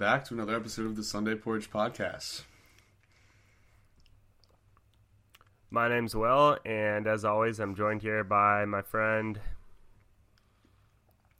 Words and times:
back 0.00 0.24
to 0.24 0.32
another 0.32 0.56
episode 0.56 0.86
of 0.86 0.96
the 0.96 1.04
Sunday 1.04 1.34
Porch 1.34 1.70
Podcast. 1.70 2.44
My 5.70 5.90
name's 5.90 6.16
Will, 6.16 6.56
and 6.64 7.06
as 7.06 7.22
always, 7.22 7.60
I'm 7.60 7.74
joined 7.74 8.00
here 8.00 8.24
by 8.24 8.64
my 8.64 8.80
friend 8.80 9.38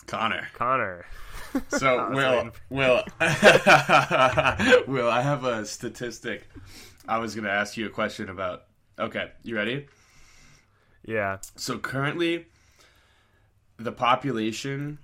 Connor. 0.07 0.47
Connor. 0.53 1.07
So, 1.69 2.11
Will, 2.15 2.51
Will, 2.69 3.03
Will, 4.87 5.11
I 5.11 5.21
have 5.21 5.45
a 5.45 5.65
statistic. 5.67 6.47
I 7.09 7.19
was 7.19 7.35
going 7.35 7.45
to 7.45 7.51
ask 7.51 7.77
you 7.77 7.87
a 7.87 7.91
question 7.91 8.29
about. 8.29 8.67
Okay, 8.99 9.33
you 9.43 9.57
ready? 9.57 9.89
Yeah. 11.05 11.39
So 11.57 11.79
currently, 11.79 12.47
the 13.79 13.91
population 13.91 14.99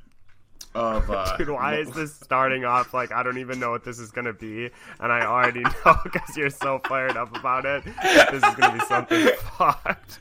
of 0.76 1.10
uh, 1.14 1.36
Dude, 1.36 1.48
why 1.48 1.76
is 1.76 1.90
this 1.90 2.14
starting 2.14 2.64
off 2.64 2.94
like 2.94 3.10
I 3.10 3.22
don't 3.22 3.38
even 3.38 3.58
know 3.58 3.70
what 3.70 3.84
this 3.84 3.98
is 3.98 4.10
gonna 4.10 4.34
be, 4.34 4.70
and 5.00 5.10
I 5.10 5.26
already 5.26 5.60
know 5.84 5.96
because 6.04 6.36
you're 6.36 6.50
so 6.50 6.80
fired 6.86 7.16
up 7.16 7.34
about 7.36 7.64
it. 7.64 7.84
This 7.84 8.42
is 8.42 8.54
gonna 8.54 8.78
be 8.78 8.84
something 8.84 9.28
fucked. 9.58 10.18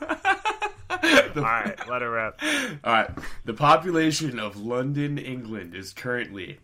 All 0.00 1.42
right, 1.42 1.88
let 1.88 2.02
it 2.02 2.06
rip. 2.06 2.38
All 2.84 2.92
right. 2.92 3.10
The 3.44 3.54
population 3.54 4.38
of 4.38 4.56
London, 4.56 5.18
England 5.18 5.74
is 5.74 5.92
currently 5.92 6.58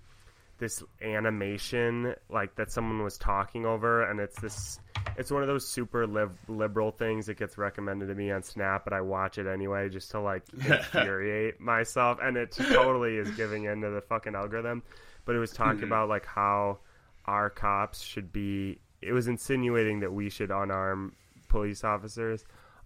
this 0.58 0.82
animation 1.00 2.16
like 2.28 2.56
that 2.56 2.72
someone 2.72 3.04
was 3.04 3.18
talking 3.18 3.64
over 3.64 4.02
and 4.02 4.18
it's 4.18 4.40
this 4.40 4.80
it's 5.16 5.30
one 5.30 5.42
of 5.42 5.48
those 5.48 5.66
super 5.66 6.06
lib- 6.06 6.36
liberal 6.48 6.90
things 6.90 7.26
that 7.26 7.38
gets 7.38 7.56
recommended 7.58 8.06
to 8.06 8.14
me 8.14 8.30
on 8.30 8.42
snap 8.42 8.84
but 8.84 8.92
i 8.92 9.00
watch 9.00 9.38
it 9.38 9.46
anyway 9.46 9.88
just 9.88 10.10
to 10.10 10.20
like 10.20 10.42
infuriate 10.66 11.60
myself 11.60 12.18
and 12.22 12.36
it 12.36 12.50
totally 12.52 13.16
is 13.16 13.30
giving 13.32 13.64
into 13.64 13.90
the 13.90 14.00
fucking 14.00 14.34
algorithm. 14.34 14.82
But 15.24 15.34
it 15.34 15.38
was 15.38 15.52
talking 15.52 15.82
about 15.84 16.08
like 16.08 16.24
how 16.24 16.78
our 17.26 17.50
cops 17.50 18.00
should 18.00 18.32
be 18.32 18.78
it 19.02 19.12
was 19.12 19.28
insinuating 19.28 20.00
that 20.00 20.12
we 20.12 20.30
should 20.30 20.50
unarm 20.50 21.12
police 21.48 21.84
officers 21.84 22.44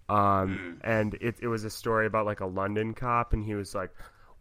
um, 0.08 0.80
and 0.82 1.14
it, 1.14 1.36
it 1.40 1.46
was 1.46 1.64
a 1.64 1.70
story 1.70 2.06
about 2.06 2.26
like 2.26 2.40
a 2.40 2.46
london 2.46 2.92
cop 2.94 3.32
and 3.32 3.44
he 3.44 3.54
was 3.54 3.74
like 3.74 3.90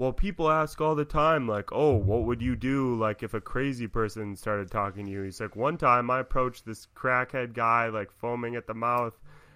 well, 0.01 0.11
people 0.11 0.49
ask 0.49 0.81
all 0.81 0.95
the 0.95 1.05
time, 1.05 1.47
like, 1.47 1.71
oh, 1.71 1.95
what 1.95 2.23
would 2.23 2.41
you 2.41 2.55
do, 2.55 2.95
like, 2.95 3.21
if 3.21 3.35
a 3.35 3.39
crazy 3.39 3.85
person 3.85 4.35
started 4.35 4.71
talking 4.71 5.05
to 5.05 5.11
you? 5.11 5.21
He's 5.21 5.39
like, 5.39 5.55
one 5.55 5.77
time 5.77 6.09
I 6.09 6.21
approached 6.21 6.65
this 6.65 6.87
crackhead 6.95 7.53
guy, 7.53 7.87
like, 7.87 8.11
foaming 8.11 8.55
at 8.55 8.65
the 8.65 8.73
mouth 8.73 9.13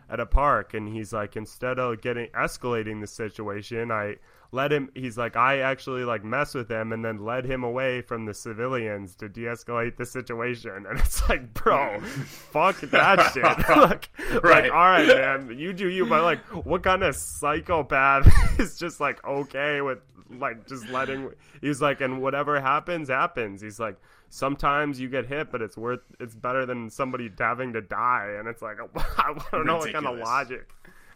at 0.07 0.19
a 0.19 0.25
park, 0.27 0.75
and 0.75 0.87
he's 0.87 1.11
like, 1.11 1.35
instead 1.35 1.79
of 1.79 1.99
getting 1.99 2.27
escalating 2.27 3.01
the 3.01 3.07
situation, 3.07 3.89
I 3.91 4.17
let 4.51 4.71
him. 4.71 4.89
He's 4.95 5.17
like, 5.17 5.35
I 5.35 5.59
actually 5.59 6.03
like 6.03 6.23
mess 6.23 6.53
with 6.53 6.69
him, 6.69 6.91
and 6.93 7.03
then 7.03 7.23
led 7.23 7.45
him 7.45 7.63
away 7.63 8.01
from 8.01 8.25
the 8.25 8.33
civilians 8.33 9.15
to 9.17 9.29
de-escalate 9.29 9.97
the 9.97 10.05
situation. 10.05 10.85
And 10.89 10.99
it's 10.99 11.27
like, 11.29 11.53
bro, 11.53 11.99
fuck 12.01 12.79
that 12.81 13.31
shit. 13.33 13.43
like, 13.77 14.09
Right. 14.43 14.63
like, 14.63 14.71
all 14.71 14.77
right, 14.85 15.07
man, 15.07 15.57
you 15.57 15.73
do 15.73 15.87
you, 15.89 16.05
but 16.05 16.23
like, 16.23 16.39
what 16.65 16.83
kind 16.83 17.03
of 17.03 17.15
psychopath 17.15 18.27
is 18.59 18.77
just 18.77 18.99
like 18.99 19.23
okay 19.25 19.81
with 19.81 19.99
like 20.39 20.67
just 20.67 20.87
letting? 20.89 21.31
He's 21.61 21.81
like, 21.81 22.01
and 22.01 22.21
whatever 22.21 22.59
happens, 22.59 23.09
happens. 23.09 23.61
He's 23.61 23.79
like, 23.79 23.97
sometimes 24.29 24.99
you 24.99 25.09
get 25.09 25.25
hit, 25.27 25.51
but 25.51 25.61
it's 25.61 25.77
worth. 25.77 26.01
It's 26.19 26.35
better 26.35 26.65
than 26.65 26.89
somebody 26.89 27.31
having 27.37 27.73
to 27.73 27.81
die. 27.81 28.35
And 28.39 28.47
it's 28.47 28.61
like, 28.61 28.77
I 29.17 29.33
don't 29.51 29.65
know 29.65 29.77
what 29.77 29.91
kind 29.93 30.07
of 30.07 30.17
logic. 30.17 30.69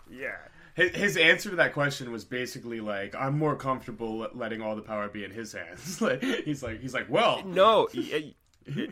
Yeah. 0.10 0.38
His, 0.80 1.18
answer 1.18 1.50
to 1.50 1.56
that 1.58 1.74
question 1.74 2.12
was 2.12 2.24
basically 2.26 2.80
like, 2.80 3.16
"I'm 3.16 3.38
more 3.38 3.56
comfortable 3.56 4.28
letting 4.34 4.62
all 4.62 4.76
the 4.76 4.82
power 4.82 5.08
be 5.10 5.24
in 5.24 5.32
his 5.32 5.54
hands." 5.54 6.02
Like, 6.02 6.24
he's 6.24 6.64
like, 6.64 6.80
he's 6.82 6.94
like, 6.94 7.10
"Well, 7.10 7.44
No, 7.46 7.88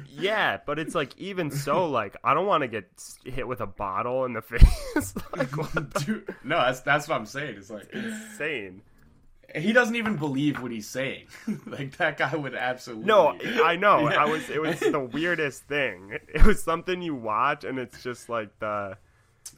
yeah, 0.10 0.58
but 0.66 0.80
it's 0.80 0.96
like 0.96 1.18
even 1.18 1.52
so, 1.52 1.86
like 1.90 2.16
I 2.24 2.34
don't 2.34 2.46
want 2.46 2.62
to 2.62 2.68
get 2.68 2.90
hit 3.24 3.48
with 3.48 3.62
a 3.62 3.68
bottle 3.68 4.26
in 4.26 4.34
the 4.34 4.42
face. 4.44 5.14
like 5.36 5.56
what 5.58 5.74
the 5.74 5.82
dude, 6.06 6.36
no, 6.44 6.58
that's 6.58 6.82
that's 6.82 7.08
what 7.08 7.16
I'm 7.16 7.26
saying. 7.26 7.56
It's 7.58 7.70
like 7.70 7.90
insane. 7.94 8.82
he 9.56 9.74
doesn't 9.74 9.96
even 9.96 10.18
believe 10.18 10.62
what 10.62 10.72
he's 10.72 10.88
saying. 10.88 11.28
like 11.66 11.98
that 11.98 12.18
guy 12.18 12.36
would 12.36 12.56
absolutely. 12.56 13.06
No, 13.06 13.38
I 13.64 13.76
know. 13.76 14.10
Yeah. 14.10 14.24
I 14.24 14.26
was. 14.26 14.50
It 14.50 14.62
was 14.62 14.80
the 14.80 15.00
weirdest 15.00 15.64
thing. 15.64 16.18
It 16.34 16.44
was 16.44 16.64
something 16.64 17.02
you 17.02 17.16
watch, 17.16 17.64
and 17.64 17.80
it's 17.80 18.04
just 18.04 18.30
like 18.30 18.58
the 18.60 18.98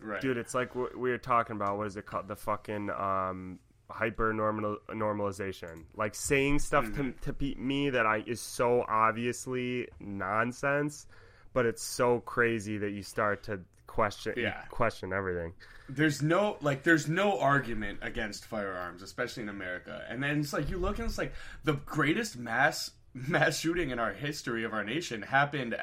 right. 0.01 0.21
dude. 0.21 0.37
It's 0.37 0.53
like 0.53 0.75
what 0.75 0.97
we 0.97 1.09
were 1.09 1.17
talking 1.17 1.55
about. 1.55 1.77
What 1.77 1.87
is 1.87 1.97
it 1.97 2.05
called? 2.05 2.27
The 2.27 2.35
fucking 2.35 2.89
um 2.89 3.59
hyper 3.89 4.31
normal 4.33 4.77
normalization. 4.89 5.83
Like 5.95 6.13
saying 6.15 6.59
stuff 6.59 6.85
Mm-hmm. 6.85 7.11
to, 7.23 7.33
to 7.33 7.55
me 7.59 7.89
that 7.89 8.05
I 8.05 8.23
is 8.27 8.39
so 8.39 8.85
obviously 8.87 9.87
nonsense, 9.99 11.07
but 11.53 11.65
it's 11.65 11.83
so 11.83 12.19
crazy 12.19 12.77
that 12.77 12.91
you 12.91 13.01
start 13.03 13.43
to 13.43 13.61
question 13.87 14.33
Yeah. 14.37 14.61
question 14.69 15.11
everything. 15.11 15.53
there's 15.89 16.21
no 16.21 16.57
like 16.61 16.83
there's 16.83 17.07
no 17.07 17.39
argument 17.39 17.99
against 18.03 18.45
firearms, 18.45 19.01
especially 19.01 19.41
in 19.43 19.49
America. 19.49 20.05
And 20.07 20.21
then 20.21 20.39
it's 20.41 20.53
like 20.53 20.69
you 20.69 20.77
look 20.77 20.99
and 20.99 21.07
it's 21.07 21.17
like 21.17 21.33
the 21.63 21.73
greatest 21.73 22.37
mass 22.37 22.91
mass 23.15 23.57
shooting 23.57 23.89
in 23.89 23.97
our 23.97 24.13
history 24.13 24.63
of 24.63 24.71
our 24.73 24.83
nation 24.83 25.23
happened 25.23 25.75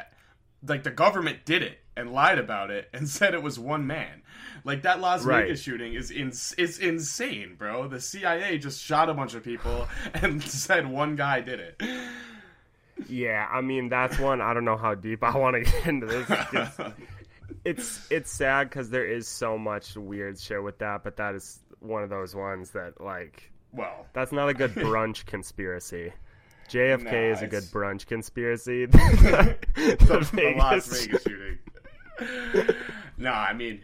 like 0.67 0.85
the 0.85 0.91
government 0.93 1.45
did 1.45 1.61
it 1.63 1.79
and 1.97 2.13
lied 2.13 2.39
about 2.39 2.71
it 2.71 2.89
and 2.93 3.09
said 3.09 3.35
it 3.35 3.43
was 3.43 3.59
one 3.59 3.87
man. 3.87 4.23
Like 4.65 4.83
that 4.83 5.01
Las 5.01 5.25
Right. 5.25 5.45
Vegas 5.45 5.63
shooting 5.63 5.95
is 5.95 6.11
in, 6.11 6.29
is 6.29 6.79
insane, 6.81 7.55
bro. 7.57 7.87
The 7.89 8.01
CIA 8.01 8.59
just 8.59 8.83
shot 8.83 9.09
a 9.09 9.15
bunch 9.15 9.35
of 9.35 9.45
people 9.45 9.87
and 10.15 10.43
said 10.43 10.87
one 10.91 11.15
guy 11.17 11.41
did 11.41 11.61
it. 11.61 11.83
Yeah, 13.09 13.47
I 13.51 13.61
mean 13.61 13.89
that's 13.89 14.19
one. 14.19 14.41
I 14.41 14.55
don't 14.55 14.65
know 14.65 14.77
how 14.77 14.95
deep 14.95 15.23
I 15.23 15.37
want 15.37 15.57
to 15.57 15.63
get 15.71 15.87
into 15.87 16.07
this. 16.07 16.29
It's 16.31 16.79
it's, 17.65 18.07
it's 18.11 18.31
sad 18.33 18.69
because 18.71 18.91
there 18.91 19.07
is 19.07 19.29
so 19.29 19.59
much 19.59 19.97
weird 19.97 20.39
shit 20.41 20.63
with 20.63 20.79
that, 20.79 21.05
but 21.05 21.17
that 21.19 21.35
is 21.35 21.61
one 21.81 22.03
of 22.03 22.11
those 22.11 22.35
ones 22.35 22.71
that 22.71 23.01
like 23.01 23.53
well, 23.73 24.07
that's 24.15 24.33
not 24.33 24.49
a 24.49 24.55
good 24.55 24.73
brunch 24.75 25.27
conspiracy. 25.27 26.13
JFK 26.71 27.05
Nah, 27.05 27.33
is 27.37 27.43
a 27.43 27.47
good 27.47 27.63
brunch 27.65 28.07
conspiracy. 28.07 28.87
the, 28.87 29.57
the 29.77 30.07
Las 30.09 30.31
Vegas- 30.31 31.07
Vegas 31.07 31.23
shooting. 31.23 31.59
no, 33.19 33.31
I 33.31 33.53
mean, 33.53 33.81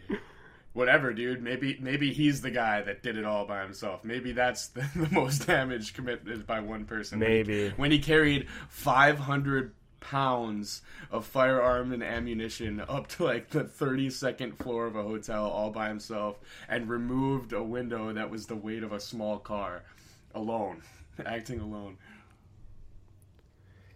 whatever, 0.73 1.13
dude. 1.13 1.41
Maybe 1.41 1.77
maybe 1.79 2.13
he's 2.13 2.41
the 2.41 2.51
guy 2.51 2.81
that 2.81 3.03
did 3.03 3.17
it 3.17 3.25
all 3.25 3.45
by 3.45 3.61
himself. 3.61 4.03
Maybe 4.03 4.31
that's 4.31 4.67
the, 4.69 4.87
the 4.95 5.09
most 5.11 5.47
damage 5.47 5.93
committed 5.93 6.45
by 6.45 6.59
one 6.59 6.85
person. 6.85 7.19
Maybe. 7.19 7.69
when 7.77 7.91
he 7.91 7.99
carried 7.99 8.47
five 8.69 9.19
hundred 9.19 9.73
pounds 9.99 10.81
of 11.11 11.25
firearm 11.25 11.93
and 11.93 12.03
ammunition 12.03 12.83
up 12.89 13.07
to 13.07 13.23
like 13.23 13.49
the 13.51 13.63
32nd 13.63 14.53
floor 14.57 14.85
of 14.85 14.97
a 14.97 15.01
hotel 15.01 15.45
all 15.45 15.69
by 15.71 15.87
himself 15.87 16.41
and 16.67 16.89
removed 16.89 17.53
a 17.53 17.63
window 17.63 18.11
that 18.11 18.29
was 18.29 18.45
the 18.47 18.55
weight 18.55 18.83
of 18.83 18.91
a 18.91 18.99
small 18.99 19.39
car 19.39 19.81
alone 20.35 20.81
acting 21.25 21.61
alone 21.61 21.97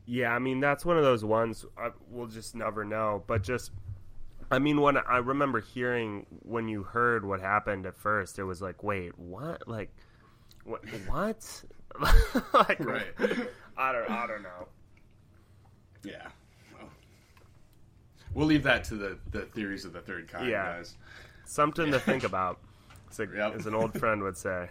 Yeah, 0.05 0.33
I 0.33 0.39
mean 0.39 0.61
that's 0.61 0.85
one 0.85 0.97
of 0.97 1.03
those 1.03 1.25
ones 1.25 1.65
uh, 1.77 1.89
we'll 2.09 2.27
just 2.27 2.55
never 2.55 2.85
know. 2.85 3.23
But 3.27 3.43
just 3.43 3.71
I 4.49 4.59
mean, 4.59 4.79
when 4.81 4.97
I 4.97 5.17
remember 5.17 5.59
hearing 5.59 6.25
when 6.43 6.67
you 6.67 6.83
heard 6.83 7.25
what 7.25 7.41
happened 7.41 7.85
at 7.85 7.97
first, 7.97 8.39
it 8.39 8.43
was 8.43 8.61
like, 8.61 8.81
wait, 8.83 9.17
what? 9.19 9.67
Like, 9.67 9.91
what? 10.63 10.81
What? 11.07 11.63
like, 12.53 12.79
Right. 12.79 13.07
I 13.77 13.91
don't. 13.91 14.09
I 14.09 14.27
don't 14.27 14.43
know. 14.43 14.67
Yeah. 16.03 16.27
Well, 16.73 16.89
we'll 18.33 18.47
leave 18.47 18.63
that 18.63 18.83
to 18.85 18.95
the, 18.95 19.17
the 19.31 19.41
theories 19.41 19.83
of 19.85 19.93
the 19.93 20.01
third 20.01 20.27
kind, 20.29 20.47
Yeah. 20.49 20.77
guys. 20.77 20.95
Something 21.45 21.91
to 21.91 21.99
think 21.99 22.23
about. 22.23 22.59
It's 23.07 23.19
like, 23.19 23.29
Yep. 23.33 23.55
as 23.55 23.65
an 23.67 23.73
old 23.73 23.97
friend 23.97 24.21
would 24.23 24.35
say. 24.35 24.67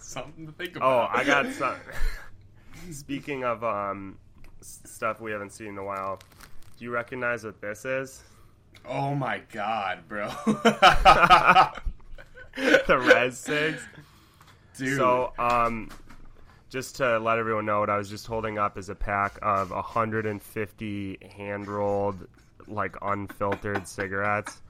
Something 0.00 0.44
to 0.46 0.52
think 0.52 0.74
about. 0.74 1.10
Oh. 1.12 1.16
I 1.16 1.22
got 1.22 1.46
some. 1.52 1.76
Speaking 2.90 3.44
of 3.44 3.62
um, 3.62 4.18
stuff 4.60 5.20
we 5.20 5.30
haven't 5.30 5.50
seen 5.52 5.68
in 5.68 5.78
a 5.78 5.84
while, 5.84 6.18
do 6.76 6.84
you 6.84 6.90
recognize 6.90 7.44
what 7.44 7.60
this 7.60 7.84
is? 7.84 8.24
Oh 8.84 9.14
my 9.14 9.40
god, 9.52 10.08
bro. 10.08 10.28
the 12.56 12.98
Res 12.98 13.34
Sigs. 13.42 13.80
Dude. 14.76 14.98
So, 14.98 15.32
um, 15.38 15.90
just 16.68 16.96
to 16.96 17.18
let 17.18 17.38
everyone 17.38 17.64
know, 17.64 17.80
what 17.80 17.90
I 17.90 17.96
was 17.96 18.10
just 18.10 18.26
holding 18.26 18.58
up 18.58 18.76
is 18.76 18.88
a 18.88 18.94
pack 18.94 19.38
of 19.42 19.70
150 19.70 21.18
hand 21.36 21.68
rolled, 21.68 22.26
like 22.66 22.96
unfiltered 23.02 23.86
cigarettes. 23.88 24.60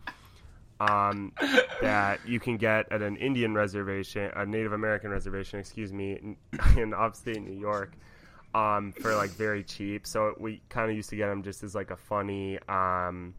Um, 0.79 1.33
that 1.81 2.21
you 2.27 2.39
can 2.39 2.59
get 2.59 2.93
at 2.93 3.01
an 3.01 3.17
Indian 3.17 3.55
reservation, 3.55 4.31
a 4.37 4.45
Native 4.45 4.73
American 4.73 5.11
reservation, 5.11 5.59
excuse 5.59 5.91
me, 5.91 6.13
in, 6.13 6.37
in 6.77 6.93
upstate 6.93 7.43
New 7.43 7.59
York, 7.59 7.95
um, 8.55 8.93
for 8.93 9.15
like 9.15 9.31
very 9.31 9.65
cheap. 9.65 10.07
So 10.07 10.35
we 10.39 10.61
kind 10.69 10.91
of 10.91 10.97
used 10.97 11.09
to 11.11 11.17
get 11.17 11.29
them 11.29 11.43
just 11.43 11.63
as 11.63 11.75
like 11.75 11.91
a 11.91 11.97
funny, 11.97 12.59
um, 12.69 13.35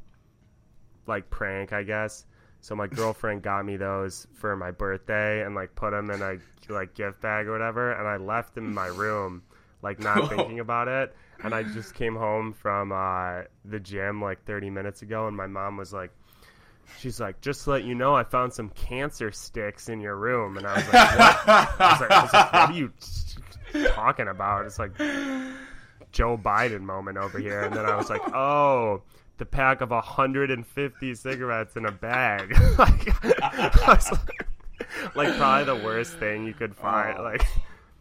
like 1.07 1.29
prank, 1.29 1.73
I 1.73 1.83
guess. 1.83 2.25
So 2.61 2.75
my 2.75 2.87
girlfriend 2.87 3.43
got 3.43 3.65
me 3.65 3.77
those 3.77 4.27
for 4.33 4.55
my 4.55 4.71
birthday 4.71 5.43
and 5.43 5.55
like 5.55 5.73
put 5.75 5.91
them 5.91 6.09
in 6.09 6.21
a 6.21 6.37
like 6.69 6.93
gift 6.95 7.21
bag 7.21 7.47
or 7.47 7.51
whatever, 7.51 7.93
and 7.93 8.07
I 8.07 8.17
left 8.17 8.55
them 8.55 8.65
in 8.65 8.73
my 8.73 8.87
room, 8.87 9.43
like 9.81 9.99
not 9.99 10.29
thinking 10.29 10.59
about 10.59 10.87
it. 10.87 11.15
And 11.43 11.53
I 11.53 11.63
just 11.63 11.93
came 11.93 12.15
home 12.15 12.53
from 12.53 12.91
uh, 12.91 13.43
the 13.63 13.79
gym 13.79 14.21
like 14.21 14.43
30 14.45 14.69
minutes 14.69 15.01
ago, 15.01 15.27
and 15.27 15.37
my 15.37 15.47
mom 15.47 15.77
was 15.77 15.93
like, 15.93 16.11
she's 16.99 17.19
like, 17.19 17.39
just 17.41 17.63
to 17.65 17.71
let 17.71 17.83
you 17.83 17.93
know, 17.93 18.15
I 18.15 18.23
found 18.23 18.53
some 18.53 18.69
cancer 18.69 19.31
sticks 19.31 19.87
in 19.87 19.99
your 19.99 20.15
room, 20.15 20.57
and 20.57 20.65
I 20.65 20.75
was 20.75 20.93
like, 20.93 21.19
what? 21.19 21.49
I 21.79 21.91
was 21.91 22.01
like, 22.01 22.11
I 22.11 22.21
was 22.23 22.33
like 22.33 22.53
what 22.53 22.69
are 22.69 22.73
you 22.73 22.91
talking 23.93 24.27
about? 24.27 24.65
It's 24.65 24.79
like 24.79 24.97
Joe 26.11 26.37
Biden 26.37 26.81
moment 26.81 27.17
over 27.17 27.37
here, 27.37 27.61
and 27.61 27.75
then 27.75 27.85
I 27.85 27.95
was 27.95 28.09
like, 28.09 28.27
oh. 28.33 29.03
The 29.37 29.45
pack 29.45 29.81
of 29.81 29.91
150 29.91 31.15
cigarettes 31.15 31.75
in 31.75 31.85
a 31.85 31.91
bag, 31.91 32.51
like, 32.79 33.25
like, 33.87 34.01
like 35.15 35.37
probably 35.37 35.65
the 35.65 35.81
worst 35.85 36.13
thing 36.17 36.45
you 36.45 36.53
could 36.53 36.75
find. 36.75 37.17
Oh. 37.19 37.23
Like, 37.23 37.43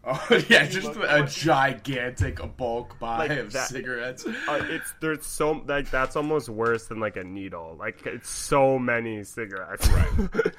Oh 0.08 0.40
yeah, 0.48 0.64
just 0.68 0.92
a 0.96 1.26
gigantic 1.28 2.38
bulk 2.56 2.96
buy 3.00 3.26
Like 3.26 3.38
of 3.40 3.50
that- 3.54 3.66
cigarettes. 3.70 4.24
uh, 4.24 4.64
it's 4.70 4.94
there's 5.00 5.26
so 5.26 5.64
like 5.66 5.90
that's 5.90 6.14
almost 6.14 6.48
worse 6.48 6.86
than 6.86 7.00
like 7.00 7.16
a 7.16 7.24
needle. 7.24 7.74
Like 7.76 8.06
it's 8.06 8.30
so 8.30 8.78
many 8.78 9.24
cigarettes. 9.24 9.88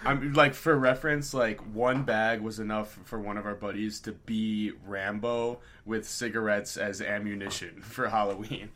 I'm 0.04 0.34
like 0.34 0.54
for 0.54 0.78
reference, 0.78 1.34
like 1.34 1.62
one 1.74 2.04
bag 2.04 2.42
was 2.42 2.60
enough 2.60 3.00
for 3.06 3.22
one 3.22 3.38
of 3.38 3.46
our 3.46 3.56
buddies 3.56 4.02
to 4.02 4.12
be 4.12 4.74
Rambo 4.86 5.62
with 5.86 6.06
cigarettes 6.06 6.76
as 6.76 7.02
ammunition 7.02 7.82
for 7.82 8.10
Halloween. 8.10 8.68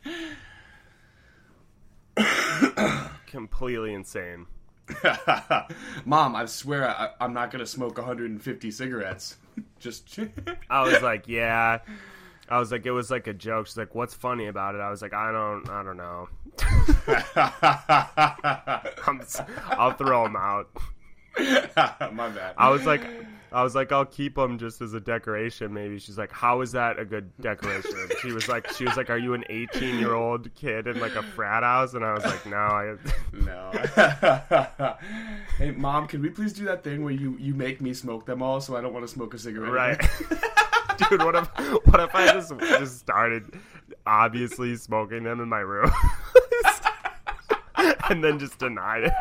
Completely 3.26 3.94
insane. 3.94 4.46
Mom, 6.04 6.36
I 6.36 6.44
swear 6.46 6.88
I, 6.88 7.10
I'm 7.20 7.32
not 7.32 7.50
gonna 7.50 7.66
smoke 7.66 7.96
150 7.98 8.70
cigarettes. 8.70 9.36
Just 9.78 10.18
I 10.70 10.82
was 10.82 11.02
like, 11.02 11.28
yeah. 11.28 11.78
I 12.48 12.58
was 12.58 12.70
like, 12.72 12.84
it 12.84 12.90
was 12.90 13.10
like 13.10 13.26
a 13.28 13.32
joke. 13.32 13.66
She's 13.66 13.76
like, 13.78 13.94
what's 13.94 14.12
funny 14.14 14.46
about 14.48 14.74
it? 14.74 14.80
I 14.80 14.90
was 14.90 15.00
like, 15.00 15.14
I 15.14 15.32
don't, 15.32 15.68
I 15.70 15.82
don't 15.82 15.96
know. 15.96 16.28
I'm, 19.06 19.20
s- 19.20 19.40
I'll 19.70 19.92
throw 19.92 20.24
them 20.24 20.36
out. 20.36 20.68
my 21.38 22.28
bad. 22.28 22.54
I 22.58 22.68
was 22.68 22.84
like, 22.84 23.02
I 23.52 23.62
was 23.62 23.74
like, 23.74 23.92
I'll 23.92 24.04
keep 24.06 24.34
them 24.34 24.58
just 24.58 24.80
as 24.80 24.94
a 24.94 25.00
decoration. 25.00 25.72
Maybe 25.74 25.98
she's 25.98 26.16
like, 26.16 26.32
how 26.32 26.60
is 26.62 26.72
that 26.72 26.98
a 26.98 27.04
good 27.04 27.30
decoration? 27.40 27.90
She 28.22 28.30
was 28.32 28.48
like, 28.48 28.70
she 28.72 28.84
was 28.84 28.96
like, 28.96 29.10
are 29.10 29.18
you 29.18 29.34
an 29.34 29.44
18 29.48 29.98
year 29.98 30.14
old 30.14 30.54
kid 30.54 30.86
in 30.86 31.00
like 31.00 31.16
a 31.16 31.22
frat 31.22 31.64
house? 31.64 31.94
And 31.94 32.04
I 32.04 32.12
was 32.12 32.24
like, 32.24 32.46
no, 32.46 32.56
I. 32.56 32.96
No. 33.32 34.96
hey, 35.58 35.70
mom, 35.72 36.06
can 36.06 36.22
we 36.22 36.28
please 36.28 36.52
do 36.52 36.64
that 36.66 36.84
thing 36.84 37.02
where 37.02 37.12
you 37.12 37.36
you 37.38 37.54
make 37.54 37.80
me 37.80 37.94
smoke 37.94 38.26
them 38.26 38.42
all, 38.42 38.60
so 38.60 38.76
I 38.76 38.80
don't 38.80 38.92
want 38.92 39.04
to 39.04 39.12
smoke 39.12 39.34
a 39.34 39.38
cigarette? 39.38 39.72
Right. 39.72 40.00
Dude, 41.08 41.22
what 41.22 41.34
if 41.34 41.48
what 41.86 42.00
if 42.00 42.14
I 42.14 42.32
just 42.32 42.56
just 42.60 42.98
started 42.98 43.58
obviously 44.06 44.76
smoking 44.76 45.24
them 45.24 45.40
in 45.40 45.48
my 45.48 45.60
room 45.60 45.90
and 48.08 48.22
then 48.22 48.38
just 48.38 48.58
denied 48.58 49.04
it? 49.04 49.12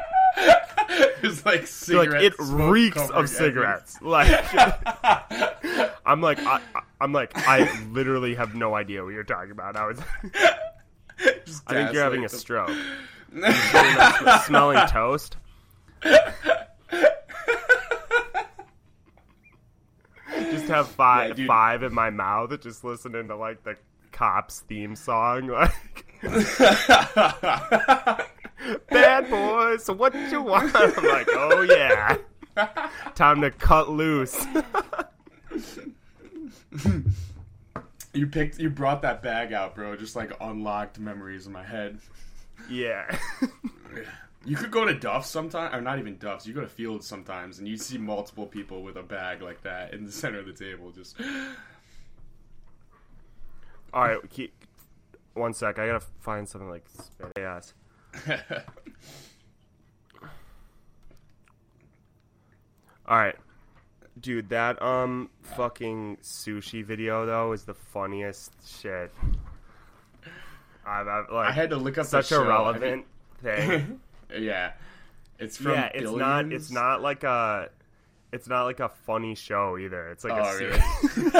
it's 1.23 1.45
like 1.45 1.67
Like 2.11 2.21
it 2.21 2.33
reeks 2.39 3.09
of 3.11 3.29
cigarettes. 3.29 4.01
Like 4.01 4.29
I'm 6.05 6.21
like 6.21 6.39
I, 6.39 6.59
I'm 6.99 7.13
like 7.13 7.31
I 7.35 7.69
literally 7.91 8.35
have 8.35 8.55
no 8.55 8.75
idea 8.75 9.03
what 9.03 9.13
you're 9.13 9.23
talking 9.23 9.51
about. 9.51 9.75
I 9.77 9.85
was. 9.87 9.99
Just 11.45 11.63
I 11.67 11.73
think 11.73 11.93
you're 11.93 12.03
having 12.03 12.25
a 12.25 12.29
stroke. 12.29 12.71
Sm- 13.29 13.45
smelling 14.45 14.87
toast. 14.87 15.37
just 20.33 20.67
have 20.67 20.87
five 20.87 21.37
Yeah, 21.37 21.45
five 21.45 21.83
in 21.83 21.93
my 21.93 22.09
mouth, 22.09 22.59
just 22.61 22.83
listening 22.83 23.27
to 23.27 23.35
like 23.35 23.63
the 23.63 23.77
cops 24.11 24.61
theme 24.61 24.95
song, 24.95 25.47
like 25.47 26.05
"Bad 28.89 29.29
boys, 29.29 29.83
So 29.83 29.93
what 29.93 30.13
did 30.13 30.31
you 30.31 30.41
want?" 30.41 30.71
I'm 30.75 30.93
like, 31.03 31.27
"Oh 31.31 31.61
yeah, 31.61 32.17
time 33.15 33.41
to 33.41 33.51
cut 33.51 33.89
loose." 33.89 34.45
You 38.13 38.27
picked, 38.27 38.59
you 38.59 38.69
brought 38.69 39.01
that 39.03 39.23
bag 39.23 39.53
out, 39.53 39.73
bro. 39.75 39.95
Just 39.95 40.15
like 40.15 40.31
unlocked 40.41 40.99
memories 40.99 41.47
in 41.47 41.53
my 41.53 41.63
head. 41.63 41.99
yeah, 42.69 43.17
You 44.45 44.55
could 44.55 44.71
go 44.71 44.85
to 44.85 44.93
Duff's 44.93 45.29
sometimes, 45.29 45.73
or 45.75 45.81
not 45.81 45.99
even 45.99 46.17
Duff's. 46.17 46.47
You 46.47 46.53
go 46.53 46.61
to 46.61 46.67
Fields 46.67 47.05
sometimes, 47.07 47.59
and 47.59 47.67
you 47.67 47.77
see 47.77 47.97
multiple 47.97 48.47
people 48.47 48.81
with 48.81 48.97
a 48.97 49.03
bag 49.03 49.41
like 49.41 49.61
that 49.63 49.93
in 49.93 50.05
the 50.05 50.11
center 50.11 50.39
of 50.39 50.47
the 50.47 50.53
table. 50.53 50.91
Just 50.91 51.15
all 53.93 54.03
right. 54.03 54.17
Keep 54.29 54.53
one 55.35 55.53
sec. 55.53 55.77
I 55.79 55.87
gotta 55.87 56.03
find 56.19 56.49
something 56.49 56.69
like 56.69 56.85
spit 56.89 57.37
ass. 57.37 57.73
All 63.07 63.17
right, 63.17 63.35
dude. 64.19 64.49
That 64.49 64.81
um 64.81 65.29
fucking 65.41 66.17
sushi 66.23 66.83
video 66.85 67.25
though 67.25 67.51
is 67.51 67.63
the 67.63 67.73
funniest 67.73 68.51
shit. 68.65 69.11
I've, 70.85 71.07
I've 71.07 71.29
like 71.31 71.49
I 71.49 71.51
had 71.51 71.69
to 71.71 71.77
look 71.77 71.97
up 71.97 72.05
such 72.05 72.31
a 72.31 72.39
relevant 72.39 73.05
thing. 73.41 73.99
yeah, 74.37 74.71
it's 75.39 75.57
from 75.57 75.73
yeah, 75.73 75.89
it's 75.93 76.11
not. 76.11 76.51
It's 76.51 76.71
not 76.71 77.01
like 77.01 77.23
a. 77.23 77.69
It's 78.31 78.47
not 78.47 78.63
like 78.63 78.79
a 78.79 78.87
funny 78.87 79.35
show 79.35 79.77
either. 79.77 80.07
It's 80.09 80.23
like 80.23 80.33
a 80.33 80.47
Oh, 80.47 80.57
serious, 80.57 80.81
really? 81.17 81.31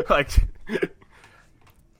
like. 0.10 0.30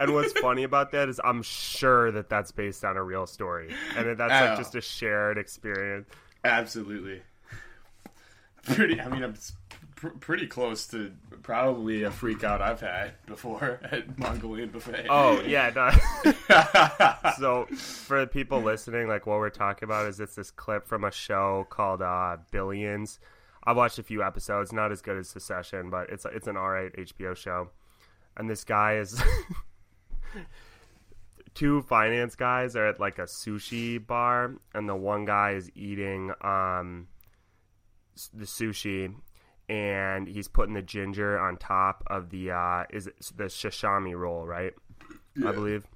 And 0.04 0.14
what's 0.14 0.32
funny 0.38 0.62
about 0.62 0.92
that 0.92 1.08
is 1.08 1.20
I'm 1.24 1.42
sure 1.42 2.10
that 2.12 2.28
that's 2.28 2.52
based 2.52 2.84
on 2.84 2.96
a 2.96 3.02
real 3.02 3.26
story, 3.26 3.74
and 3.96 4.06
that 4.06 4.18
that's 4.18 4.32
Oh. 4.32 4.46
like 4.50 4.58
just 4.58 4.74
a 4.74 4.80
shared 4.80 5.38
experience. 5.38 6.08
Absolutely. 6.44 7.22
Pretty. 8.64 9.00
I 9.00 9.08
mean, 9.08 9.22
I'm 9.22 9.34
pr- 9.96 10.08
pretty 10.08 10.46
close 10.46 10.86
to 10.88 11.12
probably 11.42 12.02
a 12.04 12.10
freak 12.10 12.44
out 12.44 12.62
I've 12.62 12.80
had 12.80 13.12
before 13.26 13.78
at 13.90 14.18
Mongolian 14.18 14.70
buffet. 14.70 15.06
Oh 15.10 15.40
yeah, 15.42 15.70
no. 15.74 15.90
so 17.38 17.66
for 17.76 18.20
the 18.20 18.26
people 18.26 18.60
listening, 18.62 19.08
like 19.08 19.26
what 19.26 19.38
we're 19.38 19.50
talking 19.50 19.86
about 19.86 20.06
is 20.06 20.20
it's 20.20 20.34
this 20.34 20.50
clip 20.50 20.86
from 20.86 21.04
a 21.04 21.10
show 21.10 21.66
called 21.70 22.00
uh, 22.02 22.38
Billions. 22.50 23.20
I've 23.66 23.76
watched 23.76 23.98
a 23.98 24.02
few 24.02 24.22
episodes, 24.22 24.72
not 24.72 24.92
as 24.92 25.00
good 25.02 25.16
as 25.18 25.28
Succession, 25.28 25.90
but 25.90 26.10
it's 26.10 26.26
it's 26.32 26.46
an 26.46 26.56
alright 26.56 26.94
HBO 26.96 27.36
show. 27.36 27.68
And 28.36 28.48
this 28.50 28.64
guy 28.64 28.96
is 28.96 29.22
two 31.54 31.82
finance 31.82 32.34
guys 32.34 32.76
are 32.76 32.86
at 32.86 33.00
like 33.00 33.18
a 33.18 33.24
sushi 33.24 34.04
bar, 34.04 34.54
and 34.74 34.88
the 34.88 34.96
one 34.96 35.24
guy 35.24 35.52
is 35.52 35.70
eating 35.74 36.32
um 36.40 37.08
the 38.32 38.44
sushi. 38.44 39.14
And 39.66 40.28
he's 40.28 40.46
putting 40.46 40.74
the 40.74 40.82
ginger 40.82 41.38
on 41.38 41.56
top 41.56 42.04
of 42.08 42.28
the 42.28 42.50
uh, 42.50 42.84
is 42.90 43.06
it 43.06 43.14
the 43.34 43.44
sashimi 43.44 44.14
roll, 44.14 44.44
right? 44.44 44.74
I 45.44 45.52
believe. 45.52 45.86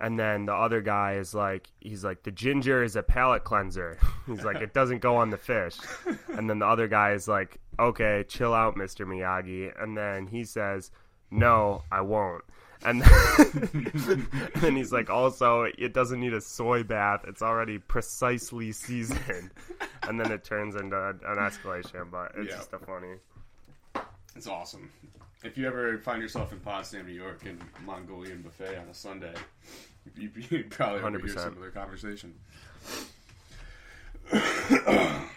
And 0.00 0.18
then 0.18 0.46
the 0.46 0.52
other 0.52 0.80
guy 0.80 1.14
is 1.14 1.34
like, 1.34 1.70
he's 1.80 2.02
like, 2.02 2.24
the 2.24 2.32
ginger 2.32 2.82
is 2.82 2.96
a 2.96 3.02
palate 3.02 3.44
cleanser. 3.44 3.96
He's 4.26 4.44
like, 4.44 4.56
it 4.56 4.74
doesn't 4.74 4.98
go 4.98 5.16
on 5.16 5.30
the 5.30 5.36
fish. 5.36 5.76
And 6.36 6.50
then 6.50 6.58
the 6.58 6.66
other 6.66 6.88
guy 6.88 7.12
is 7.12 7.28
like, 7.28 7.60
okay, 7.78 8.24
chill 8.26 8.52
out, 8.52 8.74
Mr. 8.74 9.06
Miyagi. 9.06 9.70
And 9.80 9.96
then 9.96 10.26
he 10.26 10.42
says, 10.42 10.90
no, 11.30 11.82
I 11.92 12.00
won't. 12.00 12.42
And 12.84 13.00
then, 13.02 13.10
and 14.54 14.62
then 14.62 14.76
he's 14.76 14.92
like, 14.92 15.08
also, 15.10 15.62
it 15.78 15.94
doesn't 15.94 16.20
need 16.20 16.34
a 16.34 16.40
soy 16.40 16.82
bath. 16.82 17.24
It's 17.26 17.42
already 17.42 17.78
precisely 17.78 18.72
seasoned. 18.72 19.50
And 20.02 20.20
then 20.20 20.30
it 20.32 20.44
turns 20.44 20.74
into 20.74 20.96
an 21.08 21.20
escalation, 21.38 22.10
but 22.10 22.32
it's 22.36 22.50
Yeah. 22.50 22.56
just 22.56 22.72
a 22.74 22.78
funny. 22.78 23.14
It's 24.36 24.46
awesome. 24.46 24.90
If 25.42 25.56
you 25.56 25.66
ever 25.66 25.98
find 25.98 26.20
yourself 26.20 26.52
in 26.52 26.60
Potsdam, 26.60 27.06
New 27.06 27.12
York, 27.12 27.46
in 27.46 27.58
Mongolian 27.84 28.42
buffet 28.42 28.76
on 28.78 28.88
a 28.88 28.94
Sunday, 28.94 29.34
you, 30.16 30.30
you 30.50 30.64
probably 30.68 31.00
overhear 31.00 31.34
100%. 31.34 31.38
some 31.38 31.52
of 31.52 31.60
their 31.60 31.70
conversation. 31.70 32.34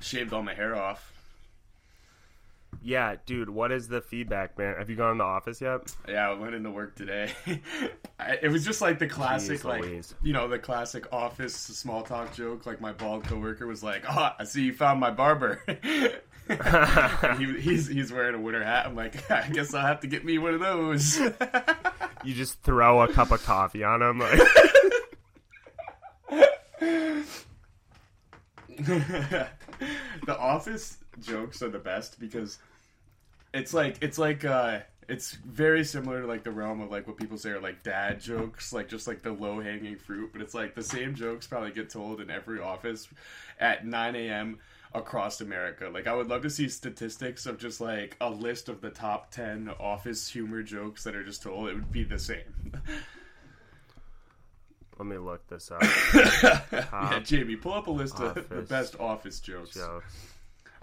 Shaved 0.00 0.32
all 0.32 0.42
my 0.42 0.54
hair 0.54 0.76
off. 0.76 1.12
Yeah, 2.86 3.16
dude, 3.24 3.48
what 3.48 3.72
is 3.72 3.88
the 3.88 4.02
feedback, 4.02 4.58
man? 4.58 4.76
Have 4.76 4.90
you 4.90 4.96
gone 4.96 5.14
to 5.14 5.18
the 5.18 5.24
office 5.24 5.58
yet? 5.62 5.94
Yeah, 6.06 6.28
I 6.28 6.34
went 6.34 6.54
into 6.54 6.70
work 6.70 6.94
today. 6.94 7.32
It 8.42 8.50
was 8.50 8.64
just 8.64 8.80
like 8.80 8.98
the 8.98 9.06
classic, 9.06 9.60
Jeez 9.60 9.64
like 9.64 9.82
Louise. 9.82 10.14
you 10.22 10.32
know, 10.32 10.48
the 10.48 10.58
classic 10.58 11.12
office 11.12 11.54
small 11.54 12.02
talk 12.02 12.34
joke. 12.34 12.64
Like 12.64 12.80
my 12.80 12.92
bald 12.92 13.24
coworker 13.24 13.66
was 13.66 13.82
like, 13.82 14.04
"Oh, 14.08 14.30
I 14.38 14.44
see 14.44 14.62
you 14.64 14.72
found 14.72 15.00
my 15.00 15.10
barber." 15.10 15.60
He, 17.38 17.58
he's 17.58 17.86
he's 17.88 18.12
wearing 18.12 18.34
a 18.34 18.38
winter 18.38 18.62
hat. 18.62 18.84
I'm 18.86 18.94
like, 18.94 19.30
I 19.30 19.48
guess 19.48 19.72
I'll 19.72 19.86
have 19.86 20.00
to 20.00 20.06
get 20.06 20.26
me 20.26 20.36
one 20.36 20.52
of 20.52 20.60
those. 20.60 21.18
You 22.22 22.34
just 22.34 22.62
throw 22.62 23.00
a 23.02 23.10
cup 23.12 23.30
of 23.30 23.42
coffee 23.44 23.82
on 23.82 24.02
him. 24.02 24.18
Like, 24.18 24.40
the 28.78 29.48
office 30.38 30.98
jokes 31.20 31.62
are 31.62 31.68
the 31.70 31.78
best 31.78 32.18
because 32.20 32.58
it's 33.54 33.72
like 33.72 33.96
it's 34.02 34.18
like 34.18 34.44
uh 34.44 34.80
it's 35.08 35.32
very 35.32 35.84
similar 35.84 36.22
to 36.22 36.26
like 36.26 36.42
the 36.44 36.50
realm 36.50 36.80
of 36.80 36.90
like 36.90 37.06
what 37.06 37.16
people 37.16 37.36
say 37.38 37.50
are 37.50 37.60
like 37.60 37.82
dad 37.82 38.20
jokes 38.20 38.72
like 38.72 38.88
just 38.88 39.06
like 39.06 39.22
the 39.22 39.32
low 39.32 39.60
hanging 39.60 39.96
fruit 39.96 40.30
but 40.32 40.42
it's 40.42 40.54
like 40.54 40.74
the 40.74 40.82
same 40.82 41.14
jokes 41.14 41.46
probably 41.46 41.70
get 41.70 41.88
told 41.90 42.20
in 42.20 42.30
every 42.30 42.60
office 42.60 43.08
at 43.60 43.86
9 43.86 44.16
a.m 44.16 44.58
across 44.94 45.40
america 45.40 45.88
like 45.92 46.06
i 46.06 46.14
would 46.14 46.28
love 46.28 46.42
to 46.42 46.50
see 46.50 46.68
statistics 46.68 47.46
of 47.46 47.58
just 47.58 47.80
like 47.80 48.16
a 48.20 48.30
list 48.30 48.68
of 48.68 48.80
the 48.80 48.90
top 48.90 49.30
10 49.30 49.70
office 49.78 50.28
humor 50.28 50.62
jokes 50.62 51.04
that 51.04 51.14
are 51.14 51.24
just 51.24 51.42
told 51.42 51.68
it 51.68 51.74
would 51.74 51.92
be 51.92 52.02
the 52.04 52.18
same 52.18 52.72
let 54.98 55.06
me 55.06 55.18
look 55.18 55.46
this 55.48 55.70
up. 55.70 55.82
yeah 56.92 57.18
jamie 57.24 57.56
pull 57.56 57.74
up 57.74 57.88
a 57.88 57.90
list 57.90 58.20
of 58.20 58.48
the 58.48 58.62
best 58.62 58.98
office 59.00 59.40
jokes 59.40 59.74
Jokes. 59.74 60.14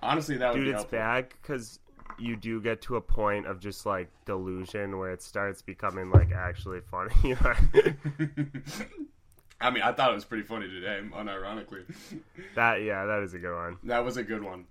honestly 0.02 0.38
that 0.38 0.54
would 0.54 0.60
Dude, 0.60 0.66
be 0.66 0.72
it's 0.72 0.80
helpful. 0.82 1.00
bad 1.00 1.30
because 1.42 1.80
you 2.20 2.36
do 2.36 2.62
get 2.62 2.82
to 2.84 2.96
a 2.98 3.02
point 3.02 3.48
of 3.48 3.60
just 3.60 3.86
like 3.86 4.10
delusion 4.26 4.98
where 4.98 5.12
it 5.12 5.22
starts 5.22 5.62
becoming 5.62 6.12
like 6.12 6.32
actually 6.32 6.82
funny. 6.82 7.36
I 9.62 9.70
mean, 9.70 9.84
I 9.84 9.92
thought 9.92 10.12
it 10.12 10.16
was 10.16 10.26
pretty 10.26 10.44
funny 10.44 10.68
today, 10.68 11.02
unironically. 11.14 11.84
that 12.56 12.82
yeah, 12.82 13.06
that 13.06 13.22
is 13.24 13.34
a 13.34 13.40
good 13.40 13.56
one, 13.56 13.78
That 13.84 14.04
was 14.04 14.18
a 14.18 14.24
good 14.24 14.44
one. 14.44 14.66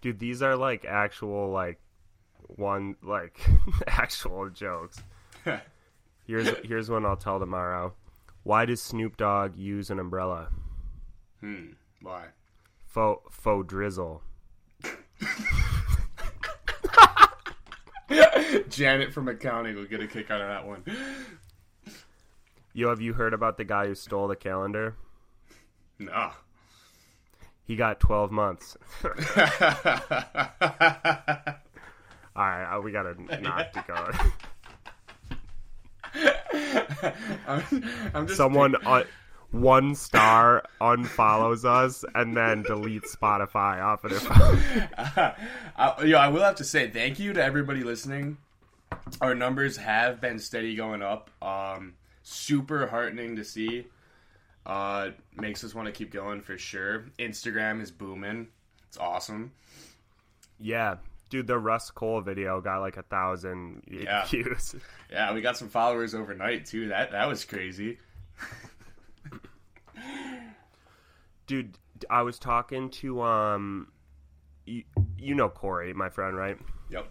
dude. 0.00 0.18
These 0.18 0.42
are 0.42 0.56
like 0.56 0.84
actual 0.84 1.50
like 1.50 1.80
one 2.46 2.96
like 3.02 3.40
actual 3.86 4.50
jokes. 4.50 5.02
Here's 6.26 6.48
here's 6.64 6.88
one 6.90 7.04
I'll 7.06 7.16
tell 7.16 7.40
tomorrow. 7.40 7.94
Why 8.44 8.64
does 8.64 8.80
Snoop 8.80 9.16
Dogg 9.16 9.56
use 9.56 9.90
an 9.90 9.98
umbrella? 9.98 10.48
hmm. 11.40 11.70
Why? 12.02 12.26
Faux 12.86 13.22
faux 13.34 13.66
drizzle. 13.66 14.22
Janet 18.68 19.12
from 19.12 19.28
accounting 19.28 19.76
will 19.76 19.84
get 19.84 20.00
a 20.00 20.06
kick 20.06 20.30
out 20.30 20.40
of 20.40 20.48
that 20.48 20.66
one. 20.66 20.82
Yo, 22.72 22.88
have 22.88 23.00
you 23.00 23.12
heard 23.12 23.34
about 23.34 23.56
the 23.56 23.64
guy 23.64 23.86
who 23.86 23.94
stole 23.94 24.26
the 24.28 24.36
calendar? 24.36 24.96
Nah. 25.98 26.32
He 27.64 27.76
got 27.76 28.00
12 28.00 28.32
months. 28.32 28.76
All 29.04 29.10
right, 32.36 32.76
uh, 32.76 32.80
we 32.80 32.92
gotta 32.92 33.14
not 33.40 33.72
to 33.74 33.84
go. 33.86 33.94
I'm, 37.46 37.62
I'm 38.14 38.26
just 38.26 38.36
Someone 38.36 38.74
uh, 38.86 39.04
one 39.52 39.94
star 39.94 40.64
unfollows 40.80 41.64
us 41.64 42.04
and 42.14 42.36
then 42.36 42.62
deletes 42.64 43.16
Spotify 43.16 43.82
off 43.82 44.04
of 44.04 44.10
their 44.10 44.20
phone. 44.20 45.34
I, 45.76 46.02
yo, 46.04 46.16
I 46.18 46.28
will 46.28 46.42
have 46.42 46.56
to 46.56 46.64
say 46.64 46.88
thank 46.88 47.18
you 47.18 47.32
to 47.32 47.42
everybody 47.42 47.82
listening. 47.82 48.36
Our 49.20 49.34
numbers 49.34 49.76
have 49.78 50.20
been 50.20 50.38
steady 50.38 50.74
going 50.76 51.02
up. 51.02 51.30
Um, 51.42 51.94
super 52.22 52.86
heartening 52.86 53.36
to 53.36 53.44
see. 53.44 53.86
Uh, 54.66 55.10
makes 55.34 55.64
us 55.64 55.74
want 55.74 55.86
to 55.86 55.92
keep 55.92 56.12
going 56.12 56.40
for 56.42 56.56
sure. 56.58 57.06
Instagram 57.18 57.80
is 57.80 57.90
booming. 57.90 58.48
It's 58.88 58.98
awesome. 58.98 59.52
yeah, 60.58 60.96
dude, 61.30 61.46
the 61.46 61.58
Russ 61.58 61.90
Cole 61.90 62.20
video 62.20 62.60
got 62.60 62.80
like 62.80 62.96
a 62.96 63.02
thousand 63.02 63.82
Yeah. 63.90 64.24
views. 64.26 64.74
Yeah, 65.12 65.32
we 65.34 65.40
got 65.40 65.56
some 65.56 65.68
followers 65.68 66.14
overnight 66.14 66.66
too. 66.66 66.86
That 66.88 67.10
that 67.10 67.26
was 67.26 67.44
crazy. 67.44 67.98
Dude, 71.50 71.78
I 72.08 72.22
was 72.22 72.38
talking 72.38 72.90
to 72.90 73.22
um, 73.22 73.88
you, 74.66 74.84
you 75.18 75.34
know 75.34 75.48
Corey, 75.48 75.92
my 75.92 76.08
friend, 76.08 76.36
right? 76.36 76.56
Yep. 76.90 77.10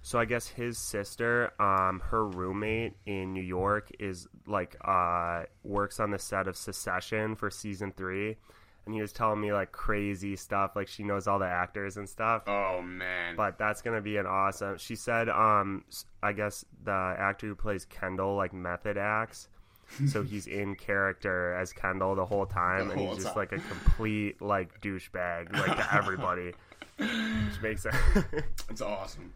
So 0.00 0.18
I 0.18 0.24
guess 0.24 0.48
his 0.48 0.78
sister, 0.78 1.52
um, 1.60 2.00
her 2.06 2.26
roommate 2.26 2.94
in 3.04 3.34
New 3.34 3.42
York 3.42 3.90
is 4.00 4.26
like 4.46 4.74
uh 4.82 5.42
works 5.64 6.00
on 6.00 6.12
the 6.12 6.18
set 6.18 6.48
of 6.48 6.56
Succession 6.56 7.36
for 7.36 7.50
season 7.50 7.92
three, 7.94 8.38
and 8.86 8.94
he 8.94 9.02
was 9.02 9.12
telling 9.12 9.42
me 9.42 9.52
like 9.52 9.70
crazy 9.70 10.34
stuff, 10.34 10.74
like 10.74 10.88
she 10.88 11.04
knows 11.04 11.26
all 11.26 11.38
the 11.38 11.44
actors 11.44 11.98
and 11.98 12.08
stuff. 12.08 12.44
Oh 12.46 12.80
man. 12.80 13.36
But 13.36 13.58
that's 13.58 13.82
gonna 13.82 14.00
be 14.00 14.16
an 14.16 14.24
awesome. 14.24 14.78
She 14.78 14.96
said, 14.96 15.28
um, 15.28 15.84
I 16.22 16.32
guess 16.32 16.64
the 16.84 17.14
actor 17.18 17.48
who 17.48 17.54
plays 17.54 17.84
Kendall 17.84 18.34
like 18.34 18.54
method 18.54 18.96
acts, 18.96 19.48
so 20.08 20.22
he's 20.22 20.46
in 20.46 20.74
character 20.74 21.54
as 21.54 21.72
Kendall 21.72 22.14
the 22.14 22.24
whole 22.26 22.46
time, 22.46 22.86
The 22.88 22.92
and 22.94 23.00
whole 23.00 23.14
he's 23.14 23.24
just 23.24 23.34
time. 23.34 23.36
like 23.36 23.52
a 23.52 23.58
complete 23.58 24.40
like 24.42 24.80
douchebag, 24.80 25.52
like 25.52 25.76
to 25.76 25.94
everybody, 25.94 26.52
which 26.98 27.62
makes 27.62 27.86
it. 27.86 27.94
It's 28.70 28.80
awesome. 28.80 29.32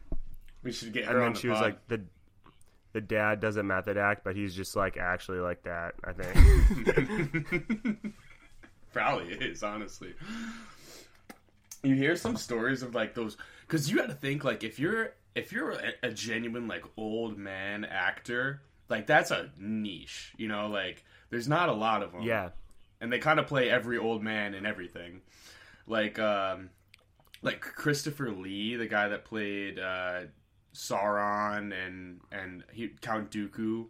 We 0.62 0.73
should 0.73 0.92
get 0.92 1.07
her 1.07 1.12
and 1.12 1.23
then 1.23 1.33
the 1.35 1.38
she 1.38 1.49
was 1.49 1.61
like 1.61 1.87
the 1.88 2.02
the 2.92 3.00
dad 3.00 3.38
doesn't 3.40 3.66
method 3.69 3.97
act 3.97 4.25
but 4.25 4.35
he's 4.35 4.52
just 4.52 4.75
like 4.75 4.97
actually 4.97 5.38
like 5.38 5.62
that 5.62 5.95
i 6.02 6.12
think 6.12 8.04
Probably 8.92 9.33
is, 9.35 9.62
honestly. 9.62 10.14
You 11.85 11.95
hear 11.95 12.16
some 12.16 12.37
stories 12.37 12.83
of 12.83 12.95
like 12.95 13.14
those 13.14 13.37
because 13.66 13.88
you 13.90 13.97
got 13.97 14.09
to 14.09 14.14
think 14.14 14.42
like 14.45 14.64
if 14.64 14.78
you're 14.80 15.14
if 15.37 15.52
you're 15.52 15.71
a, 15.71 15.92
a 16.02 16.11
genuine 16.11 16.66
like 16.66 16.85
old 16.97 17.38
man 17.38 17.85
actor, 17.85 18.61
like 18.90 19.06
that's 19.06 19.30
a 19.30 19.50
niche, 19.59 20.32
you 20.37 20.49
know. 20.49 20.66
Like 20.68 21.04
there's 21.30 21.49
not 21.49 21.68
a 21.68 21.73
lot 21.75 22.02
of 22.02 22.12
them. 22.12 22.23
yeah 22.23 22.50
and 23.02 23.11
they 23.11 23.18
kind 23.18 23.40
of 23.40 23.47
play 23.47 23.70
every 23.70 23.97
old 23.97 24.23
man 24.23 24.52
in 24.52 24.66
everything. 24.66 25.23
Like 25.87 26.18
um, 26.18 26.68
like 27.40 27.61
Christopher 27.62 28.30
Lee, 28.30 28.76
the 28.76 28.87
guy 28.87 29.09
that 29.09 29.25
played 29.25 29.78
uh, 29.78 30.25
Sauron 30.75 31.73
and 31.73 32.20
and 32.32 32.64
he, 32.73 32.88
Count 33.00 33.30
Dooku. 33.30 33.87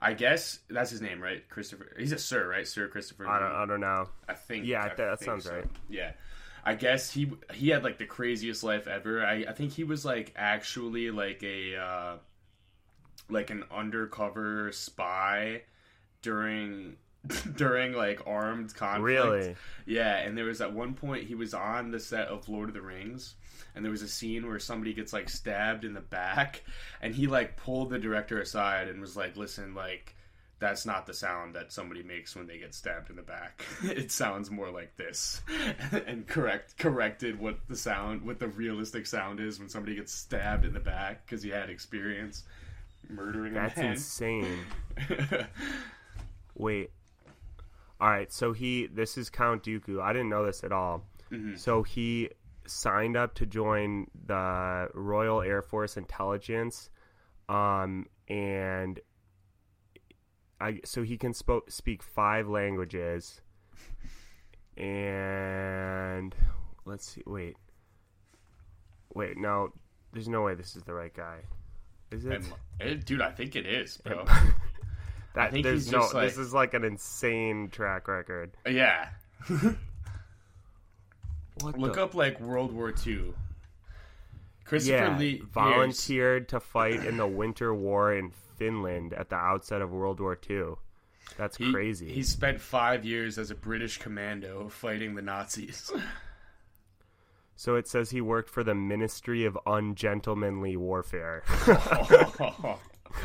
I 0.00 0.12
guess 0.12 0.60
that's 0.70 0.90
his 0.90 1.00
name, 1.02 1.20
right? 1.20 1.46
Christopher. 1.48 1.88
He's 1.98 2.12
a 2.12 2.18
Sir, 2.18 2.46
right? 2.48 2.66
Sir 2.66 2.86
Christopher. 2.86 3.26
i 3.26 3.40
don't, 3.40 3.50
I 3.52 3.66
don't 3.66 3.80
know 3.80 4.08
I 4.28 4.34
think. 4.34 4.64
Yeah, 4.66 4.84
I 4.84 4.88
that- 4.88 4.96
that 4.96 5.18
think 5.18 5.28
sounds 5.28 5.44
so. 5.46 5.54
right. 5.56 5.64
Yeah, 5.90 6.12
I 6.64 6.74
guess 6.76 7.10
he 7.10 7.32
he 7.52 7.70
had 7.70 7.82
like 7.82 7.98
the 7.98 8.06
craziest 8.06 8.62
life 8.62 8.86
ever. 8.86 9.24
I 9.26 9.46
I 9.48 9.52
think 9.52 9.72
he 9.72 9.82
was 9.82 10.04
like 10.04 10.32
actually 10.36 11.10
like 11.10 11.42
a 11.42 11.76
uh, 11.76 12.16
like 13.30 13.50
an 13.50 13.64
undercover 13.70 14.72
spy 14.72 15.62
during 16.22 16.96
during 17.56 17.92
like 17.92 18.20
armed 18.26 18.74
conflict. 18.74 19.04
really 19.04 19.56
Yeah, 19.86 20.16
and 20.16 20.36
there 20.36 20.44
was 20.44 20.60
at 20.60 20.72
one 20.72 20.94
point 20.94 21.24
he 21.24 21.34
was 21.34 21.54
on 21.54 21.90
the 21.90 22.00
set 22.00 22.28
of 22.28 22.48
Lord 22.48 22.68
of 22.68 22.74
the 22.74 22.82
Rings, 22.82 23.34
and 23.74 23.84
there 23.84 23.92
was 23.92 24.02
a 24.02 24.08
scene 24.08 24.46
where 24.46 24.58
somebody 24.58 24.94
gets 24.94 25.12
like 25.12 25.28
stabbed 25.28 25.84
in 25.84 25.94
the 25.94 26.00
back, 26.00 26.62
and 27.02 27.14
he 27.14 27.26
like 27.26 27.56
pulled 27.56 27.90
the 27.90 27.98
director 27.98 28.40
aside 28.40 28.88
and 28.88 29.00
was 29.00 29.16
like, 29.16 29.36
"Listen, 29.36 29.74
like." 29.74 30.14
That's 30.60 30.84
not 30.84 31.06
the 31.06 31.14
sound 31.14 31.54
that 31.54 31.70
somebody 31.72 32.02
makes 32.02 32.34
when 32.34 32.48
they 32.48 32.58
get 32.58 32.74
stabbed 32.74 33.10
in 33.10 33.14
the 33.14 33.22
back. 33.22 33.64
it 33.84 34.10
sounds 34.10 34.50
more 34.50 34.72
like 34.72 34.96
this, 34.96 35.40
and 36.04 36.26
correct 36.26 36.76
corrected 36.78 37.38
what 37.38 37.60
the 37.68 37.76
sound, 37.76 38.22
what 38.22 38.40
the 38.40 38.48
realistic 38.48 39.06
sound 39.06 39.38
is 39.38 39.60
when 39.60 39.68
somebody 39.68 39.94
gets 39.94 40.12
stabbed 40.12 40.64
in 40.64 40.72
the 40.72 40.80
back 40.80 41.24
because 41.24 41.44
he 41.44 41.50
had 41.50 41.70
experience. 41.70 42.42
Murdering 43.08 43.54
That's 43.54 43.76
a 43.76 43.82
man. 43.82 43.92
insane. 43.92 44.58
Wait. 46.54 46.90
All 48.00 48.08
right, 48.08 48.32
so 48.32 48.52
he 48.52 48.86
this 48.86 49.18
is 49.18 49.28
Count 49.28 49.64
Dooku. 49.64 50.00
I 50.00 50.12
didn't 50.12 50.28
know 50.28 50.46
this 50.46 50.62
at 50.62 50.70
all. 50.70 51.04
Mm-hmm. 51.32 51.56
So 51.56 51.82
he 51.82 52.30
signed 52.66 53.16
up 53.16 53.34
to 53.34 53.46
join 53.46 54.06
the 54.26 54.88
Royal 54.94 55.42
Air 55.42 55.62
Force 55.62 55.96
Intelligence, 55.96 56.90
um, 57.48 58.06
and 58.28 59.00
I 60.60 60.80
so 60.84 61.02
he 61.02 61.16
can 61.16 61.34
speak 61.34 62.02
five 62.02 62.48
languages. 62.48 63.40
And 64.76 66.36
let's 66.84 67.04
see. 67.04 67.22
Wait, 67.26 67.56
wait. 69.12 69.36
No, 69.36 69.72
there's 70.12 70.28
no 70.28 70.42
way 70.42 70.54
this 70.54 70.76
is 70.76 70.84
the 70.84 70.94
right 70.94 71.12
guy. 71.12 71.40
Is 72.10 72.24
it? 72.24 73.04
Dude, 73.04 73.20
I 73.20 73.30
think 73.30 73.56
it 73.56 73.66
is, 73.66 73.96
bro. 73.98 74.24
That, 75.34 75.52
think 75.52 75.62
there's 75.62 75.84
he's 75.84 75.92
no. 75.92 76.00
just 76.00 76.14
like- 76.14 76.28
This 76.28 76.38
is 76.38 76.52
like 76.54 76.74
an 76.74 76.82
insane 76.84 77.68
track 77.70 78.08
record. 78.08 78.50
Uh, 78.66 78.70
yeah. 78.70 79.10
What 81.60 81.78
Look 81.78 81.94
the- 81.94 82.02
up 82.04 82.14
like 82.14 82.40
World 82.40 82.72
War 82.72 82.92
II. 83.06 83.34
Christopher 84.64 84.96
Yeah, 84.96 85.18
Lee 85.18 85.42
volunteered 85.52 86.48
to 86.50 86.60
fight 86.60 87.04
in 87.04 87.16
the 87.16 87.26
Winter 87.26 87.74
War 87.74 88.12
in 88.14 88.30
Finland 88.56 89.12
at 89.12 89.28
the 89.30 89.36
outset 89.36 89.80
of 89.80 89.90
World 89.90 90.20
War 90.20 90.38
II. 90.48 90.74
That's 91.36 91.56
He, 91.56 91.72
crazy. 91.72 92.12
He 92.12 92.22
spent 92.22 92.60
five 92.60 93.04
years 93.04 93.38
as 93.38 93.50
a 93.50 93.54
British 93.54 93.98
commando 93.98 94.68
fighting 94.68 95.14
the 95.14 95.22
Nazis. 95.22 95.90
So 97.60 97.74
it 97.74 97.88
says 97.88 98.10
he 98.10 98.20
worked 98.20 98.48
for 98.48 98.62
the 98.62 98.72
Ministry 98.76 99.44
of 99.44 99.58
Ungentlemanly 99.66 100.76
Warfare. 100.76 101.42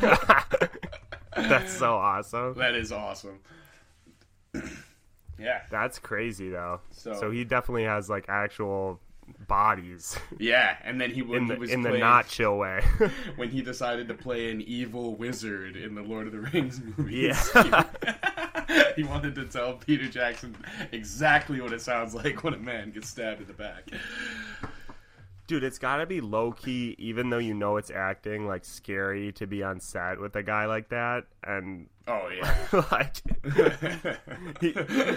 That's 1.36 1.72
so 1.72 1.94
awesome. 1.94 2.54
that 2.54 2.74
is 2.74 2.90
awesome. 2.90 3.38
yeah, 5.38 5.60
That's 5.70 6.00
crazy 6.00 6.48
though. 6.48 6.80
So- 6.90 7.14
So, 7.14 7.30
he 7.30 7.44
definitely 7.44 7.84
has 7.84 8.10
like 8.10 8.24
actual 8.28 8.98
bodies 9.46 10.18
yeah, 10.38 10.76
and 10.82 11.00
then 11.00 11.10
he, 11.10 11.20
in 11.20 11.46
he 11.46 11.48
the 11.48 11.56
was 11.56 11.70
in 11.70 11.82
the 11.82 11.98
not 11.98 12.28
chill 12.28 12.58
way. 12.58 12.82
when 13.36 13.50
he 13.50 13.62
decided 13.62 14.08
to 14.08 14.14
play 14.14 14.50
an 14.50 14.60
evil 14.62 15.16
wizard 15.16 15.76
in 15.76 15.94
the 15.94 16.02
Lord 16.02 16.26
of 16.26 16.32
the 16.32 16.40
Rings 16.40 16.80
movies. 16.98 17.50
Yeah. 17.54 17.84
he 18.96 19.04
wanted 19.04 19.34
to 19.36 19.46
tell 19.46 19.74
Peter 19.74 20.08
Jackson 20.08 20.56
exactly 20.92 21.60
what 21.60 21.72
it 21.72 21.80
sounds 21.80 22.14
like 22.14 22.44
when 22.44 22.54
a 22.54 22.58
man 22.58 22.90
gets 22.90 23.08
stabbed 23.08 23.40
in 23.40 23.46
the 23.46 23.52
back. 23.52 23.88
Dude, 25.46 25.64
it's 25.64 25.78
got 25.78 25.98
to 25.98 26.06
be 26.06 26.20
low 26.20 26.52
key, 26.52 26.94
even 26.98 27.30
though 27.30 27.38
you 27.38 27.54
know 27.54 27.76
it's 27.76 27.90
acting, 27.90 28.46
like 28.46 28.64
scary 28.64 29.32
to 29.32 29.46
be 29.46 29.62
on 29.62 29.80
set 29.80 30.20
with 30.20 30.34
a 30.36 30.42
guy 30.42 30.66
like 30.66 30.88
that. 30.88 31.24
And 31.42 31.88
Oh 32.06 32.28
yeah. 32.28 32.56
like, 32.92 33.16
he, 34.60 34.72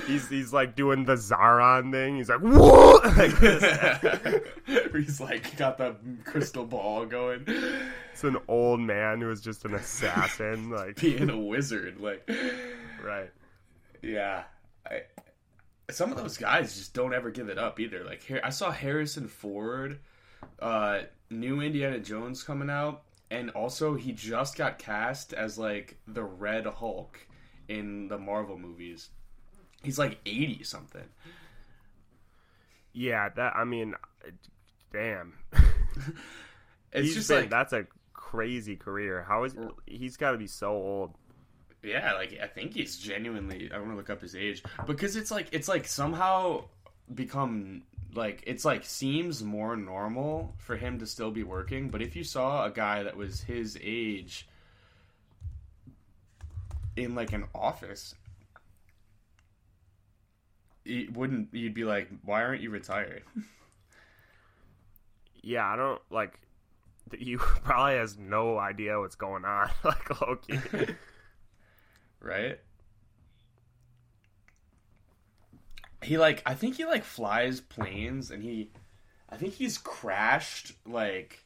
he's 0.08 0.30
he's 0.30 0.54
like 0.54 0.76
doing 0.76 1.04
the 1.04 1.16
Sauron 1.16 1.92
thing. 1.92 2.16
He's 2.16 2.30
like, 2.30 2.40
whoa, 2.40 3.00
like 3.18 3.38
this. 3.40 4.42
He's 4.94 5.22
like 5.22 5.56
got 5.58 5.78
the 5.78 5.96
crystal 6.26 6.66
ball 6.66 7.06
going, 7.06 7.44
It's 8.14 8.24
an 8.24 8.38
old 8.48 8.80
man 8.80 9.22
who 9.22 9.30
is 9.30 9.42
just 9.42 9.64
an 9.66 9.76
assassin. 9.76 10.70
Like, 10.70 10.96
being 11.00 11.30
a 11.30 11.38
wizard. 11.38 12.00
Like, 12.00 12.30
right? 13.04 13.30
yeah, 14.02 14.44
I, 14.90 15.04
some 15.92 16.12
of 16.12 16.18
those 16.18 16.38
guys 16.38 16.76
just 16.76 16.94
don't 16.94 17.14
ever 17.14 17.32
give 17.32 17.50
it 17.50 17.58
up 17.58 17.80
either. 17.80 18.04
Like, 18.04 18.24
here 18.24 18.42
I 18.44 18.50
saw 18.50 18.72
Harrison 18.72 19.28
Ford, 19.28 20.00
uh, 20.60 21.00
new 21.30 21.62
Indiana 21.62 22.00
Jones 22.00 22.44
coming 22.44 22.70
out, 22.70 23.04
and 23.30 23.50
also 23.52 23.96
he 23.96 24.12
just 24.12 24.58
got 24.58 24.80
cast 24.80 25.34
as 25.34 25.58
like 25.58 25.98
the 26.08 26.24
Red 26.24 26.66
Hulk 26.66 27.20
in 27.68 28.08
the 28.08 28.18
Marvel 28.18 28.58
movies. 28.58 29.10
He's 29.84 30.00
like 30.00 30.20
eighty 30.26 30.64
something. 30.64 31.08
Yeah, 32.94 33.30
that. 33.36 33.56
I 33.56 33.64
mean, 33.64 33.96
damn. 34.92 35.34
It's 36.94 37.08
He's 37.08 37.16
just 37.16 37.30
been, 37.30 37.42
like 37.42 37.50
that's 37.50 37.74
a 37.74 37.86
crazy 38.14 38.76
career. 38.76 39.26
How 39.28 39.44
is 39.44 39.56
he's 39.86 40.18
got 40.18 40.32
to 40.32 40.38
be 40.38 40.48
so 40.48 40.72
old? 40.72 41.16
Yeah, 41.84 42.14
like 42.14 42.40
I 42.42 42.48
think 42.48 42.74
he's 42.74 42.98
genuinely. 42.98 43.70
I 43.74 43.78
want 43.78 43.92
to 43.92 43.98
look 43.98 44.10
up 44.10 44.22
his 44.22 44.36
age 44.36 44.64
because 44.86 45.16
it's 45.16 45.30
like 45.30 45.48
it's 45.52 45.68
like 45.68 45.88
somehow 45.88 46.66
become 47.14 47.84
like 48.14 48.44
it's 48.48 48.66
like 48.66 48.86
seems 48.86 49.44
more 49.44 49.76
normal 49.76 50.54
for 50.58 50.76
him 50.76 51.00
to 51.00 51.06
still 51.08 51.32
be 51.32 51.44
working. 51.44 51.90
But 51.90 52.02
if 52.02 52.16
you 52.16 52.24
saw 52.24 52.66
a 52.66 52.72
guy 52.72 53.04
that 53.04 53.16
was 53.18 53.42
his 53.42 53.78
age 53.82 54.48
in 56.96 57.16
like 57.16 57.34
an 57.34 57.46
office, 57.54 58.16
it 60.86 61.14
wouldn't. 61.14 61.54
You'd 61.54 61.74
be 61.74 61.84
like, 61.84 62.10
why 62.24 62.44
aren't 62.44 62.62
you 62.62 62.70
retired? 62.70 63.24
Yeah, 65.44 65.66
I 65.66 65.76
don't 65.78 66.02
like. 66.10 66.34
you 67.18 67.38
probably 67.38 67.96
has 67.96 68.18
no 68.18 68.58
idea 68.58 69.00
what's 69.00 69.16
going 69.16 69.46
on. 69.46 69.70
Like 69.84 70.22
Loki. 70.22 70.60
right? 72.20 72.60
He 76.04 76.18
like 76.18 76.42
I 76.46 76.54
think 76.54 76.78
he 76.78 76.86
like 76.86 77.04
flies 77.04 77.60
planes 77.60 78.32
and 78.32 78.44
he 78.44 78.72
I 79.30 79.36
think 79.36 79.54
he's 79.54 79.78
crashed 79.78 80.74
like 80.86 81.44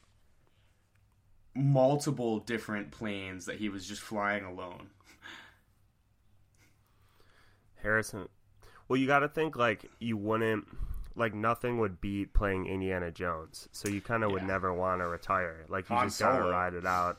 multiple 1.54 2.38
different 2.38 2.90
planes 2.90 3.46
that 3.46 3.56
he 3.56 3.68
was 3.68 3.86
just 3.86 4.02
flying 4.02 4.44
alone. 4.44 4.90
Harrison. 7.82 8.28
Well, 8.88 8.96
you 8.96 9.06
got 9.06 9.20
to 9.20 9.28
think 9.28 9.56
like 9.56 9.90
you 9.98 10.16
wouldn't 10.16 10.66
like 11.14 11.34
nothing 11.34 11.78
would 11.78 12.00
beat 12.00 12.32
playing 12.32 12.66
Indiana 12.66 13.10
Jones. 13.10 13.68
So 13.72 13.88
you 13.88 14.00
kind 14.00 14.24
of 14.24 14.32
would 14.32 14.44
never 14.44 14.72
want 14.72 15.00
to 15.00 15.08
retire. 15.08 15.64
Like 15.68 15.88
you 15.88 15.96
Han 15.96 16.06
just 16.06 16.20
got 16.20 16.36
to 16.36 16.44
ride 16.44 16.74
it 16.74 16.86
out. 16.86 17.18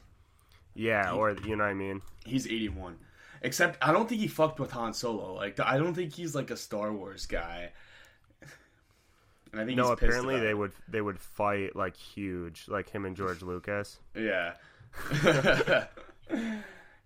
Yeah, 0.76 1.12
or 1.12 1.32
you 1.32 1.56
know 1.56 1.64
what 1.64 1.70
I 1.70 1.76
mean? 1.76 2.02
He's 2.26 2.48
81. 2.48 2.98
Except 3.44 3.78
I 3.82 3.92
don't 3.92 4.08
think 4.08 4.22
he 4.22 4.28
fucked 4.28 4.60
with 4.60 4.72
Han 4.72 4.94
Solo. 4.94 5.34
Like 5.34 5.60
I 5.60 5.78
don't 5.78 5.94
think 5.94 6.14
he's 6.14 6.34
like 6.34 6.50
a 6.50 6.58
Star 6.58 6.94
Wars 6.94 7.26
guy. 7.26 7.72
And 9.52 9.62
I 9.62 9.66
think 9.66 9.78
No, 9.78 9.84
he's 9.84 9.92
apparently 9.92 10.40
they 10.40 10.52
it. 10.52 10.58
would 10.58 10.72
they 10.88 11.02
would 11.02 11.20
fight 11.20 11.76
like 11.76 11.96
huge, 11.96 12.66
like 12.68 12.90
him 12.90 13.06
and 13.06 13.16
George 13.16 13.42
Lucas. 13.44 14.00
Yeah. 14.16 14.54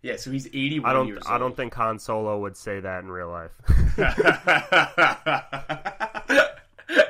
yeah, 0.01 0.15
so 0.17 0.31
he's 0.31 0.47
81 0.47 0.89
I 0.89 0.93
don't 0.93 1.29
I 1.29 1.37
don't 1.37 1.55
think 1.55 1.73
Han 1.73 1.99
Solo 1.99 2.39
would 2.39 2.55
say 2.55 2.79
that 2.81 3.03
in 3.03 3.09
real 3.11 3.29
life. 3.29 3.57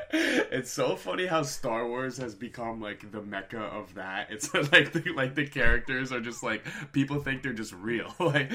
it's 0.10 0.72
so 0.72 0.96
funny 0.96 1.26
how 1.26 1.44
Star 1.44 1.88
Wars 1.88 2.18
has 2.18 2.34
become 2.34 2.82
like 2.82 3.12
the 3.12 3.22
mecca 3.22 3.60
of 3.60 3.94
that. 3.96 4.28
It's 4.32 4.54
like 4.72 4.94
the, 4.94 5.04
like 5.16 5.36
the 5.36 5.46
characters 5.46 6.12
are 6.12 6.22
just 6.22 6.44
like 6.44 6.64
people 6.94 7.20
think 7.20 7.44
they're 7.44 7.54
just 7.54 7.74
real. 7.74 8.14
like 8.20 8.52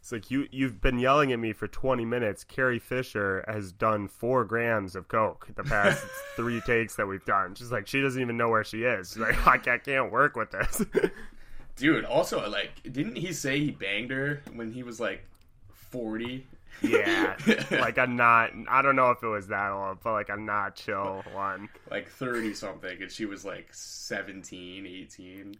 It's 0.00 0.12
like 0.12 0.30
you 0.30 0.48
you've 0.50 0.80
been 0.80 0.98
yelling 0.98 1.32
at 1.32 1.38
me 1.38 1.52
for 1.52 1.68
20 1.68 2.04
minutes. 2.04 2.44
Carrie 2.44 2.78
Fisher 2.78 3.44
has 3.46 3.72
done 3.72 4.08
4 4.08 4.44
grams 4.44 4.96
of 4.96 5.08
coke 5.08 5.48
the 5.54 5.64
past 5.64 6.02
3 6.36 6.60
takes 6.62 6.96
that 6.96 7.06
we've 7.06 7.24
done. 7.24 7.54
She's 7.54 7.72
like 7.72 7.86
she 7.86 8.00
doesn't 8.00 8.20
even 8.20 8.36
know 8.36 8.48
where 8.48 8.64
she 8.64 8.84
is. 8.84 9.10
She's 9.10 9.18
like 9.18 9.46
I 9.46 9.58
can't, 9.58 9.84
can't 9.84 10.10
work 10.10 10.36
with 10.36 10.50
this. 10.50 10.82
dude, 11.76 12.04
also 12.04 12.48
like 12.48 12.70
didn't 12.84 13.16
he 13.16 13.32
say 13.32 13.60
he 13.60 13.70
banged 13.70 14.10
her 14.10 14.42
when 14.54 14.72
he 14.72 14.82
was 14.82 14.98
like 15.00 15.24
40? 15.72 16.46
yeah. 16.80 17.36
Like 17.70 17.98
a 17.98 18.06
not 18.06 18.52
I 18.68 18.82
don't 18.82 18.96
know 18.96 19.10
if 19.10 19.22
it 19.22 19.26
was 19.28 19.48
that 19.48 19.72
old, 19.72 19.98
but 20.02 20.12
like 20.12 20.28
a 20.28 20.36
not 20.36 20.76
chill 20.76 21.24
one. 21.32 21.68
like 21.90 22.08
30 22.08 22.54
something 22.54 23.02
and 23.02 23.10
she 23.10 23.26
was 23.26 23.44
like 23.44 23.68
17, 23.72 24.86
18. 24.86 25.56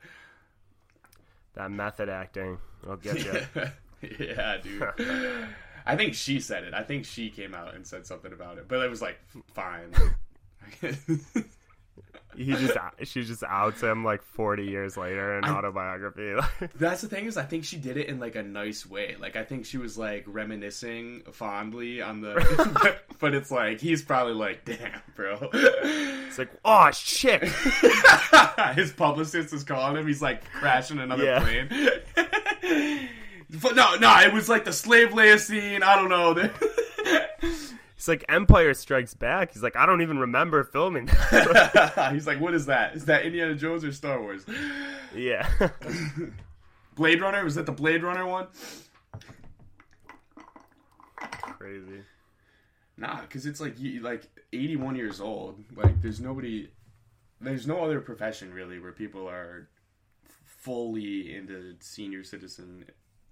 That 1.59 1.73
method 1.73 2.09
acting 2.09 2.57
I'll 2.89 2.97
get 2.97 3.25
you. 3.25 3.67
yeah, 4.21 4.59
dude. 4.63 4.89
I 5.87 5.97
think 5.97 6.15
she 6.15 6.39
said 6.39 6.63
it. 6.63 6.73
I 6.73 6.85
think 6.85 7.05
she 7.05 7.31
came 7.31 7.53
out 7.53 7.75
and 7.75 7.85
said 7.85 8.07
something 8.07 8.33
about 8.33 8.59
it, 8.59 8.69
but 8.69 8.81
it 8.85 8.89
was 8.89 9.03
like 9.03 9.19
fine. 9.55 9.93
He 12.37 12.45
just 12.53 12.77
she 13.05 13.25
just 13.25 13.43
outs 13.43 13.81
him 13.83 14.05
like 14.05 14.23
40 14.23 14.65
years 14.65 14.97
later 14.97 15.39
in 15.39 15.45
I- 15.45 15.51
autobiography. 15.57 16.35
That's 16.77 17.01
the 17.01 17.09
thing 17.09 17.25
is, 17.27 17.37
I 17.37 17.43
think 17.43 17.65
she 17.65 17.77
did 17.77 17.97
it 17.97 18.07
in 18.09 18.21
like 18.21 18.37
a 18.37 18.43
nice 18.43 18.87
way. 18.87 19.17
Like 19.19 19.35
I 19.35 19.43
think 19.45 19.65
she 19.67 19.77
was 19.79 19.99
like 19.99 20.25
reminiscing 20.27 21.23
fondly 21.33 22.01
on 22.03 22.21
the, 22.21 22.97
but 23.19 23.35
it's 23.35 23.51
like 23.51 23.81
he's 23.81 24.03
probably 24.03 24.35
like, 24.35 24.65
damn, 24.65 25.01
bro. 25.17 25.39
it's 25.53 26.39
like, 26.39 26.51
"Oh 26.65 26.91
shit." 26.93 27.43
His 28.75 28.93
publicist 28.93 29.53
is 29.53 29.65
calling 29.65 29.97
him. 29.97 30.07
He's 30.07 30.23
like 30.23 30.45
crashing 30.53 30.99
another 30.99 31.25
Yeah. 31.25 31.41
plane. 31.41 31.69
but 33.63 33.75
no, 33.75 33.97
no, 33.97 34.21
it 34.21 34.33
was 34.33 34.49
like 34.49 34.65
the 34.65 34.73
slave 34.73 35.09
Leia 35.11 35.39
scene. 35.39 35.83
I 35.83 35.97
don't 35.97 36.09
know. 36.11 36.49
He's 37.99 38.07
like 38.07 38.25
Empire 38.29 38.75
Strikes 38.75 39.15
Back. 39.15 39.53
He's 39.55 39.63
like 39.63 39.75
I 39.75 39.85
don't 39.85 40.03
even 40.03 40.21
remember 40.21 40.63
filming. 40.63 41.07
that." 41.07 42.11
He's 42.15 42.29
like, 42.29 42.41
what 42.41 42.55
is 42.55 42.67
that? 42.67 42.95
Is 42.95 43.07
that 43.07 43.25
Indiana 43.25 43.57
Jones 43.57 43.83
or 43.83 43.91
Star 43.91 44.21
Wars? 44.23 44.47
yeah. 45.13 45.51
Blade 46.95 47.21
Runner? 47.21 47.43
Was 47.43 47.57
that 47.57 47.67
the 47.67 47.73
Blade 47.73 48.05
Runner 48.05 48.25
one? 48.25 48.47
Crazy. 51.19 52.03
Nah, 52.97 53.23
because 53.23 53.47
it's 53.47 53.61
like 53.61 53.81
you 53.81 54.01
like 54.01 54.23
81 54.53 54.95
years 54.95 55.21
old. 55.21 55.59
Like 55.75 56.01
there's 56.01 56.21
nobody, 56.21 56.71
there's 57.41 57.67
no 57.67 57.83
other 57.83 58.01
profession 58.01 58.55
really 58.55 58.79
where 58.79 58.93
people 58.93 59.29
are 59.29 59.69
fully 60.45 61.35
into 61.35 61.75
senior 61.81 62.23
citizen 62.23 62.85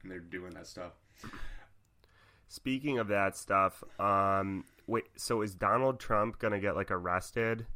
and 0.02 0.10
they're 0.10 0.18
doing 0.18 0.54
that 0.54 0.66
stuff. 0.66 0.90
Speaking 2.48 2.98
of 2.98 3.08
that 3.08 3.36
stuff, 3.36 3.82
um, 3.98 4.64
wait. 4.86 5.04
So 5.16 5.42
is 5.42 5.54
Donald 5.54 5.98
Trump 5.98 6.38
gonna 6.38 6.60
get 6.60 6.76
like 6.76 6.90
arrested 6.90 7.66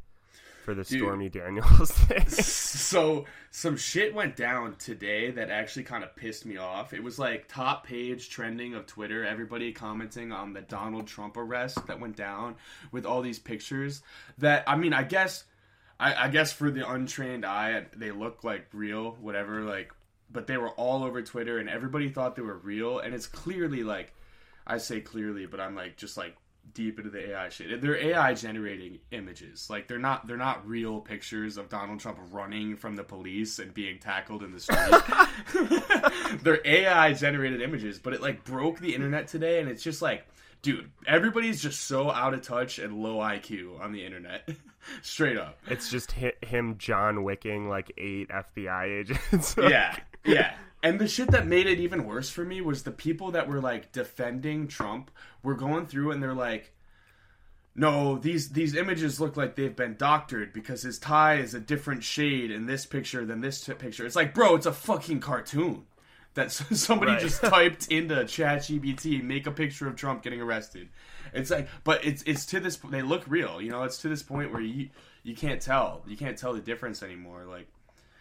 for 0.64 0.74
the 0.74 0.84
Dude. 0.84 1.00
Stormy 1.00 1.28
Daniels 1.28 1.90
thing? 1.90 2.28
so 2.28 3.24
some 3.50 3.76
shit 3.76 4.14
went 4.14 4.36
down 4.36 4.76
today 4.76 5.30
that 5.32 5.50
actually 5.50 5.82
kind 5.82 6.04
of 6.04 6.14
pissed 6.14 6.46
me 6.46 6.56
off. 6.56 6.92
It 6.92 7.02
was 7.02 7.18
like 7.18 7.48
top 7.48 7.86
page 7.86 8.30
trending 8.30 8.74
of 8.74 8.86
Twitter, 8.86 9.24
everybody 9.24 9.72
commenting 9.72 10.32
on 10.32 10.52
the 10.52 10.60
Donald 10.60 11.06
Trump 11.06 11.36
arrest 11.36 11.86
that 11.88 11.98
went 11.98 12.16
down 12.16 12.56
with 12.92 13.04
all 13.04 13.22
these 13.22 13.38
pictures. 13.38 14.02
That 14.38 14.64
I 14.68 14.76
mean, 14.76 14.92
I 14.92 15.02
guess, 15.02 15.44
I, 15.98 16.26
I 16.26 16.28
guess 16.28 16.52
for 16.52 16.70
the 16.70 16.88
untrained 16.88 17.44
eye, 17.44 17.86
they 17.96 18.12
look 18.12 18.44
like 18.44 18.68
real, 18.72 19.12
whatever. 19.20 19.62
Like, 19.62 19.92
but 20.30 20.46
they 20.46 20.56
were 20.56 20.70
all 20.70 21.02
over 21.02 21.22
Twitter, 21.22 21.58
and 21.58 21.68
everybody 21.68 22.08
thought 22.08 22.36
they 22.36 22.42
were 22.42 22.58
real, 22.58 23.00
and 23.00 23.14
it's 23.14 23.26
clearly 23.26 23.82
like, 23.82 24.12
I 24.70 24.78
say 24.78 25.00
clearly, 25.00 25.46
but 25.46 25.60
I'm 25.60 25.74
like 25.74 25.96
just 25.96 26.16
like 26.16 26.36
deep 26.72 26.98
into 26.98 27.10
the 27.10 27.30
AI 27.32 27.48
shit. 27.48 27.80
They're 27.80 27.96
AI 27.96 28.34
generating 28.34 29.00
images. 29.10 29.68
Like 29.68 29.88
they're 29.88 29.98
not 29.98 30.26
they're 30.26 30.36
not 30.36 30.66
real 30.66 31.00
pictures 31.00 31.56
of 31.56 31.68
Donald 31.68 32.00
Trump 32.00 32.18
running 32.30 32.76
from 32.76 32.96
the 32.96 33.04
police 33.04 33.58
and 33.58 33.74
being 33.74 33.98
tackled 33.98 34.42
in 34.42 34.52
the 34.52 34.60
street. 34.60 36.38
they're 36.42 36.60
AI 36.64 37.12
generated 37.14 37.62
images, 37.62 37.98
but 37.98 38.12
it 38.12 38.22
like 38.22 38.44
broke 38.44 38.78
the 38.78 38.94
internet 38.94 39.28
today 39.28 39.60
and 39.60 39.68
it's 39.68 39.82
just 39.82 40.02
like 40.02 40.24
dude, 40.62 40.90
everybody's 41.06 41.60
just 41.60 41.82
so 41.86 42.10
out 42.10 42.34
of 42.34 42.42
touch 42.42 42.78
and 42.78 43.02
low 43.02 43.16
IQ 43.16 43.80
on 43.80 43.92
the 43.92 44.04
internet. 44.04 44.48
Straight 45.02 45.36
up. 45.36 45.58
It's 45.68 45.90
just 45.90 46.12
hi- 46.12 46.32
him 46.42 46.76
John 46.78 47.22
Wicking 47.22 47.68
like 47.68 47.92
eight 47.98 48.28
FBI 48.28 49.00
agents. 49.00 49.54
yeah, 49.58 49.96
yeah. 50.24 50.54
And 50.82 50.98
the 50.98 51.08
shit 51.08 51.30
that 51.32 51.46
made 51.46 51.66
it 51.66 51.78
even 51.78 52.04
worse 52.06 52.30
for 52.30 52.44
me 52.44 52.60
was 52.60 52.82
the 52.84 52.90
people 52.90 53.32
that 53.32 53.48
were 53.48 53.60
like 53.60 53.92
defending 53.92 54.66
Trump 54.66 55.10
were 55.42 55.54
going 55.54 55.86
through 55.86 56.10
and 56.12 56.22
they're 56.22 56.32
like, 56.34 56.72
no, 57.74 58.16
these 58.18 58.50
these 58.50 58.74
images 58.74 59.20
look 59.20 59.36
like 59.36 59.54
they've 59.54 59.76
been 59.76 59.96
doctored 59.96 60.52
because 60.52 60.82
his 60.82 60.98
tie 60.98 61.36
is 61.36 61.54
a 61.54 61.60
different 61.60 62.02
shade 62.02 62.50
in 62.50 62.66
this 62.66 62.84
picture 62.86 63.24
than 63.24 63.40
this 63.40 63.64
t- 63.64 63.72
picture. 63.74 64.04
It's 64.04 64.16
like, 64.16 64.34
bro, 64.34 64.56
it's 64.56 64.66
a 64.66 64.72
fucking 64.72 65.20
cartoon 65.20 65.84
that 66.34 66.50
somebody 66.52 67.12
Right. 67.12 67.20
just 67.20 67.40
typed 67.42 67.88
into 67.88 68.14
ChatGPT, 68.16 69.22
make 69.22 69.46
a 69.46 69.50
picture 69.52 69.86
of 69.86 69.96
Trump 69.96 70.22
getting 70.22 70.40
arrested. 70.40 70.88
It's 71.32 71.50
like, 71.50 71.68
but 71.84 72.04
it's 72.04 72.22
it's 72.24 72.44
to 72.46 72.60
this. 72.60 72.76
They 72.76 73.02
look 73.02 73.22
real, 73.28 73.60
you 73.62 73.70
know. 73.70 73.84
It's 73.84 73.98
to 73.98 74.08
this 74.08 74.22
point 74.22 74.52
where 74.52 74.62
you 74.62 74.88
you 75.22 75.34
can't 75.36 75.60
tell, 75.60 76.02
you 76.06 76.16
can't 76.16 76.36
tell 76.36 76.52
the 76.54 76.60
difference 76.60 77.02
anymore. 77.02 77.44
Like 77.48 77.68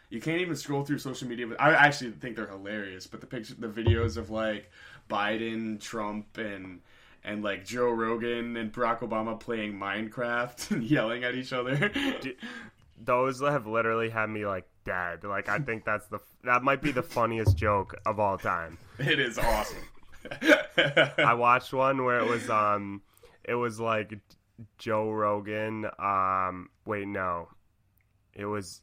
you 0.09 0.19
can't 0.19 0.41
even 0.41 0.55
scroll 0.55 0.83
through 0.83 0.97
social 0.99 1.27
media. 1.27 1.47
I 1.59 1.71
actually 1.71 2.11
think 2.11 2.35
they're 2.35 2.47
hilarious. 2.47 3.05
But 3.07 3.21
the 3.21 3.27
picture, 3.27 3.53
the 3.57 3.67
videos 3.67 4.17
of 4.17 4.29
like 4.29 4.71
Biden, 5.09 5.79
Trump, 5.79 6.37
and 6.37 6.81
and 7.23 7.43
like 7.43 7.65
Joe 7.65 7.91
Rogan 7.91 8.57
and 8.57 8.73
Barack 8.73 8.99
Obama 8.99 9.39
playing 9.39 9.73
Minecraft 9.73 10.71
and 10.71 10.83
yelling 10.83 11.23
at 11.23 11.35
each 11.35 11.53
other. 11.53 11.91
Those 13.01 13.39
have 13.39 13.67
literally 13.67 14.09
had 14.09 14.29
me 14.29 14.45
like 14.45 14.67
dead. 14.83 15.23
Like 15.23 15.47
I 15.47 15.59
think 15.59 15.85
that's 15.85 16.07
the 16.07 16.19
that 16.43 16.63
might 16.63 16.81
be 16.81 16.91
the 16.91 17.03
funniest 17.03 17.55
joke 17.55 17.95
of 18.05 18.19
all 18.19 18.37
time. 18.37 18.77
it 18.97 19.19
is 19.19 19.37
awesome. 19.37 19.77
I 21.17 21.33
watched 21.33 21.71
one 21.71 22.03
where 22.03 22.19
it 22.19 22.27
was 22.27 22.49
um 22.49 23.01
it 23.43 23.55
was 23.55 23.79
like 23.79 24.13
Joe 24.77 25.11
Rogan 25.11 25.85
um 25.99 26.69
wait 26.85 27.07
no. 27.07 27.49
It 28.33 28.45
was 28.45 28.81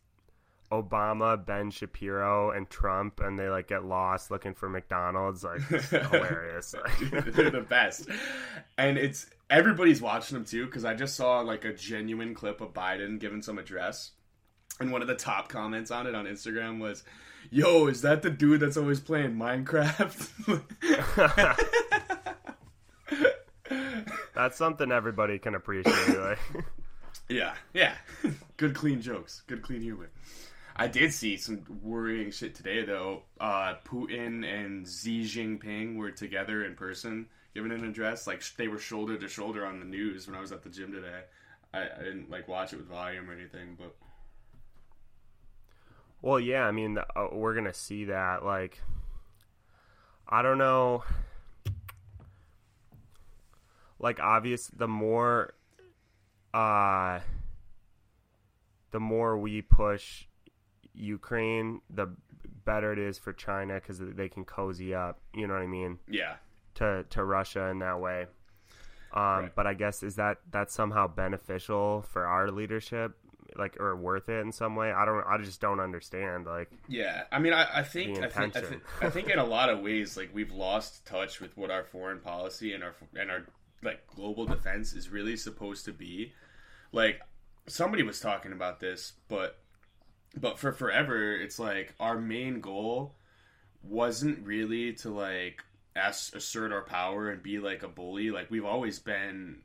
Obama, 0.72 1.44
Ben 1.44 1.70
Shapiro 1.70 2.50
and 2.50 2.68
Trump 2.68 3.20
and 3.20 3.38
they 3.38 3.48
like 3.48 3.68
get 3.68 3.84
lost 3.84 4.30
looking 4.30 4.54
for 4.54 4.68
McDonald's 4.68 5.44
like 5.44 5.60
hilarious. 5.90 6.74
They're 7.10 7.50
the 7.50 7.66
best, 7.68 8.08
and 8.76 8.98
it's 8.98 9.26
everybody's 9.48 10.00
watching 10.00 10.36
them 10.36 10.44
too. 10.44 10.66
Because 10.66 10.84
I 10.84 10.94
just 10.94 11.14
saw 11.16 11.40
like 11.40 11.64
a 11.64 11.72
genuine 11.72 12.34
clip 12.34 12.60
of 12.60 12.72
Biden 12.72 13.18
giving 13.18 13.42
some 13.42 13.58
address, 13.58 14.12
and 14.80 14.90
one 14.90 15.02
of 15.02 15.08
the 15.08 15.14
top 15.14 15.48
comments 15.48 15.90
on 15.90 16.06
it 16.06 16.14
on 16.14 16.26
Instagram 16.26 16.80
was, 16.80 17.04
"Yo, 17.50 17.86
is 17.86 18.02
that 18.02 18.22
the 18.22 18.30
dude 18.30 18.60
that's 18.60 18.76
always 18.76 19.00
playing 19.00 19.36
Minecraft?" 19.36 20.62
that's 24.34 24.56
something 24.56 24.90
everybody 24.90 25.38
can 25.38 25.54
appreciate. 25.54 26.18
Like 26.18 26.38
yeah, 27.28 27.54
yeah, 27.74 27.94
good 28.56 28.74
clean 28.74 29.00
jokes, 29.00 29.42
good 29.46 29.62
clean 29.62 29.80
humor. 29.80 30.10
I 30.78 30.88
did 30.88 31.12
see 31.12 31.38
some 31.38 31.64
worrying 31.82 32.30
shit 32.30 32.54
today 32.54 32.84
though. 32.84 33.22
Uh, 33.40 33.76
Putin 33.84 34.44
and 34.44 34.86
Xi 34.86 35.22
Jinping 35.22 35.96
were 35.96 36.10
together 36.10 36.64
in 36.64 36.74
person 36.74 37.26
giving 37.54 37.72
an 37.72 37.84
address. 37.84 38.26
Like 38.26 38.42
they 38.56 38.68
were 38.68 38.78
shoulder 38.78 39.16
to 39.16 39.28
shoulder 39.28 39.64
on 39.64 39.80
the 39.80 39.86
news 39.86 40.26
when 40.26 40.36
I 40.36 40.40
was 40.40 40.52
at 40.52 40.62
the 40.62 40.68
gym 40.68 40.92
today. 40.92 41.22
I, 41.72 41.84
I 41.84 42.02
didn't 42.04 42.30
like 42.30 42.46
watch 42.46 42.74
it 42.74 42.76
with 42.76 42.88
volume 42.88 43.30
or 43.30 43.32
anything, 43.32 43.78
but 43.78 43.96
Well, 46.20 46.38
yeah, 46.38 46.64
I 46.64 46.72
mean, 46.72 46.98
uh, 46.98 47.28
we're 47.32 47.54
gonna 47.54 47.74
see 47.74 48.06
that. 48.06 48.44
Like, 48.44 48.82
I 50.28 50.42
don't 50.42 50.58
know. 50.58 51.04
Like, 53.98 54.20
obvious, 54.20 54.66
the 54.68 54.88
more, 54.88 55.54
uh, 56.52 57.20
the 58.90 59.00
more 59.00 59.38
we 59.38 59.62
push 59.62 60.24
Ukraine, 60.96 61.80
the 61.90 62.08
better 62.64 62.92
it 62.92 62.98
is 62.98 63.18
for 63.18 63.32
China 63.32 63.74
because 63.74 63.98
they 64.00 64.28
can 64.28 64.44
cozy 64.44 64.94
up. 64.94 65.20
You 65.34 65.46
know 65.46 65.54
what 65.54 65.62
I 65.62 65.66
mean? 65.66 65.98
yeah, 66.08 66.36
To 66.74 67.04
to 67.10 67.24
Russia 67.24 67.66
in 67.66 67.78
that 67.80 68.00
way. 68.00 68.26
Um, 69.12 69.22
Right. 69.22 69.54
But 69.54 69.66
I 69.66 69.74
guess 69.74 70.02
is 70.02 70.16
that 70.16 70.38
that's 70.50 70.74
somehow 70.74 71.06
beneficial 71.06 72.02
for 72.02 72.26
our 72.26 72.50
leadership, 72.50 73.16
like, 73.56 73.80
or 73.80 73.96
worth 73.96 74.28
it 74.28 74.40
in 74.40 74.52
some 74.52 74.76
way? 74.76 74.92
I 74.92 75.04
don't. 75.06 75.24
I 75.26 75.38
just 75.38 75.60
don't 75.60 75.80
understand. 75.80 76.44
Like, 76.46 76.70
yeah. 76.88 77.22
I 77.32 77.38
mean, 77.38 77.54
I, 77.54 77.78
I 77.78 77.82
think 77.82 78.18
I 78.18 78.28
think 78.28 78.56
I, 78.56 78.60
think 78.60 78.82
I 79.00 79.10
think 79.10 79.30
in 79.30 79.38
a 79.38 79.44
lot 79.44 79.70
of 79.70 79.80
ways, 79.80 80.16
like 80.16 80.30
we've 80.34 80.52
lost 80.52 81.06
touch 81.06 81.40
with 81.40 81.56
what 81.56 81.70
our 81.70 81.84
foreign 81.84 82.20
policy 82.20 82.74
and 82.74 82.84
our 82.84 82.94
and 83.18 83.30
our 83.30 83.46
like 83.82 84.06
global 84.08 84.44
defense 84.44 84.92
is 84.92 85.08
really 85.08 85.36
supposed 85.36 85.84
to 85.86 85.92
be. 85.92 86.32
Like 86.92 87.20
somebody 87.66 88.02
was 88.02 88.20
talking 88.20 88.52
about 88.52 88.80
this, 88.80 89.12
but 89.28 89.58
but 90.40 90.58
for 90.58 90.72
forever, 90.72 91.32
it's 91.34 91.58
like 91.58 91.94
our 91.98 92.18
main 92.18 92.60
goal 92.60 93.14
wasn't 93.82 94.44
really 94.44 94.92
to 94.92 95.10
like 95.10 95.64
ass- 95.94 96.32
assert 96.34 96.72
our 96.72 96.82
power 96.82 97.30
and 97.30 97.42
be 97.42 97.58
like 97.58 97.82
a 97.82 97.88
bully. 97.88 98.30
Like 98.30 98.50
we've 98.50 98.64
always 98.64 98.98
been, 98.98 99.56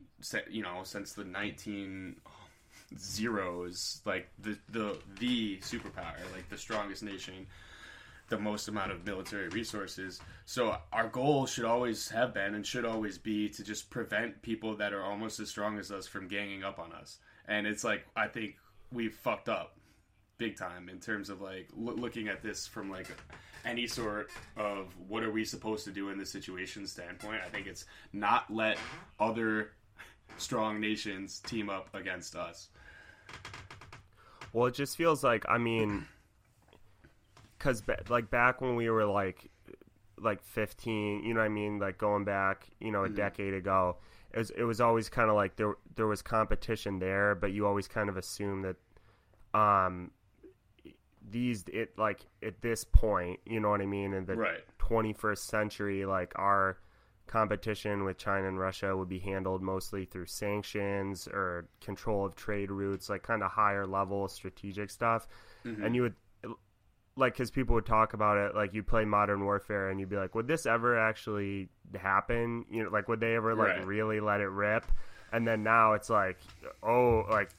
you 0.50 0.62
know, 0.62 0.80
since 0.84 1.12
the 1.12 1.24
nineteen 1.24 2.16
zeros, 2.98 4.00
like 4.04 4.28
the 4.38 4.58
the 4.70 4.96
the 5.18 5.58
superpower, 5.58 6.16
like 6.34 6.48
the 6.48 6.58
strongest 6.58 7.02
nation, 7.02 7.46
the 8.28 8.38
most 8.38 8.68
amount 8.68 8.92
of 8.92 9.04
military 9.04 9.48
resources. 9.48 10.20
So 10.46 10.76
our 10.92 11.08
goal 11.08 11.46
should 11.46 11.64
always 11.64 12.08
have 12.08 12.32
been 12.32 12.54
and 12.54 12.66
should 12.66 12.86
always 12.86 13.18
be 13.18 13.48
to 13.50 13.62
just 13.62 13.90
prevent 13.90 14.40
people 14.40 14.76
that 14.76 14.92
are 14.94 15.02
almost 15.02 15.38
as 15.38 15.50
strong 15.50 15.78
as 15.78 15.90
us 15.90 16.06
from 16.06 16.28
ganging 16.28 16.64
up 16.64 16.78
on 16.78 16.92
us. 16.92 17.18
And 17.46 17.66
it's 17.66 17.84
like 17.84 18.06
I 18.16 18.28
think 18.28 18.56
we've 18.90 19.14
fucked 19.14 19.48
up 19.48 19.76
big 20.42 20.56
time 20.56 20.88
in 20.88 20.98
terms 20.98 21.30
of 21.30 21.40
like 21.40 21.68
loo- 21.76 21.94
looking 21.94 22.26
at 22.26 22.42
this 22.42 22.66
from 22.66 22.90
like 22.90 23.06
any 23.64 23.86
sort 23.86 24.28
of 24.56 24.92
what 25.08 25.22
are 25.22 25.30
we 25.30 25.44
supposed 25.44 25.84
to 25.84 25.92
do 25.92 26.08
in 26.10 26.18
this 26.18 26.30
situation 26.30 26.84
standpoint. 26.84 27.40
I 27.46 27.48
think 27.48 27.68
it's 27.68 27.84
not 28.12 28.52
let 28.52 28.76
other 29.20 29.70
strong 30.38 30.80
nations 30.80 31.38
team 31.38 31.70
up 31.70 31.94
against 31.94 32.34
us. 32.34 32.70
Well, 34.52 34.66
it 34.66 34.74
just 34.74 34.96
feels 34.96 35.22
like 35.22 35.44
I 35.48 35.58
mean, 35.58 36.06
because 37.56 37.80
ba- 37.80 38.02
like 38.08 38.28
back 38.28 38.60
when 38.60 38.74
we 38.74 38.90
were 38.90 39.06
like 39.06 39.48
like 40.18 40.42
15, 40.42 41.22
you 41.24 41.34
know 41.34 41.40
what 41.40 41.46
I 41.46 41.50
mean, 41.50 41.78
like 41.78 41.98
going 41.98 42.24
back, 42.24 42.68
you 42.80 42.90
know, 42.90 43.04
a 43.04 43.08
decade 43.08 43.54
ago, 43.54 43.96
it 44.32 44.38
was 44.38 44.50
it 44.50 44.64
was 44.64 44.80
always 44.80 45.08
kind 45.08 45.30
of 45.30 45.36
like 45.36 45.54
there 45.54 45.74
there 45.94 46.08
was 46.08 46.20
competition 46.20 46.98
there, 46.98 47.36
but 47.36 47.52
you 47.52 47.64
always 47.64 47.86
kind 47.86 48.08
of 48.08 48.16
assume 48.16 48.62
that 48.62 48.76
um 49.58 50.10
these 51.30 51.64
it 51.68 51.96
like 51.98 52.26
at 52.42 52.60
this 52.62 52.84
point, 52.84 53.40
you 53.46 53.60
know 53.60 53.70
what 53.70 53.80
I 53.80 53.86
mean, 53.86 54.12
in 54.12 54.26
the 54.26 54.36
Right. 54.36 54.60
21st 54.78 55.38
century, 55.46 56.04
like 56.04 56.32
our 56.36 56.78
competition 57.26 58.04
with 58.04 58.18
China 58.18 58.48
and 58.48 58.58
Russia 58.58 58.96
would 58.96 59.08
be 59.08 59.18
handled 59.20 59.62
mostly 59.62 60.04
through 60.04 60.26
sanctions 60.26 61.26
or 61.28 61.66
control 61.80 62.26
of 62.26 62.34
trade 62.34 62.70
routes, 62.70 63.08
like 63.08 63.22
kind 63.22 63.42
of 63.42 63.52
higher 63.52 63.86
level 63.86 64.28
strategic 64.28 64.90
stuff. 64.90 65.26
Mm-hmm. 65.64 65.84
And 65.84 65.94
you 65.94 66.02
would 66.02 66.14
like 67.16 67.34
because 67.34 67.50
people 67.50 67.74
would 67.74 67.84
talk 67.86 68.14
about 68.14 68.38
it 68.38 68.54
like 68.54 68.72
you 68.72 68.82
play 68.82 69.04
modern 69.04 69.44
warfare 69.44 69.90
and 69.90 70.00
you'd 70.00 70.08
be 70.08 70.16
like 70.16 70.34
would 70.34 70.48
this 70.48 70.64
ever 70.64 70.98
actually 70.98 71.68
happen 71.94 72.64
you 72.70 72.82
know 72.82 72.88
like 72.88 73.06
would 73.06 73.20
they 73.20 73.34
ever 73.36 73.54
like 73.54 73.76
Right. 73.76 73.86
really 73.86 74.18
let 74.18 74.40
it 74.40 74.48
rip 74.48 74.86
and 75.32 75.46
then 75.46 75.62
now 75.62 75.94
it's 75.94 76.10
like 76.10 76.38
oh 76.82 77.24
like 77.30 77.50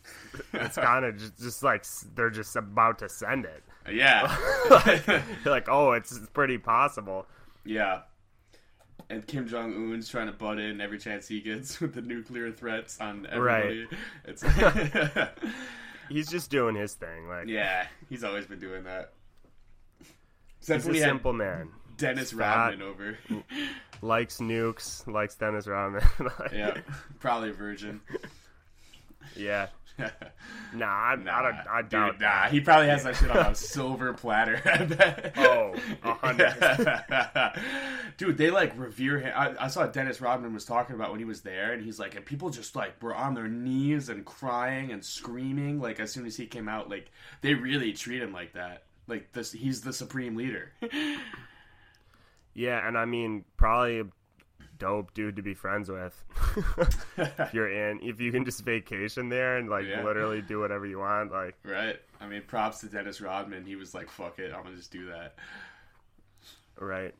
it's 0.54 0.76
kind 0.90 1.06
of 1.06 1.18
just, 1.18 1.38
just 1.40 1.64
like 1.64 1.86
they're 2.16 2.30
just 2.30 2.56
about 2.56 3.00
to 3.00 3.10
send 3.10 3.46
it 3.46 3.64
Yeah. 3.92 4.36
like 5.46 5.68
oh 5.70 5.92
it's 5.92 6.18
pretty 6.34 6.58
possible 6.58 7.26
yeah. 7.66 8.02
And 9.10 9.26
Kim 9.26 9.48
Jong 9.48 9.74
Un's 9.74 10.10
trying 10.10 10.28
to 10.28 10.34
butt 10.34 10.60
in 10.60 10.82
every 10.82 10.98
chance 10.98 11.28
he 11.28 11.42
gets 11.42 11.80
with 11.80 11.94
the 11.94 12.02
nuclear 12.02 12.52
threats 12.52 13.00
on 13.00 13.28
everybody. 13.30 13.88
It's 14.26 14.44
he's 16.10 16.28
just 16.30 16.50
doing 16.50 16.76
his 16.76 16.94
thing 16.94 17.28
like 17.28 17.48
yeah, 17.48 17.88
he's 18.10 18.24
always 18.24 18.46
been 18.46 18.60
doing 18.60 18.84
that. 18.84 19.14
he's 20.00 20.08
Except 20.60 20.86
when 20.86 20.96
a 20.96 21.00
had 21.00 21.08
simple 21.10 21.34
man 21.34 21.70
Dennis 22.04 22.32
fat. 22.34 22.70
Rodman 22.70 22.82
over. 22.82 23.18
likes 24.02 24.40
nukes 24.40 25.08
likes 25.08 25.36
dennis 25.36 25.66
rodman 25.66 26.04
yeah, 26.54 26.78
probably 27.20 27.50
a 27.50 27.54
virgin. 27.54 28.02
yeah 29.38 29.68
nah 30.74 30.88
i, 30.88 31.16
Nah, 31.16 31.38
I, 31.38 31.42
don't, 31.44 31.56
I 31.70 31.82
dude, 31.82 31.90
doubt 31.92 32.20
nah. 32.20 32.28
that. 32.28 32.52
He 32.52 32.60
probably 32.60 32.88
has 32.88 33.04
that 33.04 33.16
shit 33.16 33.30
on 33.30 33.52
a 33.52 33.56
silver 33.56 34.12
platter. 34.14 34.60
I 34.66 34.82
oh, 34.82 34.86
bet. 34.88 35.34
Oh, 36.04 36.14
hundred. 36.14 37.54
Dude, 38.18 38.38
they 38.38 38.50
like 38.50 38.74
revere 38.76 39.20
him. 39.20 39.32
I, 39.36 39.66
I 39.66 39.68
saw 39.68 39.86
Dennis 39.86 40.20
Rodman 40.20 40.52
was 40.52 40.66
talking 40.66 40.96
about 40.96 41.12
when 41.12 41.20
he 41.20 41.26
was 41.26 41.42
there, 41.42 41.74
and 41.74 41.84
he's 41.84 42.00
like, 42.00 42.16
and 42.16 42.26
people 42.26 42.50
just 42.50 42.76
like 42.76 43.02
were 43.04 43.14
on 43.14 43.36
their 43.36 43.48
knees 43.48 44.10
and 44.10 44.26
crying 44.26 44.92
and 44.92 45.06
screaming. 45.06 45.80
Like 45.80 46.00
as 46.00 46.12
soon 46.12 46.26
as 46.26 46.36
he 46.36 46.48
came 46.48 46.68
out, 46.68 46.90
like 46.90 47.12
they 47.42 47.54
really 47.54 47.94
treat 47.94 48.22
him 48.24 48.34
like 48.34 48.54
that. 48.54 48.86
Like 49.08 49.32
this, 49.32 49.52
he's 49.52 49.82
the 49.82 49.94
supreme 49.94 50.36
leader. 50.36 50.72
Yeah, 52.54 52.88
and 52.88 52.98
I 52.98 53.06
mean, 53.06 53.46
probably 53.58 54.00
a 54.02 54.06
dope 54.78 55.14
dude 55.14 55.36
to 55.38 55.42
be 55.42 55.54
friends 55.54 55.90
with. 55.90 56.24
if 57.18 57.54
you're 57.54 57.72
in, 57.72 58.00
if 58.02 58.20
you 58.20 58.32
can 58.32 58.46
just 58.46 58.64
vacation 58.64 59.30
there 59.30 59.58
and 59.58 59.70
like 59.70 59.86
Yeah. 59.86 60.04
literally 60.04 60.42
do 60.42 60.60
whatever 60.60 60.86
you 60.86 61.00
want, 61.00 61.32
like 61.32 61.56
right? 61.64 62.00
I 62.22 62.28
mean, 62.28 62.44
props 62.48 62.80
to 62.82 62.88
Dennis 62.88 63.22
Rodman. 63.22 63.66
He 63.66 63.76
was 63.76 63.94
like, 63.94 64.10
"Fuck 64.10 64.40
it, 64.40 64.54
I'm 64.54 64.64
gonna 64.64 64.76
just 64.76 64.92
do 64.92 65.08
that." 65.08 65.36
right. 66.80 67.14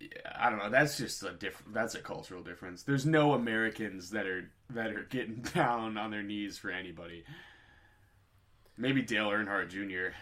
Yeah, 0.00 0.08
I 0.34 0.48
don't 0.48 0.58
know. 0.58 0.70
That's 0.70 0.96
just 0.96 1.22
a 1.22 1.32
different. 1.32 1.74
That's 1.74 1.94
a 1.94 2.00
cultural 2.00 2.42
difference. 2.42 2.82
There's 2.84 3.04
no 3.04 3.34
Americans 3.34 4.10
that 4.10 4.26
are 4.26 4.50
that 4.70 4.92
are 4.92 5.02
getting 5.10 5.42
down 5.54 5.96
on 5.98 6.10
their 6.10 6.22
knees 6.22 6.56
for 6.58 6.70
anybody. 6.70 7.24
Maybe 8.78 9.02
Dale 9.02 9.28
Earnhardt 9.28 9.68
Jr. 9.68 10.14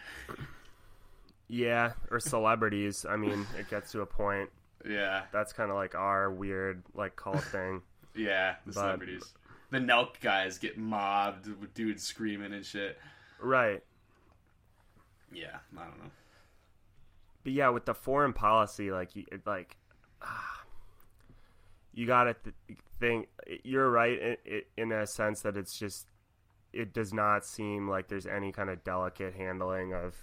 Yeah, 1.49 1.93
or 2.11 2.21
celebrities. 2.21 3.07
I 3.09 3.17
mean, 3.17 3.47
it 3.59 3.69
gets 3.71 3.93
to 3.93 4.01
a 4.03 4.07
point. 4.07 4.51
Yeah, 4.89 5.23
That's 5.33 5.53
kind 5.53 5.71
of 5.71 5.77
like 5.77 5.97
our 5.97 6.31
weird 6.31 6.85
like 6.95 7.17
cult 7.17 7.43
thing. 7.43 7.83
yeah, 8.15 8.55
the 8.65 8.73
But- 8.73 8.81
celebrities. 8.81 9.35
The 9.71 9.79
Nelk 9.79 10.21
guys 10.21 10.57
get 10.57 10.79
mobbed 10.79 11.49
with 11.61 11.75
dudes 11.75 12.05
screaming 12.05 12.53
and 12.55 12.65
shit. 12.65 12.97
Right. 13.41 13.83
Yeah, 15.33 15.57
I 15.77 15.83
don't 15.83 15.99
know. 15.99 16.11
But 17.43 17.53
yeah, 17.53 17.69
with 17.71 17.87
the 17.87 17.93
foreign 17.95 18.33
policy, 18.33 18.93
like 18.93 19.17
you, 19.17 19.25
it, 19.33 19.45
like 19.47 19.77
ah, 20.23 20.63
you 21.93 22.07
got 22.07 22.25
to 22.25 22.35
th- 22.35 22.79
think. 23.01 23.29
You're 23.65 23.91
right 23.91 24.37
in, 24.47 24.63
in 24.77 24.93
a 24.93 25.07
sense 25.09 25.41
that 25.43 25.57
it's 25.57 25.77
just 25.79 26.07
it 26.73 26.95
does 26.95 27.13
not 27.13 27.45
seem 27.45 27.89
like 27.89 28.07
there's 28.09 28.27
any 28.27 28.53
kind 28.53 28.71
of 28.71 28.85
delicate 28.85 29.35
handling 29.35 29.93
of 29.93 30.15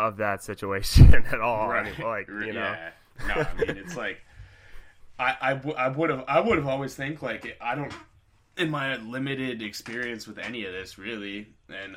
of 0.00 0.16
that 0.18 0.42
situation 0.42 1.14
at 1.32 1.40
all. 1.40 1.70
I 1.70 1.84
mean, 1.84 1.94
like 2.00 2.28
you 2.28 2.52
know, 2.52 2.74
yeah. 2.74 2.90
No, 3.28 3.34
I 3.34 3.54
mean 3.54 3.76
it's 3.76 3.96
like 3.96 4.20
I 5.18 5.36
I, 5.40 5.54
w- 5.54 5.76
I 5.76 5.88
would 5.88 6.10
have 6.10 6.24
I 6.26 6.40
would 6.40 6.56
have 6.58 6.66
always 6.66 6.94
think 6.94 7.22
like 7.22 7.56
I 7.60 7.74
don't 7.74 7.92
in 8.56 8.70
my 8.70 8.96
limited 8.96 9.62
experience 9.62 10.26
with 10.26 10.38
any 10.38 10.64
of 10.64 10.72
this 10.72 10.98
really 10.98 11.48
and 11.68 11.96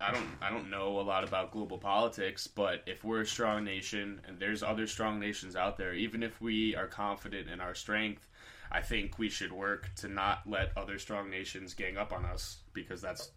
I 0.00 0.12
don't 0.12 0.26
I 0.40 0.50
don't 0.50 0.70
know 0.70 0.98
a 0.98 1.02
lot 1.02 1.24
about 1.24 1.52
global 1.52 1.76
politics, 1.76 2.46
but 2.46 2.82
if 2.86 3.04
we're 3.04 3.20
a 3.20 3.26
strong 3.26 3.64
nation 3.64 4.20
and 4.26 4.38
there's 4.38 4.62
other 4.62 4.86
strong 4.86 5.20
nations 5.20 5.56
out 5.56 5.76
there, 5.76 5.92
even 5.92 6.22
if 6.22 6.40
we 6.40 6.74
are 6.74 6.86
confident 6.86 7.48
in 7.50 7.60
our 7.60 7.74
strength, 7.74 8.26
I 8.72 8.80
think 8.80 9.18
we 9.18 9.28
should 9.28 9.52
work 9.52 9.90
to 9.96 10.08
not 10.08 10.40
let 10.46 10.70
other 10.76 10.98
strong 10.98 11.28
nations 11.28 11.74
gang 11.74 11.98
up 11.98 12.12
on 12.14 12.24
us 12.24 12.58
because 12.72 13.02
that's 13.02 13.30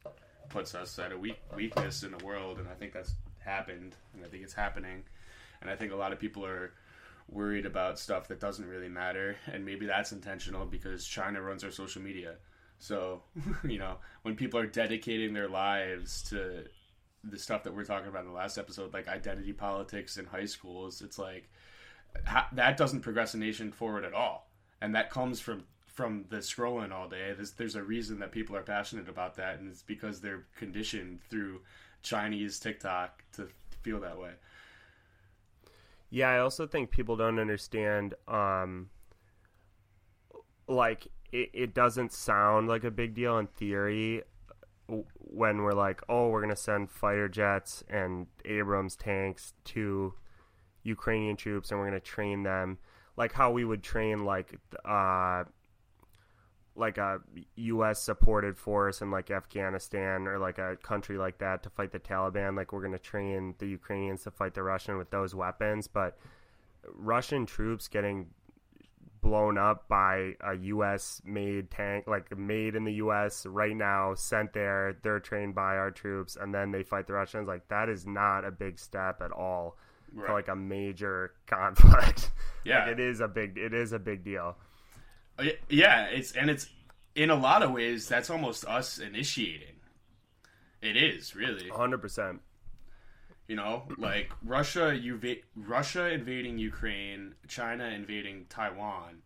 puts 0.49 0.75
us 0.75 0.99
at 0.99 1.11
a 1.11 1.17
weak 1.17 1.39
weakness 1.55 2.03
in 2.03 2.11
the 2.11 2.23
world 2.23 2.59
and 2.59 2.67
I 2.67 2.73
think 2.73 2.93
that's 2.93 3.13
happened 3.43 3.95
and 4.13 4.23
I 4.23 4.27
think 4.27 4.43
it's 4.43 4.53
happening. 4.53 5.03
And 5.61 5.69
I 5.69 5.75
think 5.75 5.91
a 5.91 5.95
lot 5.95 6.11
of 6.11 6.19
people 6.19 6.45
are 6.45 6.73
worried 7.29 7.65
about 7.65 7.97
stuff 7.97 8.27
that 8.27 8.39
doesn't 8.39 8.67
really 8.67 8.89
matter 8.89 9.37
and 9.51 9.65
maybe 9.65 9.85
that's 9.85 10.11
intentional 10.11 10.65
because 10.65 11.05
China 11.05 11.41
runs 11.41 11.63
our 11.63 11.71
social 11.71 12.01
media. 12.01 12.35
So, 12.79 13.21
you 13.63 13.79
know, 13.79 13.97
when 14.23 14.35
people 14.35 14.59
are 14.59 14.67
dedicating 14.67 15.33
their 15.33 15.47
lives 15.47 16.21
to 16.23 16.65
the 17.23 17.39
stuff 17.39 17.63
that 17.63 17.73
we're 17.73 17.85
talking 17.85 18.09
about 18.09 18.23
in 18.23 18.27
the 18.27 18.35
last 18.35 18.57
episode, 18.57 18.93
like 18.93 19.07
identity 19.07 19.53
politics 19.53 20.17
in 20.17 20.25
high 20.25 20.45
schools, 20.45 21.01
it's 21.01 21.17
like 21.17 21.49
ha- 22.25 22.49
that 22.53 22.77
doesn't 22.77 23.01
progress 23.01 23.33
a 23.33 23.37
nation 23.37 23.71
forward 23.71 24.03
at 24.03 24.13
all, 24.13 24.49
and 24.81 24.95
that 24.95 25.09
comes 25.09 25.39
from 25.39 25.63
from 25.93 26.25
the 26.29 26.37
scrolling 26.37 26.91
all 26.91 27.07
day. 27.07 27.33
There's 27.35 27.51
there's 27.51 27.75
a 27.75 27.83
reason 27.83 28.19
that 28.19 28.31
people 28.31 28.55
are 28.55 28.63
passionate 28.63 29.07
about 29.07 29.35
that, 29.35 29.59
and 29.59 29.69
it's 29.69 29.83
because 29.83 30.19
they're 30.19 30.45
conditioned 30.57 31.19
through 31.29 31.61
Chinese 32.01 32.59
TikTok 32.59 33.23
to 33.33 33.47
feel 33.81 33.99
that 34.01 34.19
way. 34.19 34.31
Yeah, 36.09 36.29
I 36.29 36.39
also 36.39 36.67
think 36.67 36.91
people 36.91 37.15
don't 37.15 37.39
understand. 37.39 38.15
Um, 38.27 38.89
like 40.67 41.07
it, 41.31 41.49
it 41.53 41.73
doesn't 41.73 42.11
sound 42.11 42.67
like 42.67 42.83
a 42.83 42.91
big 42.91 43.13
deal 43.13 43.37
in 43.37 43.47
theory 43.47 44.23
when 44.87 45.61
we're 45.61 45.73
like, 45.73 46.01
oh, 46.09 46.29
we're 46.29 46.41
gonna 46.41 46.55
send 46.55 46.89
fighter 46.89 47.29
jets 47.29 47.83
and 47.87 48.27
Abrams 48.45 48.95
tanks 48.95 49.53
to 49.65 50.15
Ukrainian 50.81 51.35
troops, 51.35 51.69
and 51.69 51.79
we're 51.79 51.87
gonna 51.87 51.99
train 51.99 52.43
them 52.43 52.79
like 53.15 53.33
how 53.33 53.51
we 53.51 53.63
would 53.63 53.83
train 53.83 54.25
like 54.25 54.57
uh 54.85 55.43
like 56.75 56.97
a 56.97 57.19
U.S. 57.55 58.01
supported 58.01 58.57
force 58.57 59.01
in 59.01 59.11
like 59.11 59.29
Afghanistan 59.29 60.27
or 60.27 60.39
like 60.39 60.57
a 60.57 60.75
country 60.81 61.17
like 61.17 61.37
that 61.37 61.63
to 61.63 61.69
fight 61.69 61.91
the 61.91 61.99
Taliban. 61.99 62.55
Like 62.57 62.73
we're 62.73 62.81
gonna 62.81 62.97
train 62.99 63.55
the 63.59 63.67
Ukrainians 63.67 64.23
to 64.23 64.31
fight 64.31 64.53
the 64.55 64.63
Russian 64.63 64.97
with 64.97 65.09
those 65.11 65.35
weapons, 65.35 65.87
but 65.87 66.17
Russian 66.87 67.45
troops 67.45 67.87
getting 67.87 68.27
blown 69.21 69.57
up 69.57 69.87
by 69.87 70.33
a 70.41 70.53
U.S. 70.55 71.21
made 71.23 71.71
tank, 71.71 72.07
like 72.07 72.35
made 72.37 72.75
in 72.75 72.83
the 72.83 72.93
U.S. 72.95 73.45
right 73.45 73.75
now, 73.75 74.13
sent 74.15 74.51
there. 74.53 74.97
They're 75.01 75.19
trained 75.21 75.55
by 75.55 75.77
our 75.77 75.91
troops, 75.91 76.35
and 76.39 76.53
then 76.53 76.71
they 76.71 76.83
fight 76.83 77.07
the 77.07 77.13
Russians. 77.13 77.47
Like 77.47 77.67
that 77.69 77.87
is 77.87 78.05
not 78.05 78.43
a 78.45 78.51
big 78.51 78.79
step 78.79 79.21
at 79.21 79.31
all 79.31 79.77
Right. 80.15 80.27
for 80.27 80.33
like 80.33 80.47
a 80.47 80.55
major 80.55 81.33
conflict. 81.47 82.31
Yeah. 82.65 82.81
like, 82.83 82.93
it 82.93 82.99
is 82.99 83.19
a 83.19 83.27
big. 83.27 83.57
It 83.57 83.73
is 83.73 83.93
a 83.93 83.99
big 83.99 84.23
deal. 84.23 84.57
Uh, 85.37 85.45
Yeah, 85.69 86.05
it's 86.05 86.33
and 86.33 86.49
it's 86.49 86.67
in 87.15 87.29
a 87.29 87.35
lot 87.35 87.63
of 87.63 87.71
ways 87.71 88.07
that's 88.07 88.29
almost 88.29 88.65
us 88.65 88.99
initiating. 88.99 89.75
It 90.81 90.97
is 90.97 91.35
really. 91.35 91.69
hundred 91.69 91.99
percent. 91.99 92.41
You 93.47 93.57
know, 93.57 93.83
like 93.97 94.31
Russia, 94.43 94.95
you 94.95 95.19
Russia 95.55 96.09
invading 96.11 96.57
Ukraine, 96.59 97.35
China 97.47 97.85
invading 97.85 98.45
Taiwan, 98.49 99.21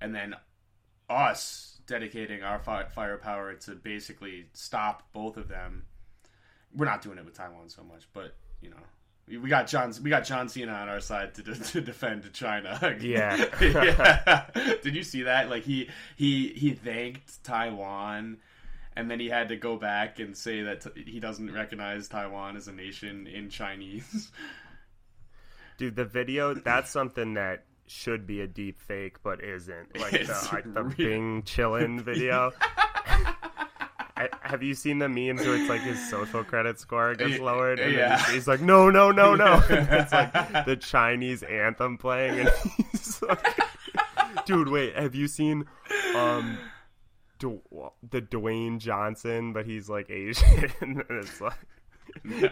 and 0.00 0.14
then 0.14 0.34
us 1.08 1.80
dedicating 1.86 2.42
our 2.42 2.58
fi- 2.58 2.84
firepower 2.84 3.54
to 3.54 3.74
basically 3.74 4.46
stop 4.52 5.12
both 5.12 5.36
of 5.36 5.48
them. 5.48 5.84
We're 6.74 6.84
not 6.84 7.00
doing 7.00 7.18
it 7.18 7.24
with 7.24 7.34
Taiwan 7.34 7.68
so 7.68 7.82
much, 7.82 8.08
but 8.12 8.34
you 8.60 8.70
know, 8.70 8.76
we- 9.36 9.48
got 9.48 9.66
John 9.66 9.92
we 10.02 10.10
got 10.10 10.24
John 10.24 10.48
Cena 10.48 10.72
on 10.72 10.88
our 10.88 11.00
side 11.00 11.34
to, 11.34 11.42
to 11.72 11.80
defend 11.80 12.32
China. 12.32 12.78
Yeah. 13.00 13.44
yeah. 13.60 14.46
Did 14.82 14.94
you 14.94 15.02
see 15.02 15.22
that? 15.24 15.50
Like 15.50 15.64
he 15.64 15.90
he 16.16 16.48
he 16.48 16.72
thanked 16.72 17.42
Taiwan 17.44 18.38
and 18.96 19.10
then 19.10 19.20
he 19.20 19.28
had 19.28 19.48
to 19.50 19.56
go 19.56 19.76
back 19.76 20.18
and 20.18 20.36
say 20.36 20.62
that 20.62 20.80
t- 20.80 21.04
he 21.06 21.20
doesn't 21.20 21.52
recognize 21.52 22.08
Taiwan 22.08 22.56
as 22.56 22.66
a 22.68 22.72
nation 22.72 23.26
in 23.26 23.48
Chinese. 23.50 24.30
Dude, 25.78 25.94
the 25.94 26.04
video, 26.04 26.54
that's 26.54 26.90
something 26.90 27.34
that 27.34 27.64
should 27.86 28.26
be 28.26 28.40
a 28.40 28.48
deep 28.48 28.80
fake, 28.80 29.22
but 29.22 29.42
isn't. 29.44 29.96
Like 29.98 30.12
It's 30.14 30.48
the, 30.48 30.54
like 30.56 30.74
the. 30.74 30.82
Bing 30.82 31.42
chillin' 31.44 32.00
video. 32.00 32.52
I, 34.18 34.28
have 34.40 34.64
you 34.64 34.74
seen 34.74 34.98
the 34.98 35.08
memes 35.08 35.46
where 35.46 35.54
it's 35.54 35.68
like 35.68 35.82
his 35.82 36.10
social 36.10 36.42
credit 36.42 36.80
score 36.80 37.14
gets 37.14 37.38
lowered? 37.38 37.78
And 37.78 37.94
yeah. 37.94 38.18
he's, 38.18 38.34
he's 38.34 38.48
like, 38.48 38.60
no, 38.60 38.90
no, 38.90 39.12
no, 39.12 39.36
no. 39.36 39.62
it's 39.70 40.12
like 40.12 40.32
the 40.64 40.76
Chinese 40.76 41.44
anthem 41.44 41.96
playing, 41.98 42.40
and 42.40 42.50
he's 42.90 43.22
like, 43.22 43.46
dude, 44.46 44.68
wait, 44.68 44.96
have 44.96 45.14
you 45.14 45.28
seen 45.28 45.66
um 46.16 46.58
Du- 47.38 47.62
the 48.10 48.20
Dwayne 48.20 48.78
Johnson, 48.78 49.52
but 49.52 49.64
he's 49.66 49.88
like 49.88 50.10
Asian, 50.10 50.72
and 50.80 51.04
it's 51.10 51.40
like. 51.40 51.58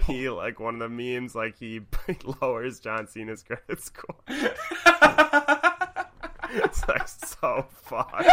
He 0.07 0.29
like 0.29 0.61
one 0.61 0.75
of 0.75 0.81
the 0.81 0.89
memes, 0.91 1.35
like 1.35 1.59
he 1.59 1.81
lowers 2.43 2.79
John 2.79 3.09
Cena's 3.09 3.43
credit 3.43 3.83
score. 3.83 4.15
it's 6.53 6.87
like 6.87 7.09
so 7.09 7.67
fucked. 7.71 8.31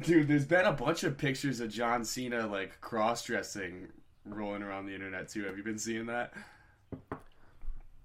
Dude, 0.00 0.28
there's 0.28 0.44
been 0.44 0.64
a 0.64 0.72
bunch 0.72 1.04
of 1.04 1.18
pictures 1.18 1.60
of 1.60 1.70
John 1.70 2.04
Cena 2.04 2.46
like 2.46 2.80
cross 2.80 3.24
dressing 3.24 3.88
rolling 4.24 4.62
around 4.62 4.86
the 4.86 4.94
internet 4.94 5.28
too. 5.28 5.44
Have 5.44 5.56
you 5.56 5.64
been 5.64 5.78
seeing 5.78 6.06
that? 6.06 6.32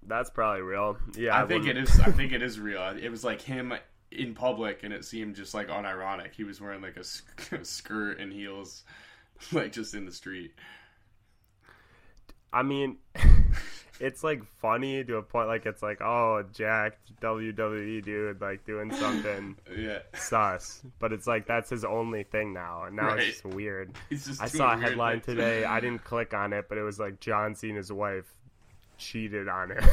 That's 0.06 0.30
probably 0.30 0.62
real. 0.62 0.96
Yeah, 1.16 1.40
I 1.40 1.46
think 1.46 1.66
it 1.66 1.76
is. 1.76 1.98
I 2.00 2.10
think 2.10 2.32
it 2.32 2.42
is 2.42 2.58
real. 2.58 2.82
It 3.00 3.08
was 3.08 3.24
like 3.24 3.40
him 3.40 3.72
in 4.10 4.34
public, 4.34 4.82
and 4.82 4.92
it 4.92 5.04
seemed 5.04 5.36
just 5.36 5.54
like 5.54 5.68
unironic. 5.68 6.32
He 6.34 6.44
was 6.44 6.60
wearing 6.60 6.82
like 6.82 6.96
a, 6.96 7.54
a 7.56 7.64
skirt 7.64 8.18
and 8.18 8.32
heels, 8.32 8.84
like 9.52 9.72
just 9.72 9.94
in 9.94 10.04
the 10.04 10.12
street. 10.12 10.54
I 12.52 12.62
mean, 12.62 12.98
it's 14.00 14.24
like 14.24 14.42
funny 14.60 15.04
to 15.04 15.16
a 15.16 15.22
point. 15.22 15.48
Like 15.48 15.66
it's 15.66 15.82
like, 15.82 16.00
oh, 16.00 16.44
Jack 16.52 16.98
WWE 17.22 18.04
dude, 18.04 18.40
like 18.40 18.64
doing 18.66 18.92
something 18.94 19.56
Yeah, 19.76 20.00
sus. 20.14 20.82
But 20.98 21.12
it's 21.12 21.26
like 21.26 21.46
that's 21.46 21.70
his 21.70 21.84
only 21.84 22.24
thing 22.24 22.52
now, 22.52 22.84
and 22.84 22.96
now 22.96 23.08
Right. 23.08 23.20
it's 23.28 23.40
just 23.42 23.44
weird. 23.54 23.92
just. 24.10 24.42
I 24.42 24.46
saw 24.48 24.74
a 24.74 24.76
headline 24.76 25.20
things. 25.20 25.36
today. 25.38 25.64
I 25.64 25.80
didn't 25.80 26.04
click 26.04 26.34
on 26.34 26.52
it, 26.52 26.66
but 26.68 26.78
it 26.78 26.82
was 26.82 26.98
like 26.98 27.20
John 27.20 27.54
Cena's 27.54 27.92
wife 27.92 28.26
cheated 28.96 29.48
on 29.48 29.70
him. 29.72 29.84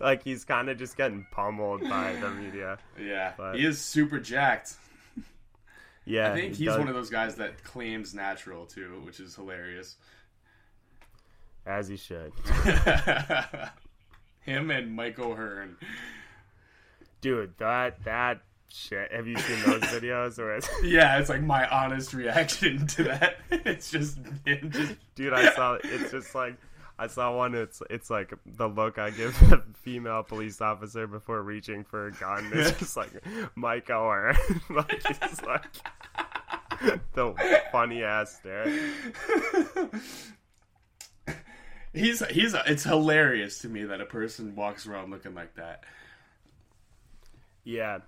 like 0.00 0.22
he's 0.22 0.44
kind 0.44 0.68
of 0.68 0.78
just 0.78 0.96
getting 0.96 1.26
pummeled 1.32 1.82
by 1.88 2.14
the 2.20 2.30
media. 2.30 2.78
yeah, 3.00 3.32
But- 3.36 3.56
he 3.56 3.64
is 3.64 3.80
super 3.80 4.18
jacked. 4.18 4.74
Yeah, 6.04 6.32
I 6.32 6.34
think 6.34 6.54
he's 6.56 6.66
does- 6.66 6.78
one 6.78 6.88
of 6.88 6.94
those 6.94 7.10
guys 7.10 7.36
that 7.36 7.62
claims 7.62 8.12
natural 8.14 8.66
too, 8.66 9.00
which 9.04 9.20
is 9.20 9.34
hilarious. 9.36 9.96
As 11.66 11.88
he 11.88 11.96
should. 11.96 12.32
Him 14.40 14.70
and 14.70 14.94
Michael 14.94 15.32
O'Hearn. 15.32 15.76
Dude, 17.20 17.56
that 17.58 18.04
that 18.04 18.40
shit. 18.68 19.12
Have 19.12 19.26
you 19.26 19.38
seen 19.38 19.62
those 19.64 19.82
videos 19.82 20.38
Or 20.38 20.54
it's 20.56 20.68
Yeah, 20.82 21.18
it's 21.18 21.28
like 21.28 21.42
my 21.42 21.68
honest 21.68 22.12
reaction 22.14 22.86
to 22.88 23.04
that. 23.04 23.36
It's 23.50 23.90
just 23.90 24.18
him 24.44 24.70
just 24.72 24.94
dude 25.14 25.32
i 25.32 25.52
saw 25.52 25.76
it's 25.84 26.10
just 26.10 26.34
like 26.34 26.56
i 26.98 27.06
saw 27.06 27.36
one 27.36 27.54
it's 27.54 27.80
it's 27.90 28.10
like 28.10 28.32
the 28.44 28.66
look 28.66 28.98
i 28.98 29.10
give 29.10 29.40
a 29.52 29.62
female 29.82 30.22
police 30.22 30.60
officer 30.60 31.06
before 31.06 31.42
reaching 31.42 31.84
for 31.84 32.08
a 32.08 32.12
gun 32.12 32.50
it's 32.52 32.78
just 32.78 32.96
like 32.96 33.10
mike 33.54 33.88
or 33.90 34.34
like 34.70 35.02
it's 35.08 35.42
like 35.42 35.64
the 37.14 37.34
funny 37.70 38.02
ass 38.02 38.36
stare 38.36 38.66
He's 41.94 42.26
he's 42.28 42.54
it's 42.66 42.84
hilarious 42.84 43.58
to 43.60 43.68
me 43.68 43.84
that 43.84 44.00
a 44.00 44.06
person 44.06 44.54
walks 44.56 44.86
around 44.86 45.10
looking 45.10 45.34
like 45.34 45.54
that. 45.56 45.84
yeah 47.64 47.98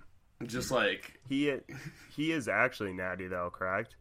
Just 0.46 0.70
like 0.70 1.18
he 1.28 1.52
he 2.16 2.32
is 2.32 2.48
actually 2.48 2.92
natty 2.92 3.28
though 3.28 3.50
correct 3.52 3.96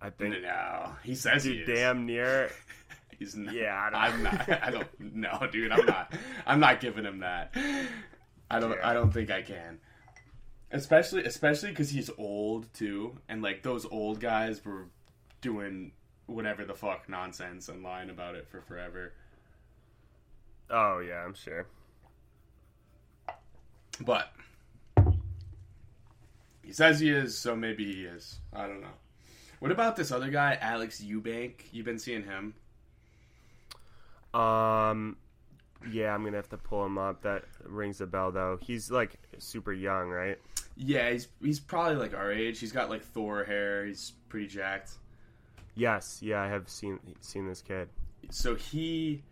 i 0.00 0.08
think 0.10 0.36
no, 0.42 0.92
he 1.02 1.14
says 1.14 1.44
he 1.44 1.58
dude 1.58 1.68
is. 1.68 1.76
damn 1.78 2.06
near 2.06 2.50
He's 3.18 3.36
not. 3.36 3.52
Yeah, 3.54 3.78
I 3.78 3.90
don't- 3.90 4.00
I'm 4.00 4.22
not. 4.22 4.62
I 4.64 4.70
don't. 4.70 4.88
No, 5.14 5.46
dude, 5.52 5.70
I'm 5.72 5.84
not. 5.84 6.14
I'm 6.46 6.58
not 6.58 6.80
giving 6.80 7.04
him 7.04 7.18
that. 7.20 7.54
I 8.50 8.58
don't. 8.58 8.80
I 8.82 8.94
don't 8.94 9.12
think 9.12 9.30
I 9.30 9.42
can. 9.42 9.78
Especially, 10.72 11.24
especially 11.24 11.68
because 11.68 11.90
he's 11.90 12.08
old 12.16 12.72
too, 12.72 13.18
and 13.28 13.42
like 13.42 13.62
those 13.62 13.84
old 13.84 14.20
guys 14.20 14.64
were 14.64 14.86
doing 15.42 15.92
whatever 16.30 16.64
the 16.64 16.74
fuck 16.74 17.08
nonsense 17.08 17.68
and 17.68 17.82
lying 17.82 18.10
about 18.10 18.34
it 18.34 18.46
for 18.48 18.60
forever. 18.60 19.12
oh 20.70 20.98
yeah 21.00 21.24
i'm 21.24 21.34
sure 21.34 21.66
But 24.00 24.32
he 26.64 26.72
says 26.72 27.00
he 27.00 27.10
is, 27.10 27.36
so 27.36 27.54
maybe 27.54 27.84
he 27.92 28.04
is. 28.04 28.38
I 28.52 28.66
don't 28.66 28.80
know. 28.80 28.94
What 29.58 29.70
about 29.72 29.96
this 29.96 30.10
other 30.10 30.30
guy, 30.30 30.56
Alex 30.60 31.02
Eubank? 31.02 31.52
You've 31.70 31.84
been 31.84 31.98
seeing 31.98 32.22
him? 32.24 32.54
Um, 34.32 35.16
yeah, 35.90 36.14
I'm 36.14 36.24
gonna 36.24 36.36
have 36.36 36.48
to 36.50 36.56
pull 36.56 36.86
him 36.86 36.96
up. 36.96 37.22
That 37.22 37.44
rings 37.64 38.00
a 38.00 38.06
bell, 38.06 38.30
though. 38.32 38.58
He's 38.62 38.90
like 38.90 39.18
super 39.38 39.72
young, 39.72 40.08
right? 40.08 40.38
Yeah, 40.76 41.10
he's 41.10 41.28
he's 41.42 41.60
probably 41.60 41.96
like 41.96 42.14
our 42.14 42.32
age. 42.32 42.58
He's 42.58 42.72
got 42.72 42.88
like 42.88 43.02
Thor 43.02 43.44
hair. 43.44 43.84
He's 43.84 44.12
pretty 44.30 44.46
jacked. 44.46 44.92
Yes, 45.74 46.18
yeah, 46.22 46.42
I 46.42 46.48
have 46.48 46.68
seen 46.68 46.98
seen 47.20 47.46
this 47.46 47.62
kid. 47.62 47.88
So 48.30 48.54
he, 48.54 49.22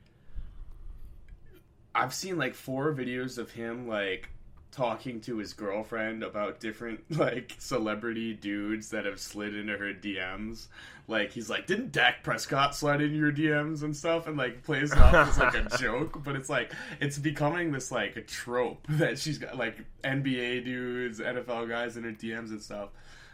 I've 1.95 2.15
seen 2.15 2.39
like 2.39 2.55
four 2.55 2.93
videos 2.93 3.39
of 3.39 3.51
him 3.51 3.87
like 3.89 4.31
talking 4.71 5.21
to 5.21 5.39
his 5.39 5.55
girlfriend 5.55 6.23
about 6.23 6.61
different 6.61 7.01
like 7.19 7.55
celebrity 7.59 8.35
dudes 8.35 8.91
that 8.91 9.05
have 9.05 9.21
slid 9.21 9.55
into 9.55 9.77
her 9.77 9.93
DMs. 9.93 10.67
Like 11.07 11.33
he's 11.33 11.49
like, 11.49 11.67
didn't 11.67 11.93
Dak 11.93 12.23
Prescott 12.23 12.75
slide 12.75 13.01
into 13.01 13.17
your 13.17 13.33
DMs 13.33 13.83
and 13.83 13.97
stuff, 13.97 14.27
and 14.27 14.37
like 14.37 14.63
plays 14.63 14.93
it 14.93 14.99
off 14.99 15.15
as 15.15 15.39
like 15.39 15.55
a 15.55 15.77
joke, 15.79 16.23
but 16.23 16.37
it's 16.37 16.51
like 16.51 16.73
it's 17.01 17.19
becoming 17.19 17.73
this 17.73 17.91
like 17.91 18.17
a 18.17 18.23
trope 18.23 18.87
that 18.91 19.19
she's 19.19 19.39
got 19.39 19.57
like 19.57 19.79
NBA 20.05 20.65
dudes, 20.65 21.19
NFL 21.19 21.69
guys 21.69 21.97
in 21.97 22.05
her 22.05 22.13
DMs 22.13 22.51
and 22.51 22.63
stuff. 22.63 22.91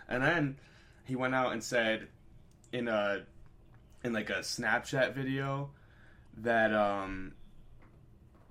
And 0.08 0.22
then 0.22 0.56
he 1.04 1.16
went 1.16 1.34
out 1.34 1.52
and 1.52 1.62
said 1.62 2.08
in 2.74 2.88
a 2.88 3.22
in 4.02 4.12
like 4.12 4.28
a 4.30 4.40
Snapchat 4.40 5.14
video 5.14 5.70
that 6.38 6.74
um 6.74 7.34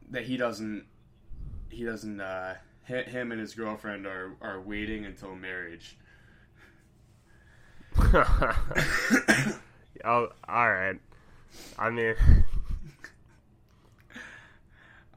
that 0.10 0.24
he 0.24 0.38
doesn't 0.38 0.86
he 1.70 1.84
doesn't 1.84 2.22
uh 2.22 2.56
him 2.86 3.32
and 3.32 3.40
his 3.40 3.54
girlfriend 3.54 4.08
are 4.08 4.36
are 4.42 4.60
waiting 4.62 5.06
until 5.06 5.36
marriage. 5.36 5.98
oh, 8.02 8.56
all 10.04 10.30
right. 10.48 11.00
I 11.78 11.90
mean, 11.90 12.16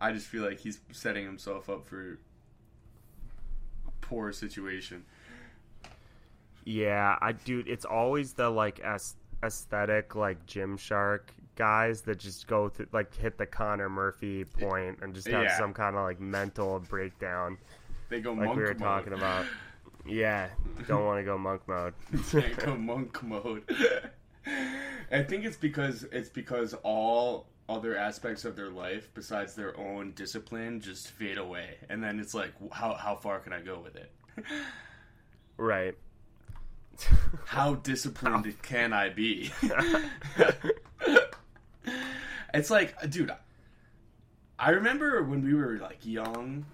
I 0.00 0.12
just 0.12 0.26
feel 0.26 0.44
like 0.44 0.60
he's 0.60 0.80
setting 0.92 1.24
himself 1.24 1.70
up 1.70 1.86
for 1.86 2.18
a 3.86 3.90
poor 4.00 4.32
situation. 4.32 5.04
Yeah, 6.66 7.16
I 7.22 7.32
dude, 7.32 7.68
it's 7.68 7.84
always 7.86 8.34
the 8.34 8.50
like 8.50 8.80
aesthetic 9.42 10.14
like 10.14 10.44
Gymshark 10.46 11.20
guys 11.54 12.02
that 12.02 12.18
just 12.18 12.46
go 12.48 12.68
to 12.68 12.86
like 12.92 13.14
hit 13.16 13.38
the 13.38 13.46
Connor 13.46 13.88
Murphy 13.88 14.44
point 14.44 14.98
and 15.00 15.14
just 15.14 15.28
have 15.28 15.44
Yeah. 15.44 15.56
some 15.56 15.72
kind 15.72 15.96
of 15.96 16.02
like 16.02 16.20
mental 16.20 16.80
breakdown, 16.80 17.56
They 18.10 18.20
go 18.20 18.32
like 18.32 18.46
monk 18.46 18.56
we 18.56 18.62
were 18.64 18.68
mode. 18.70 18.78
talking 18.78 19.12
about. 19.14 19.46
Yeah, 20.04 20.48
don't 20.86 21.04
want 21.04 21.18
to 21.18 21.24
go 21.24 21.36
monk 21.38 21.62
mode. 21.66 21.94
Go 22.58 22.76
monk 22.76 23.20
mode. 23.24 23.64
I 25.10 25.22
think 25.24 25.44
it's 25.44 25.56
because 25.56 26.04
it's 26.12 26.28
because 26.28 26.74
all 26.84 27.48
other 27.68 27.96
aspects 27.96 28.44
of 28.44 28.54
their 28.54 28.70
life 28.70 29.10
besides 29.14 29.54
their 29.56 29.76
own 29.76 30.12
discipline 30.12 30.80
just 30.80 31.08
fade 31.10 31.38
away, 31.38 31.78
and 31.88 32.02
then 32.04 32.20
it's 32.20 32.34
like, 32.34 32.52
how 32.72 32.94
how 32.94 33.16
far 33.16 33.40
can 33.40 33.52
I 33.52 33.60
go 33.60 33.80
with 33.80 33.96
it? 33.96 34.12
right. 35.56 35.96
How 37.46 37.74
disciplined 37.74 38.60
can 38.62 38.92
I 38.92 39.08
be? 39.08 39.50
it's 42.54 42.70
like, 42.70 43.10
dude, 43.10 43.32
I 44.58 44.70
remember 44.70 45.22
when 45.22 45.44
we 45.44 45.54
were 45.54 45.78
like 45.78 46.04
young, 46.04 46.66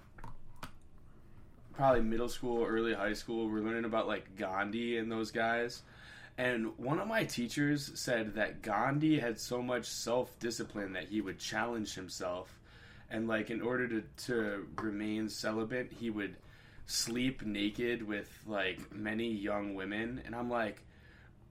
probably 1.73 2.01
middle 2.01 2.29
school, 2.29 2.63
early 2.63 2.93
high 2.93 3.13
school, 3.13 3.47
we 3.49 3.59
are 3.59 3.63
learning 3.63 3.85
about 3.85 4.07
like 4.07 4.37
Gandhi 4.37 4.97
and 4.97 5.11
those 5.11 5.31
guys. 5.31 5.83
And 6.37 6.77
one 6.77 6.99
of 6.99 7.07
my 7.07 7.25
teachers 7.25 7.91
said 7.95 8.35
that 8.35 8.61
Gandhi 8.61 9.19
had 9.19 9.39
so 9.39 9.61
much 9.61 9.85
self 9.85 10.37
discipline 10.39 10.93
that 10.93 11.05
he 11.05 11.21
would 11.21 11.39
challenge 11.39 11.93
himself. 11.93 12.59
And 13.09 13.27
like 13.27 13.51
in 13.51 13.61
order 13.61 13.87
to, 13.87 14.03
to 14.25 14.67
remain 14.81 15.29
celibate, 15.29 15.91
he 15.99 16.09
would 16.09 16.35
sleep 16.85 17.45
naked 17.45 18.05
with 18.05 18.29
like 18.45 18.93
many 18.93 19.31
young 19.31 19.75
women. 19.75 20.21
And 20.25 20.35
I'm 20.35 20.49
like, 20.49 20.81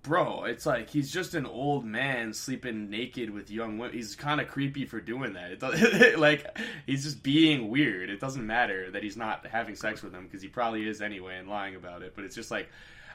bro, 0.03 0.45
it's 0.45 0.67
like 0.67 0.91
he's 0.91 1.11
just 1.11 1.35
an 1.35 1.47
old 1.47 1.85
man 1.85 2.33
sleeping 2.33 2.91
naked 2.91 3.31
with 3.31 3.51
young 3.51 3.79
women. 3.79 3.97
He's 3.97 4.17
kind 4.17 4.41
of 4.41 4.49
creepy 4.49 4.85
for 4.85 5.01
doing 5.01 5.35
that. 5.35 5.53
It 5.53 6.19
like 6.19 6.59
he's 6.87 7.05
just 7.05 7.23
being 7.23 7.69
weird. 7.69 8.11
It 8.11 8.21
doesn't 8.21 8.47
matter 8.47 8.91
that 8.91 9.03
he's 9.03 9.17
not 9.17 9.47
having 9.47 9.75
sex 9.75 10.03
with 10.03 10.13
them 10.13 10.25
because 10.25 10.43
he 10.43 10.49
probably 10.49 10.89
is 10.89 11.01
anyway 11.01 11.39
and 11.39 11.49
lying 11.49 11.77
about 11.77 12.03
it. 12.03 12.15
But 12.15 12.25
it's 12.25 12.35
just 12.35 12.51
like. 12.51 12.69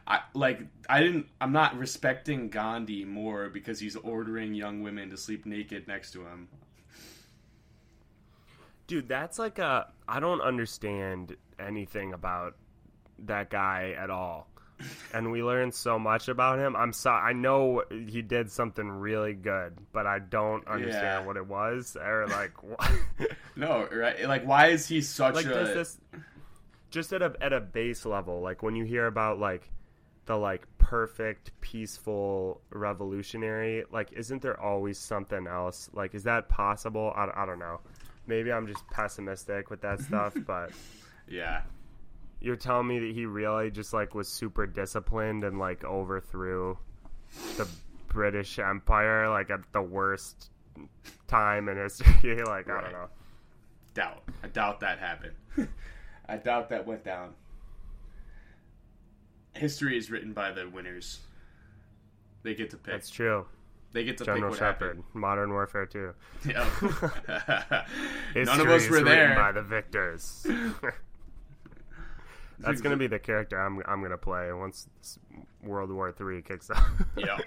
I 0.09 0.21
like 0.33 0.61
I 0.87 1.01
didn't 1.01 1.27
I'm 1.41 1.51
not 1.51 1.77
respecting 1.77 2.47
Gandhi 2.47 3.03
more 3.03 3.49
because 3.49 3.77
he's 3.77 3.97
ordering 3.97 4.53
young 4.53 4.81
women 4.81 5.09
to 5.09 5.17
sleep 5.17 5.45
naked 5.45 5.85
next 5.85 6.11
to 6.11 6.21
him. 6.21 6.47
Dude, 8.87 9.07
that's 9.07 9.37
like 9.37 9.59
a 9.59 9.87
I 10.07 10.19
don't 10.19 10.41
understand 10.41 11.35
anything 11.59 12.13
about 12.13 12.55
that 13.19 13.49
guy 13.49 13.95
at 13.97 14.09
all. 14.09 14.47
And 15.11 15.31
we 15.31 15.41
learned 15.43 15.73
so 15.73 15.97
much 15.97 16.27
about 16.27 16.59
him. 16.59 16.75
I'm 16.75 16.93
sorry. 16.93 17.31
I 17.31 17.33
know 17.33 17.83
he 17.89 18.21
did 18.21 18.51
something 18.51 18.87
really 18.87 19.33
good, 19.33 19.73
but 19.91 20.05
I 20.05 20.19
don't 20.19 20.67
understand 20.67 21.03
Yeah. 21.21 21.25
what 21.25 21.35
it 21.35 21.47
was 21.47 21.97
or 21.99 22.27
like. 22.27 22.51
No, 23.55 23.87
right? 23.91 24.27
Like 24.27 24.45
why 24.45 24.67
is 24.67 24.87
he 24.87 25.01
such 25.01 25.33
like 25.33 25.45
a 25.47 25.49
does 25.49 25.73
this 25.73 25.99
just 26.91 27.11
at 27.11 27.21
a 27.23 27.33
at 27.41 27.51
a 27.53 27.59
base 27.59 28.05
level 28.05 28.39
like 28.41 28.61
when 28.63 28.75
you 28.75 28.85
hear 28.85 29.07
about 29.07 29.39
like 29.39 29.69
the 30.25 30.35
like 30.37 30.65
perfect 30.77 31.51
peaceful 31.59 32.61
revolutionary 32.69 33.83
like 33.91 34.13
isn't 34.13 34.41
there 34.41 34.59
always 34.59 34.97
something 34.97 35.47
else 35.47 35.89
like 35.93 36.15
is 36.15 36.23
that 36.23 36.47
possible 36.49 37.11
i, 37.15 37.29
I 37.35 37.45
don't 37.45 37.59
know 37.59 37.81
maybe 38.27 38.51
i'm 38.51 38.67
just 38.67 38.85
pessimistic 38.89 39.69
with 39.69 39.81
that 39.81 39.99
stuff 39.99 40.35
but 40.45 40.71
Yeah. 41.27 41.61
you're 42.39 42.55
telling 42.55 42.87
me 42.87 42.99
that 42.99 43.11
he 43.13 43.25
really 43.25 43.71
just 43.71 43.93
like 43.93 44.13
was 44.13 44.27
super 44.27 44.67
disciplined 44.67 45.43
and 45.43 45.57
like 45.59 45.83
overthrew 45.83 46.77
the 47.57 47.67
british 48.07 48.59
empire 48.59 49.29
like 49.29 49.49
at 49.49 49.61
the 49.73 49.81
worst 49.81 50.49
time 51.27 51.67
in 51.69 51.77
history 51.77 52.43
like 52.45 52.69
i 52.69 52.81
don't 52.81 52.91
know 52.91 53.07
Doubt. 53.93 54.21
I 54.43 54.47
doubt 54.49 54.79
that 54.81 54.99
happened. 54.99 55.33
I 56.29 56.37
doubt 56.37 56.69
that 56.69 56.85
went 56.85 57.03
down. 57.03 57.33
History 59.55 59.97
is 59.97 60.11
written 60.11 60.33
by 60.33 60.51
the 60.51 60.69
winners. 60.69 61.19
They 62.43 62.53
get 62.53 62.69
to 62.69 62.77
pick. 62.77 62.93
that's 62.93 63.09
true 63.09 63.47
They 63.97 64.03
get 64.03 64.19
to 64.19 64.25
general 64.25 64.51
pick 64.51 64.51
what 64.51 64.59
Shepherd 64.59 65.03
modern 65.15 65.51
warfare 65.51 65.87
2 65.87 66.13
happened. 66.53 67.11
Yeah. 67.27 67.85
None 68.43 68.61
of 68.61 68.67
us 68.67 68.87
were 68.87 69.01
there. 69.01 69.33
by 69.33 69.51
the 69.51 69.63
victors. 69.63 70.45
That's 72.59 72.81
gonna 72.81 72.95
be 72.95 73.07
the 73.07 73.17
character 73.17 73.59
I'm 73.59 73.81
I'm 73.87 74.03
gonna 74.03 74.15
play 74.15 74.53
once 74.53 74.87
World 75.63 75.91
War 75.91 76.11
Three 76.11 76.43
kicks 76.43 76.69
off. 76.69 76.87
Yeah. 77.17 77.39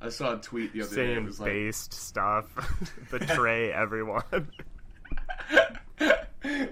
I 0.00 0.08
saw 0.08 0.38
a 0.38 0.40
tweet 0.40 0.72
the 0.72 0.80
other 0.80 0.88
day. 0.88 0.96
Saying 0.96 1.26
was 1.26 1.38
like, 1.38 1.50
based 1.50 1.92
stuff, 1.92 2.46
betray 3.10 3.70
everyone. 3.70 4.22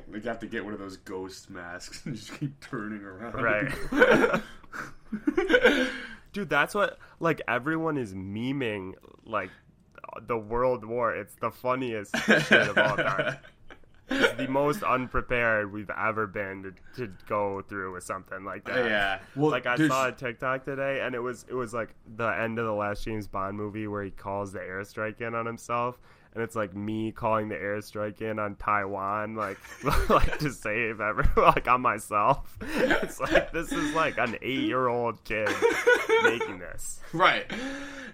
we 0.09 0.23
have 0.25 0.39
to 0.39 0.47
get 0.47 0.65
one 0.65 0.73
of 0.73 0.79
those 0.79 0.97
ghost 0.97 1.51
masks 1.51 2.07
and 2.07 2.17
just 2.17 2.33
keep 2.41 2.59
turning 2.61 3.03
around. 3.03 3.35
Right. 3.35 3.71
Dude, 6.37 6.51
that's 6.51 6.75
what 6.75 6.99
like 7.19 7.41
everyone 7.49 7.97
is 7.97 8.13
memeing 8.15 8.93
like 9.25 9.51
the 10.27 10.37
World 10.37 10.85
War. 10.85 11.15
It's 11.17 11.35
the 11.41 11.51
funniest 11.51 12.15
shit 12.27 12.53
of 12.53 12.77
all 12.77 12.97
time. 12.97 13.39
It's 14.11 14.35
the 14.37 14.47
most 14.47 14.83
unprepared 14.83 15.73
we've 15.73 15.91
ever 15.91 16.27
been 16.27 16.63
to, 16.95 17.07
to 17.07 17.13
go 17.27 17.63
through 17.63 17.95
with 17.95 18.05
something 18.05 18.45
like 18.45 18.65
that. 18.67 18.85
yeah. 18.85 19.19
Well, 19.35 19.51
like 19.51 19.67
I 19.67 19.77
there's- 19.77 19.91
saw 19.91 20.09
a 20.09 20.13
TikTok 20.13 20.65
today, 20.65 21.01
and 21.01 21.15
it 21.15 21.21
was 21.21 21.47
it 21.49 21.55
was 21.55 21.73
like 21.73 21.95
the 22.17 22.29
end 22.29 22.59
of 22.59 22.67
the 22.67 22.73
last 22.75 23.03
James 23.05 23.27
Bond 23.27 23.57
movie 23.57 23.87
where 23.89 24.05
he 24.05 24.11
calls 24.11 24.53
the 24.53 24.59
airstrike 24.61 25.23
in 25.23 25.35
on 25.35 25.47
himself, 25.47 25.99
and 26.37 26.45
it's 26.45 26.55
like 26.55 26.77
me 26.77 27.13
calling 27.13 27.49
the 27.49 27.55
airstrike 27.55 28.21
in 28.21 28.39
on 28.39 28.57
Taiwan, 28.57 29.37
like 29.37 29.57
like 30.11 30.39
to 30.41 30.53
save 30.53 31.01
everyone, 31.01 31.33
like 31.55 31.67
on 31.67 31.81
myself. 31.81 32.59
It's 32.77 33.19
like 33.19 33.53
this 33.53 33.73
is 33.73 33.95
like 33.95 34.19
an 34.19 34.37
eight 34.43 34.61
year 34.61 34.87
old 34.89 35.25
kid 35.25 35.49
making 36.25 36.59
this. 36.59 37.01
Right. 37.15 37.51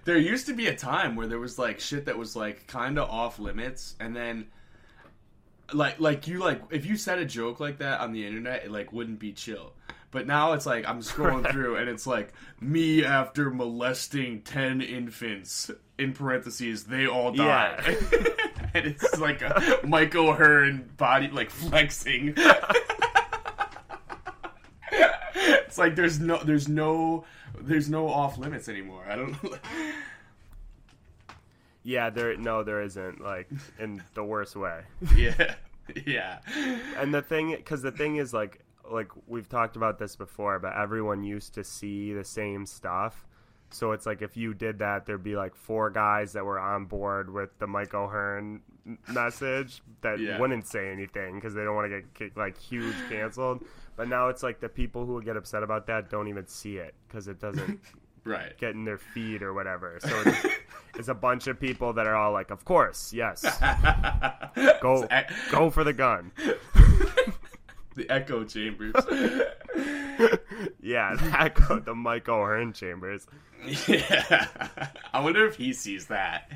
There 0.04 0.16
used 0.16 0.46
to 0.46 0.54
be 0.54 0.68
a 0.68 0.74
time 0.74 1.16
where 1.16 1.26
there 1.26 1.40
was 1.40 1.58
like 1.58 1.80
shit 1.80 2.06
that 2.06 2.16
was 2.16 2.36
like 2.36 2.68
kind 2.68 2.96
of 2.96 3.10
off 3.10 3.40
limits, 3.40 3.96
and 3.98 4.14
then 4.14 4.46
like 5.72 5.98
like 5.98 6.28
you 6.28 6.38
like 6.38 6.62
if 6.70 6.86
you 6.86 6.96
said 6.96 7.18
a 7.18 7.24
joke 7.24 7.58
like 7.58 7.78
that 7.78 8.00
on 8.00 8.12
the 8.12 8.24
internet, 8.24 8.64
it 8.64 8.70
like 8.70 8.92
wouldn't 8.92 9.18
be 9.18 9.32
chill. 9.32 9.72
But 10.12 10.26
now 10.26 10.52
it's 10.52 10.66
like 10.66 10.86
I'm 10.88 11.00
scrolling 11.00 11.50
through 11.50 11.76
and 11.76 11.88
it's 11.88 12.06
like 12.06 12.32
me 12.60 13.04
after 13.04 13.50
molesting 13.50 14.42
ten 14.42 14.80
infants. 14.80 15.70
In 15.98 16.12
parentheses, 16.12 16.84
they 16.84 17.06
all 17.06 17.32
died. 17.32 17.82
Yeah. 17.86 17.94
and 18.74 18.86
it's 18.86 19.18
like 19.18 19.42
a 19.42 19.80
Michael 19.84 20.28
O'Hearn 20.30 20.90
body 20.96 21.28
like 21.28 21.50
flexing. 21.50 22.34
it's 24.92 25.78
like 25.78 25.96
there's 25.96 26.20
no 26.20 26.42
there's 26.44 26.68
no 26.68 27.24
there's 27.60 27.88
no 27.88 28.08
off 28.08 28.36
limits 28.38 28.68
anymore. 28.68 29.04
I 29.08 29.16
don't 29.16 29.36
Yeah, 31.84 32.10
there 32.10 32.36
no, 32.36 32.62
there 32.62 32.82
isn't 32.82 33.20
like 33.20 33.48
in 33.78 34.02
the 34.14 34.24
worst 34.24 34.56
way. 34.56 34.82
Yeah. 35.16 35.54
Yeah. 36.06 36.38
and 36.96 37.12
the 37.12 37.22
thing 37.22 37.50
because 37.56 37.82
the 37.82 37.90
thing 37.92 38.16
is 38.16 38.32
like 38.32 38.60
like 38.92 39.08
we've 39.26 39.48
talked 39.48 39.76
about 39.76 39.98
this 39.98 40.14
before 40.16 40.58
but 40.58 40.74
everyone 40.76 41.22
used 41.24 41.54
to 41.54 41.64
see 41.64 42.12
the 42.12 42.24
same 42.24 42.66
stuff. 42.66 43.26
So 43.70 43.92
it's 43.92 44.04
like 44.04 44.20
if 44.20 44.36
you 44.36 44.52
did 44.54 44.78
that 44.80 45.06
there'd 45.06 45.22
be 45.24 45.34
like 45.36 45.54
four 45.54 45.88
guys 45.90 46.34
that 46.34 46.44
were 46.44 46.58
on 46.58 46.84
board 46.84 47.32
with 47.32 47.58
the 47.58 47.66
mike 47.66 47.94
o'hearn 47.94 48.60
message 49.08 49.80
that 50.02 50.18
Yeah. 50.20 50.38
wouldn't 50.38 50.66
say 50.66 50.90
anything 50.90 51.36
because 51.36 51.54
they 51.54 51.64
don't 51.64 51.74
want 51.76 51.90
to 51.90 52.02
get 52.18 52.36
like 52.36 52.58
huge 52.58 52.94
canceled. 53.08 53.64
But 53.96 54.08
now 54.08 54.28
it's 54.28 54.42
like 54.42 54.60
the 54.60 54.68
people 54.68 55.06
who 55.06 55.14
would 55.14 55.24
get 55.24 55.36
upset 55.36 55.62
about 55.62 55.86
that 55.86 56.10
don't 56.10 56.28
even 56.28 56.46
see 56.46 56.76
it 56.78 56.94
because 57.08 57.28
it 57.28 57.40
doesn't 57.40 57.80
Right. 58.24 58.56
get 58.58 58.74
in 58.74 58.84
their 58.84 58.98
feed 58.98 59.42
or 59.42 59.52
whatever. 59.52 59.98
So 60.00 60.22
it's, 60.26 60.46
it's 60.98 61.08
a 61.08 61.14
bunch 61.14 61.46
of 61.48 61.58
people 61.58 61.92
that 61.94 62.06
are 62.06 62.14
all 62.14 62.32
like 62.32 62.50
of 62.50 62.64
course 62.64 63.12
yes. 63.12 63.42
Go 64.82 65.06
go 65.50 65.70
for 65.70 65.82
the 65.84 65.92
gun 65.94 66.30
the 67.94 68.08
echo 68.10 68.44
chambers. 68.44 68.94
Yeah, 70.80 71.14
that 71.16 71.54
go, 71.54 71.78
the 71.80 71.94
Michael 71.96 72.36
Hearn 72.44 72.72
chambers. 72.72 73.26
yeah. 73.88 74.46
I 75.12 75.20
wonder 75.20 75.46
if 75.46 75.56
he 75.56 75.72
sees 75.72 76.06
that. 76.06 76.52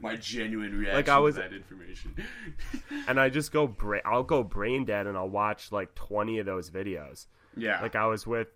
My 0.00 0.16
genuine 0.16 0.72
reaction 0.78 0.96
like 0.96 1.08
I 1.08 1.18
was- 1.18 1.36
to 1.36 1.42
that 1.42 1.52
information. 1.52 2.14
And 3.08 3.18
I 3.20 3.28
just 3.28 3.52
go, 3.52 3.66
bra- 3.66 4.00
I'll 4.04 4.22
go 4.22 4.42
brain 4.42 4.84
dead, 4.84 5.06
and 5.06 5.16
I'll 5.16 5.28
watch 5.28 5.72
like 5.72 5.94
twenty 5.94 6.38
of 6.38 6.46
those 6.46 6.70
videos. 6.70 7.26
yeah. 7.56 7.80
Like 7.80 7.94
I 7.96 8.06
was 8.06 8.26
with 8.26 8.48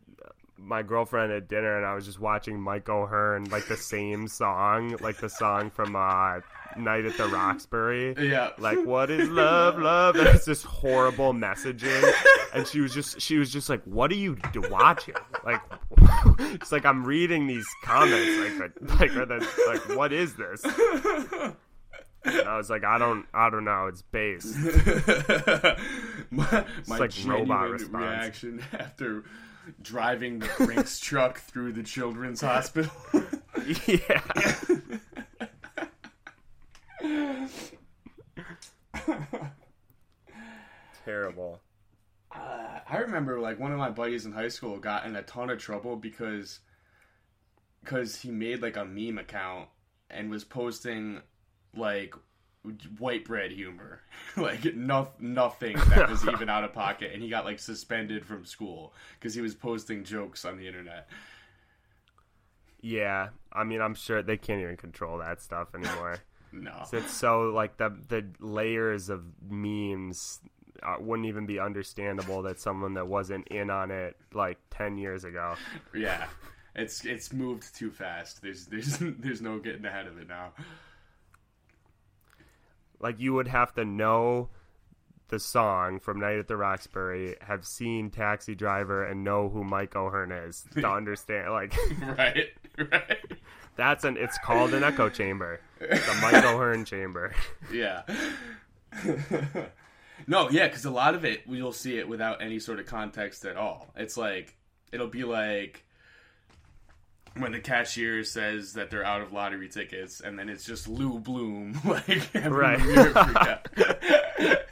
my 0.56 0.82
girlfriend 0.82 1.32
at 1.32 1.48
dinner, 1.48 1.76
and 1.76 1.84
I 1.84 1.94
was 1.94 2.04
just 2.04 2.20
watching 2.20 2.60
Mike 2.60 2.88
O'Hearn, 2.88 3.44
like 3.50 3.66
the 3.66 3.76
same 3.76 4.28
song, 4.28 4.96
like 5.00 5.18
the 5.18 5.28
song 5.28 5.70
from 5.70 5.96
uh, 5.96 6.40
Night 6.76 7.04
at 7.04 7.16
the 7.16 7.26
Roxbury. 7.26 8.14
yeah. 8.18 8.50
Like 8.58 8.84
what 8.84 9.10
is 9.10 9.28
love, 9.28 9.78
love? 9.78 10.16
And 10.16 10.28
it's 10.28 10.44
this 10.44 10.62
horrible 10.62 11.32
messaging, 11.32 12.12
and 12.54 12.66
she 12.66 12.80
was 12.80 12.94
just, 12.94 13.20
she 13.20 13.36
was 13.36 13.50
just 13.50 13.68
like, 13.68 13.82
"What 13.84 14.10
are 14.12 14.16
you 14.16 14.36
watching?" 14.70 15.14
Like, 15.44 15.60
it's 16.38 16.72
like 16.72 16.84
I'm 16.86 17.04
reading 17.04 17.46
these 17.46 17.66
comments, 17.84 18.60
like, 18.98 19.14
like, 19.14 19.68
like, 19.68 19.96
what 19.96 20.12
is 20.12 20.34
this? 20.34 20.62
And 22.24 22.48
I 22.48 22.56
was 22.56 22.70
like, 22.70 22.84
I 22.84 22.96
don't, 22.96 23.26
I 23.34 23.50
don't 23.50 23.64
know. 23.64 23.86
It's 23.86 24.00
based. 24.02 24.56
my 26.30 26.64
my 26.86 26.98
like 26.98 27.12
robot 27.26 27.70
response. 27.70 28.02
reaction 28.02 28.62
after 28.72 29.24
driving 29.82 30.38
the 30.38 30.50
Brinks 30.58 30.98
truck 31.00 31.38
through 31.38 31.72
the 31.72 31.82
children's 31.82 32.40
hospital. 32.40 32.90
yeah. 33.86 34.20
Terrible. 41.04 41.60
Uh, 42.34 42.80
I 42.88 42.98
remember 42.98 43.40
like 43.40 43.60
one 43.60 43.72
of 43.72 43.78
my 43.78 43.90
buddies 43.90 44.26
in 44.26 44.32
high 44.32 44.48
school 44.48 44.78
got 44.78 45.06
in 45.06 45.16
a 45.16 45.22
ton 45.22 45.50
of 45.50 45.58
trouble 45.58 45.96
because 45.96 46.60
because 47.82 48.20
he 48.22 48.30
made 48.30 48.62
like 48.62 48.76
a 48.76 48.84
meme 48.84 49.18
account 49.18 49.68
and 50.10 50.30
was 50.30 50.44
posting 50.44 51.20
like 51.76 52.14
white 52.98 53.24
bread 53.24 53.50
humor 53.50 54.00
like 54.36 54.74
no, 54.74 55.08
nothing 55.18 55.76
that 55.90 56.08
was 56.08 56.26
even 56.28 56.48
out 56.48 56.64
of 56.64 56.72
pocket 56.72 57.12
and 57.12 57.22
he 57.22 57.28
got 57.28 57.44
like 57.44 57.58
suspended 57.58 58.24
from 58.24 58.44
school 58.44 58.92
because 59.18 59.34
he 59.34 59.40
was 59.40 59.54
posting 59.54 60.02
jokes 60.04 60.44
on 60.44 60.56
the 60.56 60.66
internet 60.66 61.08
Yeah, 62.80 63.28
I 63.52 63.64
mean, 63.64 63.80
I'm 63.80 63.94
sure 63.94 64.22
they 64.22 64.36
can't 64.36 64.60
even 64.60 64.76
control 64.76 65.18
that 65.18 65.40
stuff 65.40 65.74
anymore. 65.74 66.22
no 66.52 66.82
So 66.86 66.98
it's 66.98 67.12
so 67.12 67.50
like 67.50 67.76
the 67.78 67.96
the 68.08 68.26
layers 68.40 69.08
of 69.08 69.24
memes 69.48 70.40
uh, 70.82 70.96
wouldn't 71.00 71.26
even 71.28 71.46
be 71.46 71.58
understandable 71.58 72.42
that 72.42 72.60
someone 72.60 72.94
that 72.94 73.06
wasn't 73.06 73.46
in 73.48 73.70
on 73.70 73.90
it 73.90 74.16
like 74.32 74.58
10 74.70 74.98
years 74.98 75.24
ago. 75.24 75.56
Yeah, 75.94 76.26
it's 76.74 77.04
it's 77.04 77.32
moved 77.32 77.74
too 77.74 77.90
fast. 77.90 78.42
There's 78.42 78.66
there's 78.66 78.98
there's 79.00 79.40
no 79.40 79.58
getting 79.58 79.84
ahead 79.84 80.06
of 80.06 80.18
it 80.18 80.28
now. 80.28 80.52
Like 83.04 83.20
you 83.20 83.34
would 83.34 83.48
have 83.48 83.74
to 83.74 83.84
know 83.84 84.48
the 85.28 85.38
song 85.38 86.00
from 86.00 86.20
Night 86.20 86.38
at 86.38 86.48
the 86.48 86.56
Roxbury, 86.56 87.36
have 87.42 87.66
seen 87.66 88.08
Taxi 88.08 88.54
Driver, 88.54 89.04
and 89.04 89.22
know 89.22 89.50
who 89.50 89.62
Mike 89.62 89.94
O'Hearn 89.94 90.32
is 90.32 90.64
to 90.72 90.88
understand. 90.90 91.52
Like 91.52 91.74
right, 92.02 92.48
right. 92.78 93.18
that's 93.76 94.04
an. 94.04 94.16
It's 94.16 94.38
called 94.38 94.72
an 94.72 94.82
echo 94.82 95.10
chamber. 95.10 95.60
The 95.80 96.18
Mike 96.22 96.42
O'Hearn 96.46 96.86
chamber. 96.86 97.34
Yeah. 97.70 98.04
no, 100.26 100.48
yeah, 100.48 100.66
because 100.68 100.86
a 100.86 100.90
lot 100.90 101.14
of 101.14 101.26
it 101.26 101.42
you'll 101.46 101.72
see 101.72 101.98
it 101.98 102.08
without 102.08 102.40
any 102.40 102.58
sort 102.58 102.80
of 102.80 102.86
context 102.86 103.44
at 103.44 103.58
all. 103.58 103.88
It's 103.96 104.16
like 104.16 104.56
it'll 104.92 105.08
be 105.08 105.24
like 105.24 105.83
when 107.36 107.52
the 107.52 107.60
cashier 107.60 108.24
says 108.24 108.74
that 108.74 108.90
they're 108.90 109.04
out 109.04 109.20
of 109.20 109.32
lottery 109.32 109.68
tickets, 109.68 110.20
and 110.20 110.38
then 110.38 110.48
it's 110.48 110.64
just 110.64 110.88
Lou 110.88 111.18
Bloom, 111.18 111.80
like 111.84 112.30
Right. 112.34 112.80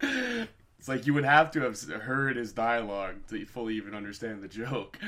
it's 0.00 0.88
like 0.88 1.06
you 1.06 1.14
would 1.14 1.24
have 1.24 1.50
to 1.52 1.60
have 1.62 1.78
heard 2.02 2.36
his 2.36 2.52
dialogue 2.52 3.14
to 3.28 3.44
fully 3.46 3.76
even 3.76 3.94
understand 3.94 4.42
the 4.42 4.48
joke. 4.48 4.98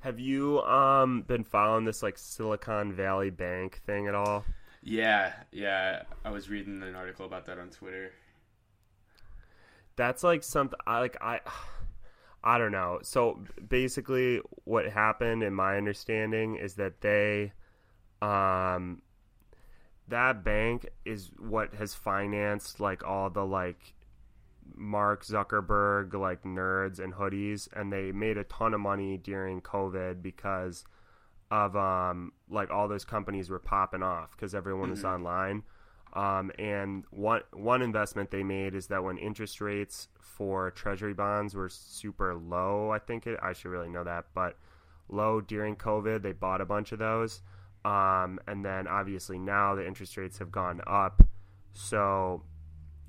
Have 0.00 0.20
you 0.20 0.60
um 0.62 1.22
been 1.22 1.44
following 1.44 1.84
this 1.84 2.02
like 2.02 2.18
Silicon 2.18 2.92
Valley 2.92 3.30
Bank 3.30 3.80
thing 3.86 4.06
at 4.06 4.14
all? 4.14 4.44
Yeah, 4.82 5.32
yeah. 5.50 6.02
I 6.24 6.30
was 6.30 6.50
reading 6.50 6.82
an 6.82 6.94
article 6.94 7.24
about 7.24 7.46
that 7.46 7.58
on 7.58 7.70
Twitter. 7.70 8.12
That's 9.96 10.22
like 10.22 10.42
something 10.42 10.78
I 10.86 11.00
like 11.00 11.16
I 11.22 11.40
I 12.46 12.58
don't 12.58 12.72
know. 12.72 12.98
So 13.02 13.42
basically 13.66 14.40
what 14.64 14.84
happened 14.86 15.42
in 15.42 15.54
my 15.54 15.78
understanding 15.78 16.56
is 16.56 16.74
that 16.74 17.00
they 17.00 17.52
um 18.20 19.00
that 20.08 20.44
bank 20.44 20.86
is 21.06 21.30
what 21.38 21.74
has 21.74 21.94
financed 21.94 22.80
like 22.80 23.02
all 23.02 23.30
the 23.30 23.44
like 23.44 23.94
Mark 24.76 25.24
Zuckerberg 25.24 26.12
like 26.12 26.42
nerds 26.42 26.98
and 26.98 27.14
hoodies 27.14 27.66
and 27.72 27.90
they 27.90 28.12
made 28.12 28.36
a 28.36 28.44
ton 28.44 28.74
of 28.74 28.80
money 28.80 29.16
during 29.16 29.62
COVID 29.62 30.20
because 30.20 30.84
of 31.50 31.74
um 31.76 32.32
like 32.50 32.70
all 32.70 32.88
those 32.88 33.06
companies 33.06 33.48
were 33.48 33.58
popping 33.58 34.02
off 34.02 34.32
because 34.32 34.54
everyone 34.54 34.90
was 34.90 35.04
online. 35.04 35.62
Um, 36.14 36.52
and 36.58 37.04
one 37.10 37.42
one 37.52 37.82
investment 37.82 38.30
they 38.30 38.44
made 38.44 38.74
is 38.74 38.86
that 38.86 39.02
when 39.02 39.18
interest 39.18 39.60
rates 39.60 40.08
for 40.20 40.70
treasury 40.70 41.14
bonds 41.14 41.54
were 41.54 41.68
super 41.68 42.34
low, 42.34 42.90
I 42.90 42.98
think 42.98 43.26
it 43.26 43.38
I 43.42 43.52
should 43.52 43.70
really 43.70 43.88
know 43.88 44.04
that, 44.04 44.26
but 44.34 44.56
low 45.08 45.40
during 45.40 45.76
COVID, 45.76 46.22
they 46.22 46.32
bought 46.32 46.60
a 46.60 46.64
bunch 46.64 46.92
of 46.92 46.98
those. 46.98 47.42
Um, 47.84 48.40
and 48.46 48.64
then 48.64 48.86
obviously 48.86 49.38
now 49.38 49.74
the 49.74 49.86
interest 49.86 50.16
rates 50.16 50.38
have 50.38 50.50
gone 50.50 50.80
up. 50.86 51.22
So 51.74 52.42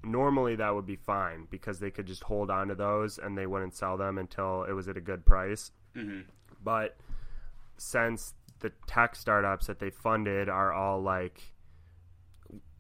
normally 0.04 0.56
that 0.56 0.74
would 0.74 0.86
be 0.86 0.98
fine 0.98 1.48
because 1.50 1.80
they 1.80 1.92
could 1.92 2.06
just 2.06 2.24
hold 2.24 2.50
on 2.52 2.68
to 2.68 2.76
those 2.76 3.18
and 3.18 3.38
they 3.38 3.48
wouldn't 3.48 3.74
sell 3.74 3.98
them 3.98 4.18
until 4.18 4.64
it 4.64 4.74
was 4.74 4.88
at 4.88 4.98
a 4.98 5.02
good 5.02 5.26
price. 5.26 5.72
hmm 5.94 6.22
But 6.64 6.98
since 7.78 8.34
the 8.60 8.72
tech 8.88 9.16
startups 9.16 9.68
that 9.68 9.80
they 9.80 9.90
funded 9.90 10.50
are 10.50 10.74
all 10.74 11.02
like 11.02 11.55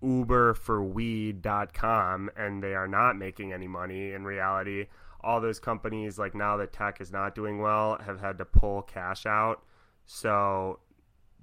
Uber 0.05 0.53
for 0.53 0.83
weed.com 0.83 2.29
and 2.37 2.61
they 2.63 2.73
are 2.75 2.87
not 2.87 3.17
making 3.17 3.51
any 3.53 3.67
money 3.67 4.11
in 4.13 4.23
reality, 4.23 4.85
all 5.21 5.41
those 5.41 5.59
companies 5.59 6.19
like 6.19 6.35
now 6.35 6.57
that 6.57 6.71
tech 6.73 7.01
is 7.01 7.11
not 7.11 7.33
doing 7.35 7.59
well 7.59 7.97
have 8.05 8.19
had 8.19 8.37
to 8.37 8.45
pull 8.45 8.81
cash 8.83 9.25
out. 9.25 9.63
So 10.05 10.79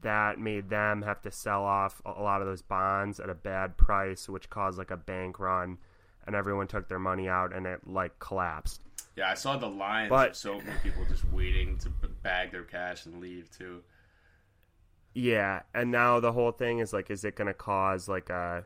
that 0.03 0.39
made 0.39 0.69
them 0.69 1.03
have 1.03 1.21
to 1.23 1.31
sell 1.31 1.65
off 1.65 2.01
a 2.07 2.11
a 2.11 2.23
lot 2.23 2.41
of 2.41 2.47
those 2.47 2.63
bonds 2.63 3.19
at 3.21 3.29
a 3.31 3.35
bad 3.35 3.77
price, 3.77 4.29
which 4.29 4.51
caused 4.51 4.79
like 4.79 4.91
a 4.91 4.97
bank 4.97 5.39
run 5.39 5.79
and 6.27 6.37
everyone 6.37 6.69
took 6.69 6.89
their 6.89 6.99
money 7.01 7.29
out 7.29 7.53
and 7.53 7.67
it 7.67 7.81
like 7.87 8.17
collapsed. 8.21 8.81
Yeah, 9.17 9.31
I 9.31 9.35
saw 9.35 9.57
the 9.57 9.69
lines 9.69 10.09
But- 10.09 10.31
of 10.31 10.37
so 10.37 10.59
many 10.59 10.79
people 10.83 11.05
just 11.09 11.25
waiting 11.33 11.77
to 11.79 11.91
bag 12.23 12.53
their 12.53 12.63
cash 12.63 13.07
and 13.07 13.21
leave 13.21 13.51
too. 13.51 13.83
Yeah, 15.15 15.63
and 15.75 15.91
now 15.91 16.21
the 16.21 16.33
whole 16.33 16.53
thing 16.53 16.79
is 16.79 16.93
like, 16.93 17.11
is 17.11 17.25
it 17.25 17.37
going 17.37 17.49
to 17.49 17.55
cause 17.55 18.09
like 18.09 18.31
a 18.31 18.65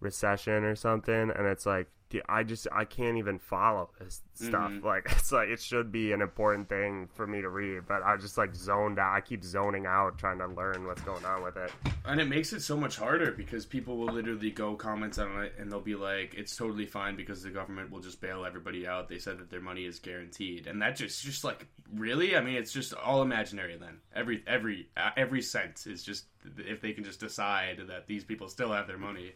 recession 0.00 0.64
or 0.64 0.74
something? 0.74 1.30
And 1.30 1.46
it's 1.46 1.66
like, 1.66 1.88
I 2.28 2.42
just 2.44 2.66
I 2.72 2.84
can't 2.84 3.18
even 3.18 3.38
follow 3.38 3.90
this 3.98 4.22
stuff. 4.34 4.70
Mhm. 4.70 4.82
Like, 4.84 5.06
it's 5.10 5.32
like 5.32 5.48
it 5.48 5.60
should 5.60 5.90
be 5.90 6.12
an 6.12 6.22
important 6.22 6.68
thing 6.68 7.08
for 7.14 7.26
me 7.26 7.40
to 7.40 7.48
read, 7.48 7.82
but 7.88 8.02
I 8.02 8.16
just 8.16 8.38
like 8.38 8.54
zoned 8.54 8.98
out. 8.98 9.14
I 9.14 9.20
keep 9.20 9.42
zoning 9.44 9.86
out 9.86 10.18
trying 10.18 10.38
to 10.38 10.46
learn 10.46 10.86
what's 10.86 11.02
going 11.02 11.24
on 11.24 11.42
with 11.42 11.56
it. 11.56 11.72
And 12.04 12.20
it 12.20 12.28
makes 12.28 12.52
it 12.52 12.60
so 12.62 12.76
much 12.76 12.96
harder 12.96 13.32
because 13.32 13.66
people 13.66 13.96
will 13.96 14.12
literally 14.12 14.50
go 14.50 14.76
comments 14.76 15.18
on 15.18 15.42
it 15.42 15.54
and 15.58 15.70
they'll 15.70 15.80
be 15.80 15.96
like, 15.96 16.34
"It's 16.34 16.54
totally 16.56 16.86
fine 16.86 17.16
because 17.16 17.42
the 17.42 17.50
government 17.50 17.90
will 17.90 18.00
just 18.00 18.20
bail 18.20 18.44
everybody 18.44 18.86
out. 18.86 19.08
They 19.08 19.18
said 19.18 19.38
that 19.38 19.50
their 19.50 19.60
money 19.60 19.84
is 19.84 19.98
guaranteed." 19.98 20.66
And 20.66 20.80
that 20.82 20.96
just 20.96 21.22
just 21.24 21.42
like 21.44 21.66
really, 21.92 22.36
I 22.36 22.40
mean, 22.40 22.54
it's 22.56 22.72
just 22.72 22.94
all 22.94 23.22
imaginary. 23.22 23.76
Then 23.76 23.98
every 24.14 24.44
every 24.46 24.88
uh, 24.96 25.10
every 25.16 25.42
cent 25.42 25.86
is 25.86 26.02
just 26.02 26.26
if 26.58 26.80
they 26.80 26.92
can 26.92 27.02
just 27.02 27.18
decide 27.18 27.82
that 27.88 28.06
these 28.06 28.22
people 28.22 28.48
still 28.48 28.72
have 28.72 28.86
their 28.86 28.98
money. 28.98 29.32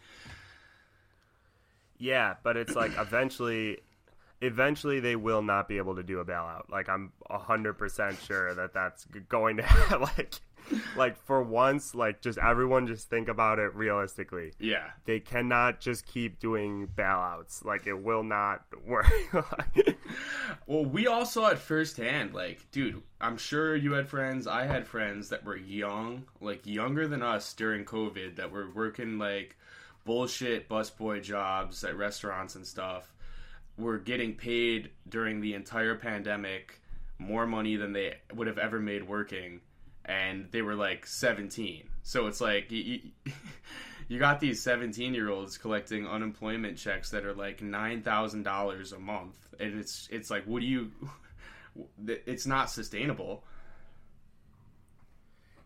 Yeah, 2.00 2.34
but 2.42 2.56
it's 2.56 2.74
like 2.74 2.92
eventually, 2.98 3.78
eventually 4.40 4.98
they 4.98 5.14
will 5.14 5.42
not 5.42 5.68
be 5.68 5.76
able 5.76 5.94
to 5.96 6.02
do 6.02 6.18
a 6.18 6.24
bailout. 6.24 6.70
Like 6.70 6.88
I'm 6.88 7.12
hundred 7.30 7.74
percent 7.74 8.18
sure 8.26 8.54
that 8.54 8.74
that's 8.74 9.04
going 9.28 9.58
to 9.58 9.98
like, 10.16 10.40
like 10.96 11.16
for 11.24 11.42
once, 11.42 11.94
like 11.94 12.20
just 12.20 12.38
everyone 12.38 12.86
just 12.86 13.08
think 13.08 13.28
about 13.28 13.58
it 13.58 13.74
realistically. 13.74 14.52
Yeah. 14.58 14.88
They 15.04 15.20
cannot 15.20 15.80
just 15.80 16.06
keep 16.06 16.40
doing 16.40 16.88
bailouts. 16.96 17.64
Like 17.64 17.86
it 17.86 18.02
will 18.02 18.24
not 18.24 18.64
work. 18.84 19.06
Well, 20.66 20.84
we 20.84 21.06
all 21.06 21.26
saw 21.26 21.48
it 21.48 21.58
firsthand. 21.58 22.34
Like, 22.34 22.70
dude, 22.70 23.02
I'm 23.20 23.36
sure 23.36 23.74
you 23.74 23.92
had 23.92 24.08
friends. 24.08 24.46
I 24.46 24.66
had 24.66 24.86
friends 24.86 25.28
that 25.30 25.44
were 25.44 25.56
young, 25.56 26.24
like 26.40 26.66
younger 26.66 27.08
than 27.08 27.22
us 27.22 27.52
during 27.54 27.84
COVID, 27.84 28.36
that 28.36 28.52
were 28.52 28.70
working 28.70 29.18
like 29.18 29.56
bullshit 30.04 30.68
busboy 30.68 31.22
jobs 31.22 31.84
at 31.84 31.96
restaurants 31.96 32.54
and 32.54 32.66
stuff. 32.66 33.12
Were 33.76 33.98
getting 33.98 34.34
paid 34.34 34.90
during 35.08 35.40
the 35.40 35.54
entire 35.54 35.94
pandemic 35.94 36.80
more 37.18 37.46
money 37.46 37.76
than 37.76 37.92
they 37.92 38.14
would 38.34 38.46
have 38.46 38.58
ever 38.58 38.78
made 38.80 39.06
working, 39.06 39.60
and 40.04 40.48
they 40.50 40.62
were 40.62 40.74
like 40.74 41.06
17. 41.06 41.88
So 42.02 42.26
it's 42.26 42.40
like 42.40 42.70
you, 42.70 43.00
you, 44.08 44.18
got 44.18 44.40
these 44.40 44.62
17 44.62 45.14
year 45.14 45.30
olds 45.30 45.58
collecting 45.58 46.06
unemployment 46.06 46.78
checks 46.78 47.10
that 47.10 47.24
are 47.24 47.34
like 47.34 47.62
nine 47.62 48.02
thousand 48.02 48.42
dollars 48.42 48.92
a 48.92 48.98
month, 48.98 49.36
and 49.58 49.78
it's 49.78 50.08
it's 50.10 50.30
like, 50.30 50.44
what 50.44 50.60
do 50.60 50.66
you? 50.66 50.90
It's 52.04 52.46
not 52.46 52.68
sustainable. 52.68 53.44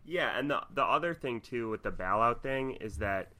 Yeah, 0.05 0.37
and 0.37 0.49
the 0.49 0.61
the 0.73 0.83
other 0.83 1.15
thing 1.15 1.41
too 1.41 1.69
with 1.69 1.81
the 1.81 1.91
bailout 1.91 2.41
thing 2.41 2.73
is 2.73 2.97
that 2.97 3.31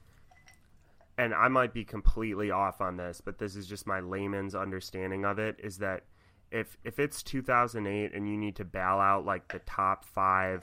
and 1.18 1.34
I 1.34 1.48
might 1.48 1.72
be 1.72 1.84
completely 1.84 2.50
off 2.50 2.80
on 2.80 2.96
this, 2.96 3.20
but 3.20 3.38
this 3.38 3.56
is 3.56 3.66
just 3.66 3.86
my 3.86 4.00
layman's 4.00 4.54
understanding 4.54 5.24
of 5.24 5.38
it 5.38 5.56
is 5.62 5.78
that 5.78 6.04
if 6.50 6.76
if 6.84 6.98
it's 6.98 7.22
2008 7.22 8.12
and 8.14 8.28
you 8.28 8.36
need 8.36 8.56
to 8.56 8.64
bail 8.64 8.98
out 9.00 9.24
like 9.24 9.48
the 9.52 9.58
top 9.60 10.04
5 10.04 10.62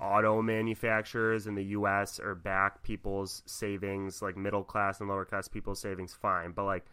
auto 0.00 0.40
manufacturers 0.42 1.46
in 1.46 1.54
the 1.54 1.64
US 1.64 2.20
or 2.20 2.34
back 2.34 2.82
people's 2.82 3.42
savings, 3.46 4.22
like 4.22 4.36
middle 4.36 4.62
class 4.62 5.00
and 5.00 5.08
lower 5.08 5.24
class 5.24 5.48
people's 5.48 5.80
savings 5.80 6.14
fine, 6.14 6.52
but 6.52 6.64
like 6.64 6.84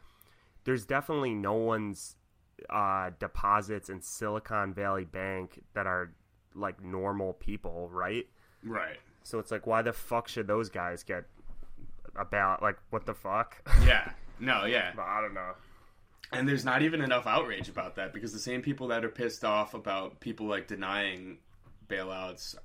there's 0.63 0.85
definitely 0.85 1.33
no 1.33 1.53
one's 1.53 2.15
uh, 2.69 3.11
deposits 3.19 3.89
in 3.89 4.01
Silicon 4.01 4.73
Valley 4.73 5.05
Bank 5.05 5.61
that 5.73 5.85
are 5.85 6.13
like 6.55 6.83
normal 6.83 7.33
people, 7.33 7.89
right? 7.91 8.25
Right. 8.63 8.97
So 9.23 9.39
it's 9.39 9.51
like, 9.51 9.67
why 9.67 9.81
the 9.81 9.93
fuck 9.93 10.27
should 10.27 10.47
those 10.47 10.69
guys 10.69 11.03
get 11.03 11.25
a 12.17 12.25
ballot? 12.25 12.61
Like, 12.61 12.77
what 12.89 13.05
the 13.05 13.13
fuck? 13.13 13.57
Yeah. 13.85 14.11
No. 14.37 14.65
Yeah. 14.65 14.91
I 14.99 15.21
don't 15.21 15.33
know. 15.33 15.53
And 16.33 16.45
there's 16.45 16.65
not 16.65 16.81
even 16.81 16.99
enough 16.99 17.25
outrage 17.25 17.69
about 17.69 17.95
that 17.95 18.11
because 18.11 18.33
the 18.33 18.39
same 18.39 18.61
people 18.61 18.89
that 18.89 19.05
are 19.05 19.09
pissed 19.09 19.45
off 19.45 19.73
about 19.73 20.19
people 20.19 20.45
like 20.45 20.67
denying 20.67 21.37
bailouts 21.87 22.55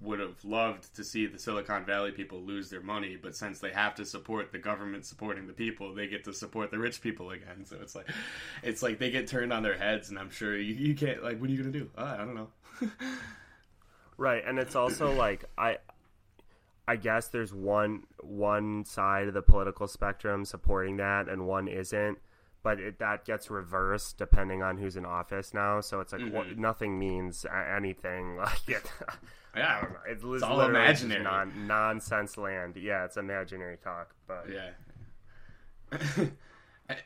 would 0.00 0.18
have 0.18 0.44
loved 0.44 0.94
to 0.96 1.04
see 1.04 1.26
the 1.26 1.38
Silicon 1.38 1.84
Valley 1.84 2.10
people 2.10 2.40
lose 2.40 2.68
their 2.68 2.80
money, 2.80 3.16
but 3.20 3.36
since 3.36 3.60
they 3.60 3.70
have 3.70 3.94
to 3.94 4.04
support 4.04 4.50
the 4.50 4.58
government 4.58 5.04
supporting 5.04 5.46
the 5.46 5.52
people, 5.52 5.94
they 5.94 6.08
get 6.08 6.24
to 6.24 6.32
support 6.32 6.72
the 6.72 6.78
rich 6.78 7.00
people 7.00 7.30
again. 7.30 7.64
So 7.64 7.76
it's 7.80 7.94
like, 7.94 8.08
it's 8.64 8.82
like 8.82 8.98
they 8.98 9.10
get 9.10 9.28
turned 9.28 9.52
on 9.52 9.62
their 9.62 9.78
heads, 9.78 10.10
and 10.10 10.18
I'm 10.18 10.30
sure 10.30 10.56
you, 10.56 10.74
you 10.74 10.94
can't 10.94 11.22
like, 11.22 11.40
what 11.40 11.48
are 11.48 11.52
you 11.52 11.58
gonna 11.58 11.70
do? 11.70 11.90
Uh, 11.96 12.16
I 12.18 12.24
don't 12.24 12.34
know. 12.34 12.48
Right, 14.20 14.42
and 14.44 14.58
it's 14.58 14.74
also 14.74 15.12
like 15.12 15.44
I 15.56 15.78
I 16.88 16.96
guess 16.96 17.28
there's 17.28 17.52
one 17.52 18.04
one 18.22 18.84
side 18.86 19.28
of 19.28 19.34
the 19.34 19.42
political 19.42 19.86
spectrum 19.86 20.46
supporting 20.46 20.96
that 20.96 21.28
and 21.28 21.46
one 21.46 21.68
isn't. 21.68 22.18
But 22.62 22.80
it, 22.80 22.98
that 22.98 23.24
gets 23.24 23.50
reversed 23.50 24.16
depending 24.18 24.62
on 24.62 24.78
who's 24.78 24.96
in 24.96 25.04
office 25.04 25.52
now. 25.52 25.80
So 25.82 26.00
it's 26.00 26.12
like 26.14 26.32
what, 26.32 26.46
mm-hmm. 26.48 26.60
nothing 26.60 26.98
means 26.98 27.44
anything. 27.76 28.36
Like 28.38 28.68
it, 28.68 28.90
I 29.54 29.58
Yeah. 29.58 29.80
don't 29.80 29.92
know. 29.92 29.98
It's, 30.08 30.24
It's 30.24 30.42
all 30.42 30.62
imaginary. 30.62 31.22
non, 31.22 31.66
nonsense 31.66 32.38
land. 32.38 32.76
Yeah, 32.76 33.04
it's 33.04 33.16
imaginary 33.18 33.76
talk. 33.76 34.14
But 34.26 34.46
Yeah. 34.50 34.70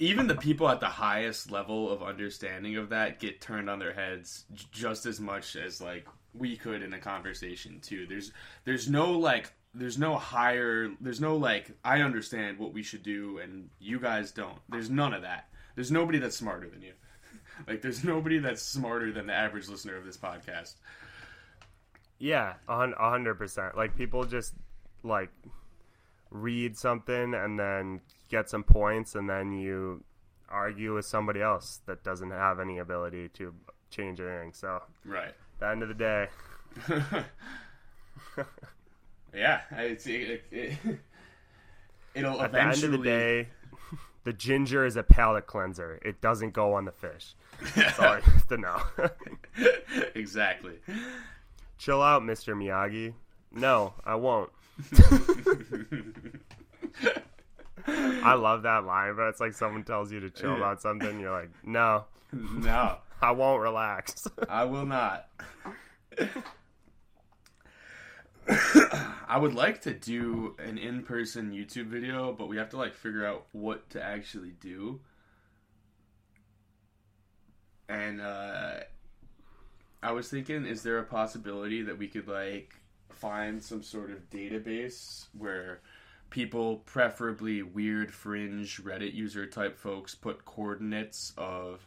Even 0.00 0.26
the 0.26 0.36
people 0.36 0.68
at 0.68 0.80
the 0.80 0.86
highest 0.86 1.50
level 1.50 1.90
of 1.90 2.02
understanding 2.02 2.76
of 2.76 2.88
that 2.90 3.18
get 3.18 3.40
turned 3.40 3.68
on 3.68 3.78
their 3.78 3.92
heads 3.92 4.44
just 4.70 5.06
as 5.06 5.20
much 5.20 5.54
as 5.56 5.80
like 5.80 6.06
we 6.38 6.56
could 6.56 6.82
in 6.82 6.92
a 6.92 6.98
conversation 6.98 7.80
too. 7.80 8.06
There's 8.06 8.32
there's 8.64 8.88
no 8.88 9.12
like 9.12 9.52
there's 9.74 9.98
no 9.98 10.16
higher 10.16 10.90
there's 11.00 11.20
no 11.20 11.36
like 11.36 11.70
I 11.84 12.00
understand 12.02 12.58
what 12.58 12.72
we 12.72 12.82
should 12.82 13.02
do 13.02 13.38
and 13.38 13.68
you 13.78 13.98
guys 14.00 14.30
don't. 14.30 14.58
There's 14.68 14.90
none 14.90 15.12
of 15.12 15.22
that. 15.22 15.48
There's 15.74 15.90
nobody 15.92 16.18
that's 16.18 16.36
smarter 16.36 16.68
than 16.68 16.82
you. 16.82 16.92
Like 17.66 17.82
there's 17.82 18.04
nobody 18.04 18.38
that's 18.38 18.62
smarter 18.62 19.10
than 19.10 19.26
the 19.26 19.34
average 19.34 19.68
listener 19.68 19.96
of 19.96 20.04
this 20.04 20.16
podcast. 20.16 20.74
Yeah, 22.18 22.54
a 22.68 22.72
a 22.72 23.10
hundred 23.10 23.34
percent. 23.34 23.76
Like 23.76 23.96
people 23.96 24.24
just 24.24 24.54
like 25.02 25.30
read 26.30 26.76
something 26.76 27.34
and 27.34 27.58
then 27.58 28.00
get 28.28 28.48
some 28.48 28.62
points, 28.62 29.14
and 29.16 29.28
then 29.28 29.52
you 29.52 30.04
argue 30.48 30.94
with 30.94 31.04
somebody 31.04 31.42
else 31.42 31.80
that 31.86 32.02
doesn't 32.04 32.30
have 32.30 32.60
any 32.60 32.78
ability 32.78 33.28
to 33.30 33.54
change 33.90 34.20
anything. 34.20 34.52
So 34.52 34.82
Right. 35.04 35.34
At 35.58 35.66
the 35.66 35.70
end 35.70 35.82
of 35.82 35.88
the 35.88 35.94
day, 35.94 36.28
yeah, 39.34 39.60
it's 39.72 40.06
it, 40.06 40.44
it, 40.52 40.76
it'll 42.14 42.40
at 42.40 42.52
the 42.52 42.62
end 42.62 42.84
of 42.84 42.92
the 42.92 42.98
day, 42.98 43.48
the 44.24 44.32
ginger 44.32 44.86
is 44.86 44.96
a 44.96 45.02
palate 45.02 45.46
cleanser. 45.46 45.98
It 46.04 46.20
doesn't 46.20 46.52
go 46.52 46.74
on 46.74 46.84
the 46.84 46.92
fish. 46.92 47.34
That's 47.74 47.98
all 47.98 48.20
have 48.20 48.46
to 48.48 48.56
know. 48.56 48.80
exactly. 50.14 50.74
Chill 51.76 52.02
out, 52.02 52.22
Mr. 52.22 52.54
Miyagi. 52.54 53.14
No, 53.50 53.94
I 54.04 54.14
won't. 54.14 54.50
I 57.86 58.34
love 58.34 58.62
that 58.62 58.84
line, 58.84 59.16
but 59.16 59.28
it's 59.28 59.40
like 59.40 59.54
someone 59.54 59.82
tells 59.82 60.12
you 60.12 60.20
to 60.20 60.30
chill 60.30 60.54
about 60.56 60.80
something, 60.80 61.18
you're 61.18 61.32
like, 61.32 61.50
no, 61.64 62.04
No, 62.32 62.98
I 63.20 63.32
won't 63.32 63.60
relax. 63.60 64.26
I 64.48 64.64
will 64.64 64.86
not. 64.86 65.28
I 69.28 69.36
would 69.36 69.54
like 69.54 69.82
to 69.82 69.92
do 69.92 70.56
an 70.58 70.78
in-person 70.78 71.52
YouTube 71.52 71.86
video, 71.86 72.32
but 72.32 72.48
we 72.48 72.56
have 72.56 72.70
to 72.70 72.76
like 72.76 72.94
figure 72.94 73.26
out 73.26 73.46
what 73.52 73.90
to 73.90 74.02
actually 74.02 74.52
do. 74.60 75.00
And 77.88 78.20
uh 78.20 78.80
I 80.02 80.12
was 80.12 80.28
thinking 80.28 80.64
is 80.64 80.82
there 80.82 80.98
a 80.98 81.04
possibility 81.04 81.82
that 81.82 81.98
we 81.98 82.06
could 82.08 82.28
like 82.28 82.74
find 83.10 83.62
some 83.62 83.82
sort 83.82 84.10
of 84.10 84.30
database 84.30 85.26
where 85.36 85.80
people 86.30 86.76
preferably 86.86 87.62
weird 87.62 88.12
fringe 88.12 88.82
Reddit 88.82 89.12
user 89.14 89.46
type 89.46 89.76
folks 89.76 90.14
put 90.14 90.44
coordinates 90.44 91.32
of 91.36 91.80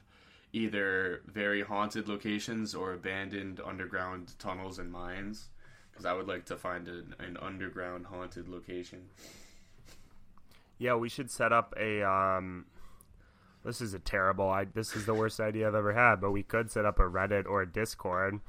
either 0.54 1.22
very 1.26 1.62
haunted 1.62 2.08
locations 2.08 2.76
or 2.76 2.94
abandoned 2.94 3.62
underground 3.66 4.34
tunnels 4.40 4.80
and 4.80 4.92
mines 4.92 5.50
because 5.92 6.06
I 6.06 6.14
would 6.14 6.28
like 6.28 6.46
to 6.46 6.58
find 6.58 6.88
an, 6.88 7.16
an 7.20 7.38
underground 7.38 8.08
haunted 8.08 8.48
location. 8.48 9.10
yeah, 10.78 10.96
we 10.96 11.10
should 11.10 11.30
set 11.30 11.52
up 11.54 11.74
a. 11.80 12.04
Um, 12.04 12.66
this 13.64 13.82
is 13.82 13.94
a 13.94 14.00
terrible. 14.00 14.50
I 14.50 14.66
this 14.66 14.96
is 14.96 15.06
the 15.06 15.14
worst 15.14 15.40
idea 15.40 15.68
I've 15.68 15.76
ever 15.76 15.94
had, 15.94 16.22
but 16.22 16.32
we 16.32 16.44
could 16.44 16.72
set 16.72 16.86
up 16.86 17.00
a 17.00 17.04
Reddit 17.04 17.46
or 17.46 17.62
a 17.62 17.72
Discord 17.72 18.40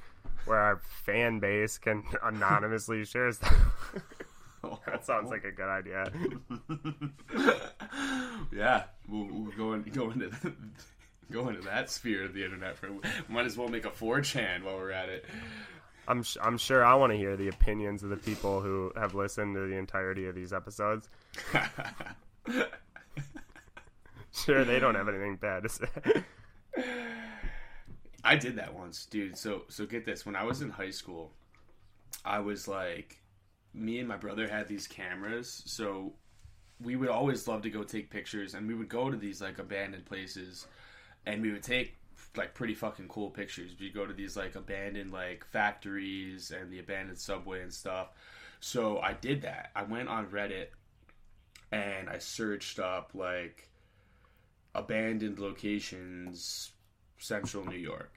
where 0.46 0.58
our 0.58 0.80
fan 1.04 1.40
base 1.40 1.78
can 1.78 2.04
anonymously 2.22 3.04
share 3.04 3.32
stuff. 3.32 3.54
that 4.86 5.04
sounds 5.04 5.30
like 5.30 5.44
a 5.44 5.52
good 5.52 5.68
idea. 5.68 6.10
yeah, 8.52 8.84
we'll, 9.08 9.26
we'll 9.26 9.52
go, 9.52 9.72
in, 9.72 9.82
go 9.82 10.10
into 10.10 10.30
go 11.32 11.48
into 11.48 11.62
that 11.62 11.90
sphere 11.90 12.24
of 12.24 12.34
the 12.34 12.44
internet. 12.44 12.76
For 12.76 12.88
might 13.28 13.46
as 13.46 13.56
well 13.56 13.68
make 13.68 13.84
a 13.84 13.90
4chan 13.90 14.62
while 14.64 14.76
we're 14.76 14.92
at 14.92 15.08
it. 15.08 15.24
I'm 16.08 16.22
sh- 16.22 16.38
I'm 16.42 16.58
sure 16.58 16.84
I 16.84 16.94
want 16.94 17.12
to 17.12 17.16
hear 17.16 17.36
the 17.36 17.48
opinions 17.48 18.02
of 18.02 18.10
the 18.10 18.16
people 18.16 18.60
who 18.60 18.92
have 18.96 19.14
listened 19.14 19.54
to 19.54 19.68
the 19.68 19.76
entirety 19.76 20.26
of 20.26 20.34
these 20.34 20.52
episodes. 20.52 21.08
Sure, 24.32 24.64
they 24.64 24.78
don't 24.78 24.94
have 24.94 25.08
anything 25.08 25.36
bad 25.36 25.62
to 25.64 25.68
say. 25.68 26.22
I 28.24 28.36
did 28.36 28.56
that 28.56 28.74
once, 28.74 29.04
dude. 29.06 29.36
So 29.36 29.64
so 29.68 29.84
get 29.84 30.06
this. 30.06 30.24
When 30.24 30.36
I 30.36 30.44
was 30.44 30.62
in 30.62 30.70
high 30.70 30.90
school, 30.90 31.32
I 32.24 32.38
was 32.40 32.66
like 32.66 33.20
me 33.74 33.98
and 33.98 34.08
my 34.08 34.16
brother 34.16 34.48
had 34.48 34.68
these 34.68 34.86
cameras, 34.86 35.62
so 35.66 36.14
we 36.80 36.96
would 36.96 37.08
always 37.08 37.46
love 37.46 37.62
to 37.62 37.70
go 37.70 37.82
take 37.82 38.10
pictures 38.10 38.54
and 38.54 38.66
we 38.66 38.74
would 38.74 38.88
go 38.88 39.10
to 39.10 39.16
these 39.16 39.40
like 39.40 39.58
abandoned 39.58 40.04
places 40.04 40.66
and 41.26 41.42
we 41.42 41.52
would 41.52 41.62
take 41.62 41.96
like 42.36 42.54
pretty 42.54 42.74
fucking 42.74 43.08
cool 43.08 43.30
pictures. 43.30 43.72
We'd 43.78 43.94
go 43.94 44.06
to 44.06 44.12
these 44.12 44.36
like 44.36 44.54
abandoned 44.54 45.12
like 45.12 45.44
factories 45.44 46.50
and 46.50 46.70
the 46.70 46.78
abandoned 46.78 47.18
subway 47.18 47.62
and 47.62 47.72
stuff. 47.72 48.08
So 48.60 49.00
I 49.00 49.12
did 49.14 49.42
that. 49.42 49.70
I 49.74 49.82
went 49.82 50.08
on 50.08 50.26
Reddit 50.28 50.68
and 51.70 52.08
I 52.08 52.18
searched 52.18 52.78
up 52.78 53.10
like 53.14 53.68
abandoned 54.74 55.38
locations 55.38 56.72
central 57.18 57.64
New 57.64 57.76
York. 57.76 58.12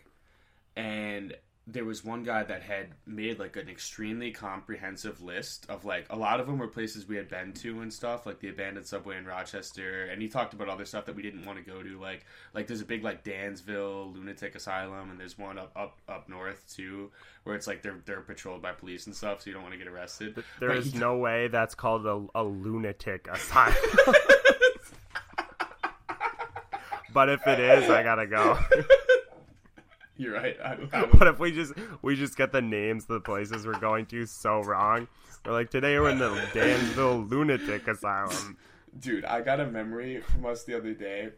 And 0.76 1.36
there 1.68 1.84
was 1.84 2.06
one 2.06 2.22
guy 2.22 2.44
that 2.44 2.62
had 2.62 2.90
made 3.08 3.40
like 3.40 3.56
an 3.56 3.68
extremely 3.68 4.30
comprehensive 4.30 5.20
list 5.24 5.66
of 5.68 5.84
like 5.84 6.06
a 6.12 6.16
lot 6.16 6.40
of 6.40 6.46
them 6.46 6.60
were 6.60 6.68
places 6.68 7.08
we 7.08 7.16
had 7.16 7.28
been 7.28 7.54
to 7.54 7.82
and 7.82 7.92
stuff, 7.92 8.28
like 8.28 8.40
the 8.40 8.50
abandoned 8.50 8.86
subway 8.86 9.18
in 9.18 9.26
Rochester. 9.26 10.04
And 10.06 10.22
he 10.22 10.28
talked 10.28 10.54
about 10.54 10.70
other 10.70 10.86
stuff 10.86 11.06
that 11.06 11.16
we 11.16 11.24
didn't 11.24 11.44
want 11.44 11.58
to 11.58 11.66
go 11.66 11.82
to, 11.82 12.00
like 12.00 12.24
like 12.54 12.68
there's 12.68 12.82
a 12.82 12.86
big 12.86 13.04
like 13.04 13.24
Dansville 13.24 14.14
lunatic 14.14 14.54
asylum, 14.54 15.10
and 15.10 15.20
there's 15.20 15.40
one 15.40 15.58
up 15.58 15.72
up 15.76 15.98
up 16.08 16.30
north 16.30 16.64
too, 16.72 17.10
where 17.46 17.56
it's 17.56 17.66
like 17.66 17.82
they're 17.82 17.98
they're 18.06 18.22
patrolled 18.22 18.62
by 18.62 18.72
police 18.72 19.08
and 19.08 19.16
stuff, 19.16 19.42
so 19.42 19.50
you 19.50 19.54
don't 19.56 19.64
want 19.64 19.74
to 19.74 19.80
get 19.80 19.88
arrested. 19.88 20.44
There 20.60 20.70
But 20.70 20.78
is 20.78 20.94
he- 20.94 21.00
no 21.00 21.18
way 21.26 21.48
that's 21.48 21.74
called 21.74 22.06
a, 22.06 22.28
a 22.36 22.44
lunatic 22.44 23.28
asylum. 23.32 23.74
but 27.12 27.30
if 27.30 27.48
it 27.48 27.60
is, 27.60 27.90
I 27.90 28.04
gotta 28.04 28.28
go. 28.28 28.60
You're 30.18 30.34
right. 30.34 30.58
I, 30.64 30.78
I 30.94 31.02
What 31.18 31.28
if 31.28 31.40
we 31.40 31.52
just 31.52 31.74
we 32.02 32.16
just 32.16 32.38
get 32.38 32.52
the 32.52 32.62
names 32.62 33.04
of 33.04 33.10
the 33.10 33.20
places 33.20 33.66
we're 33.66 33.80
going 33.80 34.06
to 34.08 34.26
so 34.26 34.62
wrong? 34.62 35.08
We're 35.46 35.52
like 35.54 35.70
today 35.70 36.00
we're 36.00 36.10
in 36.12 36.20
the 36.20 36.42
Danville 36.54 37.20
Lunatic 37.24 37.88
Asylum. 37.88 38.58
dude 38.98 39.26
i 39.26 39.42
got 39.42 39.60
a 39.60 39.66
memory 39.68 40.22
from 40.22 40.46
us 40.46 40.64
the 40.64 40.74
other 40.76 40.94
day 40.94 41.30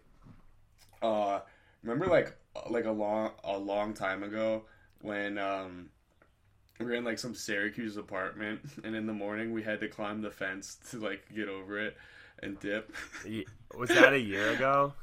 uh 1.01 1.39
remember 1.81 2.05
like 2.05 2.37
like 2.69 2.85
a 2.85 2.91
long 2.91 3.31
a 3.43 3.57
long 3.57 3.93
time 3.95 4.21
ago 4.21 4.63
when 5.01 5.39
um 5.39 5.89
we 6.79 6.85
were 6.85 6.93
in 6.93 7.03
like 7.03 7.17
some 7.17 7.33
syracuse 7.33 7.97
apartment 7.97 8.59
and 8.83 8.95
in 8.95 9.07
the 9.07 9.13
morning 9.13 9.53
we 9.53 9.63
had 9.63 9.79
to 9.79 9.87
climb 9.87 10.21
the 10.21 10.29
fence 10.29 10.77
to 10.91 10.99
like 10.99 11.23
get 11.35 11.49
over 11.49 11.79
it 11.79 11.97
and 12.43 12.59
dip 12.59 12.93
Was 13.75 13.89
that 13.89 14.13
a 14.13 14.19
year 14.19 14.51
ago? 14.51 14.93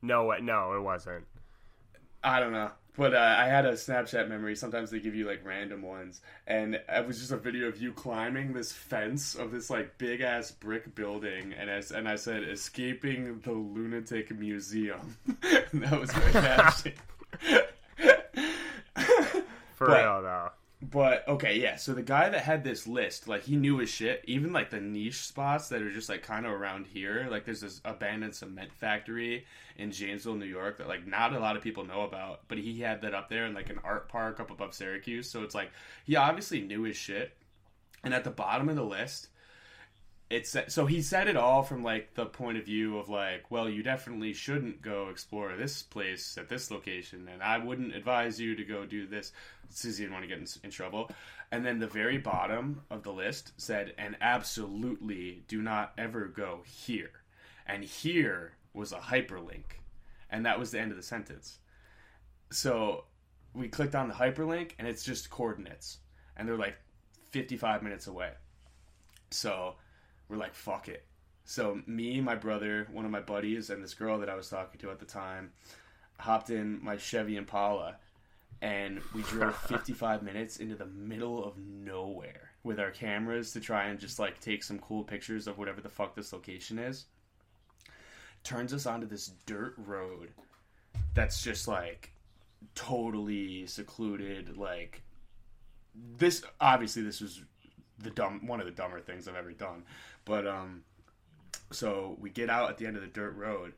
No? 0.00 0.32
No, 0.40 0.74
it 0.74 0.80
wasn't. 0.80 1.24
I 2.22 2.40
don't 2.40 2.52
know 2.52 2.70
but 2.98 3.14
uh, 3.14 3.36
I 3.38 3.46
had 3.46 3.64
a 3.64 3.74
Snapchat 3.74 4.28
memory. 4.28 4.56
Sometimes 4.56 4.90
they 4.90 4.98
give 4.98 5.14
you 5.14 5.24
like 5.24 5.42
random 5.44 5.82
ones, 5.82 6.20
and 6.48 6.74
it 6.74 7.06
was 7.06 7.20
just 7.20 7.30
a 7.30 7.36
video 7.36 7.68
of 7.68 7.80
you 7.80 7.92
climbing 7.92 8.52
this 8.52 8.72
fence 8.72 9.36
of 9.36 9.52
this 9.52 9.70
like 9.70 9.96
big 9.98 10.20
ass 10.20 10.50
brick 10.50 10.96
building, 10.96 11.54
and 11.56 11.70
as 11.70 11.92
and 11.92 12.08
I 12.08 12.16
said, 12.16 12.42
escaping 12.42 13.38
the 13.44 13.52
lunatic 13.52 14.36
museum. 14.36 15.16
that 15.72 16.00
was 16.00 16.12
my 16.16 16.30
caption. 16.32 16.92
For 19.76 19.86
But- 19.86 20.02
real 20.02 20.22
though. 20.22 20.50
But 20.80 21.26
okay, 21.26 21.58
yeah. 21.58 21.74
So 21.74 21.92
the 21.92 22.02
guy 22.02 22.28
that 22.28 22.42
had 22.42 22.62
this 22.62 22.86
list, 22.86 23.26
like 23.26 23.42
he 23.42 23.56
knew 23.56 23.78
his 23.78 23.90
shit. 23.90 24.22
Even 24.26 24.52
like 24.52 24.70
the 24.70 24.80
niche 24.80 25.22
spots 25.22 25.68
that 25.68 25.82
are 25.82 25.90
just 25.90 26.08
like 26.08 26.22
kind 26.22 26.46
of 26.46 26.52
around 26.52 26.86
here. 26.86 27.26
Like 27.28 27.44
there's 27.44 27.62
this 27.62 27.80
abandoned 27.84 28.36
cement 28.36 28.72
factory 28.72 29.44
in 29.76 29.90
Jamesville, 29.90 30.38
New 30.38 30.46
York, 30.46 30.78
that 30.78 30.86
like 30.86 31.04
not 31.04 31.34
a 31.34 31.40
lot 31.40 31.56
of 31.56 31.62
people 31.62 31.84
know 31.84 32.02
about. 32.02 32.42
But 32.46 32.58
he 32.58 32.80
had 32.80 33.02
that 33.02 33.14
up 33.14 33.28
there 33.28 33.46
in 33.46 33.54
like 33.54 33.70
an 33.70 33.80
art 33.82 34.08
park 34.08 34.38
up 34.38 34.52
above 34.52 34.72
Syracuse. 34.72 35.28
So 35.28 35.42
it's 35.42 35.54
like 35.54 35.72
he 36.04 36.14
obviously 36.14 36.60
knew 36.60 36.82
his 36.82 36.96
shit. 36.96 37.32
And 38.04 38.14
at 38.14 38.22
the 38.22 38.30
bottom 38.30 38.68
of 38.68 38.76
the 38.76 38.84
list, 38.84 39.28
it's 40.30 40.54
so 40.68 40.84
he 40.84 41.00
said 41.00 41.26
it 41.28 41.36
all 41.36 41.62
from 41.62 41.82
like 41.82 42.14
the 42.14 42.26
point 42.26 42.58
of 42.58 42.66
view 42.66 42.98
of 42.98 43.08
like, 43.08 43.50
well, 43.50 43.68
you 43.68 43.82
definitely 43.82 44.34
shouldn't 44.34 44.82
go 44.82 45.08
explore 45.08 45.56
this 45.56 45.82
place 45.82 46.36
at 46.36 46.48
this 46.48 46.70
location, 46.70 47.28
and 47.32 47.42
I 47.42 47.58
wouldn't 47.58 47.94
advise 47.94 48.38
you 48.38 48.54
to 48.56 48.64
go 48.64 48.84
do 48.84 49.06
this. 49.06 49.32
He 49.82 49.90
didn't 49.90 50.12
want 50.12 50.24
to 50.24 50.28
get 50.28 50.38
in, 50.38 50.46
in 50.64 50.70
trouble, 50.70 51.10
and 51.50 51.64
then 51.64 51.78
the 51.78 51.86
very 51.86 52.18
bottom 52.18 52.82
of 52.90 53.02
the 53.02 53.12
list 53.12 53.52
said, 53.56 53.94
and 53.96 54.16
absolutely 54.20 55.44
do 55.48 55.62
not 55.62 55.92
ever 55.96 56.26
go 56.26 56.60
here, 56.66 57.10
and 57.66 57.82
here 57.82 58.52
was 58.74 58.92
a 58.92 58.98
hyperlink, 58.98 59.64
and 60.30 60.44
that 60.44 60.58
was 60.58 60.70
the 60.70 60.80
end 60.80 60.90
of 60.90 60.96
the 60.98 61.02
sentence. 61.02 61.58
So 62.50 63.04
we 63.54 63.68
clicked 63.68 63.94
on 63.94 64.08
the 64.08 64.14
hyperlink, 64.14 64.72
and 64.78 64.86
it's 64.86 65.04
just 65.04 65.30
coordinates, 65.30 65.98
and 66.36 66.46
they're 66.46 66.56
like 66.56 66.76
55 67.30 67.82
minutes 67.82 68.06
away. 68.06 68.32
So 69.30 69.76
we're 70.28 70.36
like, 70.36 70.54
fuck 70.54 70.88
it. 70.88 71.04
So 71.44 71.80
me, 71.86 72.20
my 72.20 72.34
brother, 72.34 72.86
one 72.92 73.04
of 73.04 73.10
my 73.10 73.20
buddies, 73.20 73.70
and 73.70 73.82
this 73.82 73.94
girl 73.94 74.18
that 74.18 74.28
I 74.28 74.34
was 74.34 74.48
talking 74.48 74.78
to 74.80 74.90
at 74.90 74.98
the 74.98 75.06
time 75.06 75.52
hopped 76.18 76.50
in 76.50 76.82
my 76.82 76.96
Chevy 76.96 77.36
Impala 77.36 77.96
and 78.60 79.00
we 79.14 79.22
drove 79.22 79.56
55 79.68 80.22
minutes 80.22 80.58
into 80.58 80.74
the 80.74 80.86
middle 80.86 81.44
of 81.44 81.56
nowhere 81.58 82.50
with 82.64 82.80
our 82.80 82.90
cameras 82.90 83.52
to 83.52 83.60
try 83.60 83.86
and 83.86 83.98
just 83.98 84.18
like 84.18 84.40
take 84.40 84.62
some 84.62 84.78
cool 84.80 85.04
pictures 85.04 85.46
of 85.46 85.58
whatever 85.58 85.80
the 85.80 85.88
fuck 85.88 86.14
this 86.14 86.32
location 86.32 86.78
is. 86.78 87.06
Turns 88.42 88.72
us 88.72 88.86
onto 88.86 89.06
this 89.06 89.32
dirt 89.46 89.74
road 89.76 90.30
that's 91.14 91.42
just 91.42 91.68
like 91.68 92.12
totally 92.74 93.66
secluded 93.66 94.56
like 94.56 95.02
this 96.16 96.42
obviously 96.60 97.02
this 97.02 97.20
was 97.20 97.42
the 97.98 98.10
dumb 98.10 98.46
one 98.46 98.60
of 98.60 98.66
the 98.66 98.72
dumber 98.72 99.00
things 99.00 99.26
I've 99.28 99.34
ever 99.34 99.52
done. 99.52 99.84
But 100.28 100.46
um 100.46 100.82
so 101.72 102.16
we 102.20 102.30
get 102.30 102.48
out 102.50 102.70
at 102.70 102.78
the 102.78 102.86
end 102.86 102.96
of 102.96 103.02
the 103.02 103.08
dirt 103.08 103.34
road 103.34 103.72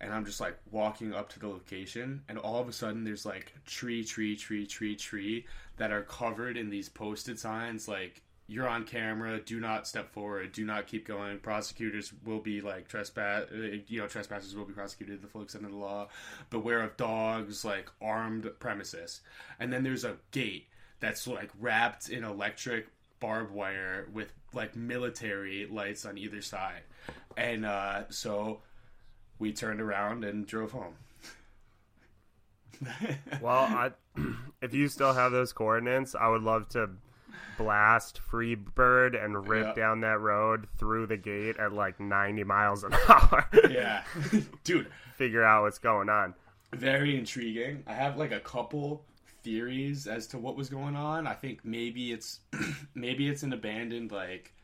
and 0.00 0.12
I'm 0.12 0.24
just 0.24 0.40
like 0.40 0.58
walking 0.70 1.14
up 1.14 1.28
to 1.30 1.38
the 1.38 1.48
location 1.48 2.22
and 2.28 2.36
all 2.36 2.60
of 2.60 2.68
a 2.68 2.72
sudden 2.72 3.04
there's 3.04 3.24
like 3.24 3.54
tree 3.64 4.04
tree 4.04 4.36
tree 4.36 4.66
tree 4.66 4.96
tree 4.96 5.46
that 5.76 5.92
are 5.92 6.02
covered 6.02 6.56
in 6.56 6.68
these 6.68 6.88
posted 6.88 7.38
signs 7.38 7.88
like 7.88 8.22
you're 8.48 8.68
on 8.68 8.84
camera. 8.84 9.40
Do 9.40 9.60
not 9.60 9.86
step 9.86 10.12
forward. 10.12 10.52
Do 10.52 10.64
not 10.64 10.86
keep 10.86 11.06
going. 11.06 11.38
Prosecutors 11.38 12.12
will 12.24 12.40
be 12.40 12.60
like 12.60 12.88
trespass 12.88 13.46
uh, 13.50 13.78
you 13.86 14.00
know 14.00 14.06
trespassers 14.06 14.54
will 14.54 14.64
be 14.64 14.74
prosecuted 14.74 15.16
to 15.16 15.22
the 15.22 15.30
full 15.30 15.42
extent 15.42 15.64
of 15.64 15.70
the 15.70 15.76
law. 15.76 16.08
Beware 16.50 16.82
of 16.82 16.96
dogs 16.96 17.64
like 17.64 17.88
armed 18.00 18.50
premises. 18.58 19.20
And 19.58 19.72
then 19.72 19.82
there's 19.82 20.04
a 20.04 20.16
gate 20.32 20.66
that's 21.00 21.26
like 21.26 21.50
wrapped 21.58 22.08
in 22.10 22.24
electric 22.24 22.88
barbed 23.22 23.52
wire 23.54 24.08
with 24.12 24.32
like 24.52 24.74
military 24.76 25.64
lights 25.66 26.04
on 26.04 26.18
either 26.18 26.42
side. 26.42 26.82
And 27.36 27.64
uh, 27.64 28.02
so 28.10 28.58
we 29.38 29.52
turned 29.52 29.80
around 29.80 30.24
and 30.24 30.44
drove 30.46 30.72
home. 30.72 30.94
well, 33.40 33.64
I, 33.64 33.90
if 34.62 34.74
you 34.74 34.88
still 34.88 35.12
have 35.12 35.32
those 35.32 35.52
coordinates, 35.52 36.14
I 36.14 36.28
would 36.28 36.42
love 36.42 36.68
to 36.70 36.90
blast 37.58 38.20
Freebird 38.30 39.22
and 39.22 39.46
rip 39.48 39.68
Yeah. 39.68 39.74
down 39.82 40.00
that 40.00 40.20
road 40.20 40.66
through 40.78 41.06
the 41.06 41.16
gate 41.16 41.56
at 41.58 41.72
like 41.72 42.00
90 42.00 42.44
miles 42.44 42.82
an 42.82 42.92
hour. 43.08 43.48
yeah. 43.70 44.02
Dude, 44.64 44.88
Figure 45.16 45.44
out 45.44 45.62
what's 45.62 45.78
going 45.78 46.08
on. 46.08 46.34
very 46.72 47.16
intriguing. 47.16 47.84
I 47.86 47.92
have 47.92 48.16
like 48.18 48.32
a 48.32 48.40
couple 48.40 49.04
theories 49.42 50.06
as 50.06 50.26
to 50.28 50.38
what 50.38 50.56
was 50.56 50.68
going 50.68 50.96
on. 50.96 51.26
I 51.26 51.34
think 51.34 51.64
maybe 51.64 52.12
it's 52.12 52.40
maybe 52.94 53.28
it's 53.28 53.42
an 53.42 53.52
abandoned 53.52 54.12
like 54.12 54.54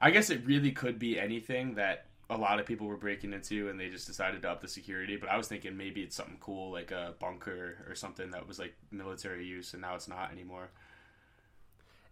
I 0.00 0.10
guess 0.10 0.30
it 0.30 0.44
really 0.44 0.72
could 0.72 0.98
be 0.98 1.18
anything 1.18 1.74
that 1.76 2.06
a 2.30 2.36
lot 2.36 2.58
of 2.58 2.66
people 2.66 2.86
were 2.86 2.96
breaking 2.96 3.32
into 3.32 3.68
and 3.68 3.78
they 3.78 3.88
just 3.88 4.06
decided 4.06 4.42
to 4.42 4.50
up 4.50 4.60
the 4.60 4.68
security, 4.68 5.16
but 5.16 5.28
I 5.28 5.36
was 5.36 5.46
thinking 5.46 5.76
maybe 5.76 6.02
it's 6.02 6.16
something 6.16 6.38
cool 6.40 6.72
like 6.72 6.90
a 6.90 7.14
bunker 7.18 7.84
or 7.88 7.94
something 7.94 8.30
that 8.30 8.46
was 8.46 8.58
like 8.58 8.74
military 8.90 9.46
use 9.46 9.72
and 9.72 9.82
now 9.82 9.94
it's 9.94 10.08
not 10.08 10.32
anymore. 10.32 10.70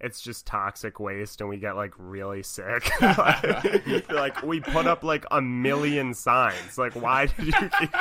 It's 0.01 0.21
just 0.21 0.47
toxic 0.47 0.99
waste, 0.99 1.41
and 1.41 1.49
we 1.49 1.59
get 1.59 1.77
like 1.77 1.93
really 1.97 2.43
sick. 2.43 2.91
like, 3.01 3.87
like, 4.11 4.43
we 4.43 4.59
put 4.59 4.89
up 4.89 5.05
like 5.05 5.25
a 5.31 5.41
million 5.41 6.13
signs. 6.13 6.77
Like, 6.77 6.97
why 6.97 7.27
did 7.27 7.47
you? 7.47 7.53
Keep... 7.53 7.95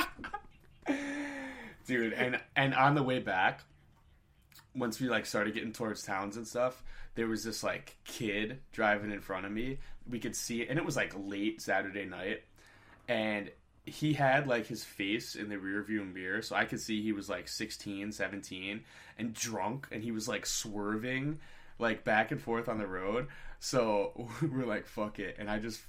dude 1.85 2.13
and 2.13 2.39
and 2.55 2.73
on 2.73 2.95
the 2.95 3.03
way 3.03 3.19
back 3.19 3.61
once 4.75 4.99
we 4.99 5.09
like 5.09 5.25
started 5.25 5.53
getting 5.53 5.73
towards 5.73 6.03
towns 6.03 6.37
and 6.37 6.47
stuff 6.47 6.83
there 7.15 7.27
was 7.27 7.43
this 7.43 7.63
like 7.63 7.97
kid 8.05 8.59
driving 8.71 9.11
in 9.11 9.21
front 9.21 9.45
of 9.45 9.51
me. 9.51 9.79
We 10.09 10.19
could 10.19 10.35
see 10.35 10.61
it, 10.61 10.69
and 10.69 10.79
it 10.79 10.85
was 10.85 10.95
like 10.95 11.13
late 11.17 11.61
saturday 11.61 12.05
night 12.05 12.43
and 13.07 13.51
he 13.85 14.13
had 14.13 14.47
like 14.47 14.67
his 14.67 14.83
face 14.83 15.35
in 15.35 15.49
the 15.49 15.57
rear 15.57 15.81
view 15.81 16.03
mirror 16.05 16.43
so 16.43 16.55
i 16.55 16.65
could 16.65 16.79
see 16.79 17.01
he 17.01 17.11
was 17.11 17.27
like 17.27 17.47
16 17.47 18.11
17 18.11 18.83
and 19.17 19.33
drunk 19.33 19.87
and 19.91 20.03
he 20.03 20.11
was 20.11 20.27
like 20.27 20.45
swerving 20.45 21.39
like 21.79 22.03
back 22.03 22.31
and 22.31 22.39
forth 22.39 22.69
on 22.69 22.77
the 22.77 22.85
road. 22.85 23.27
So 23.59 24.29
we're 24.41 24.65
like 24.65 24.87
fuck 24.87 25.19
it 25.19 25.35
and 25.39 25.49
i 25.49 25.59
just 25.59 25.81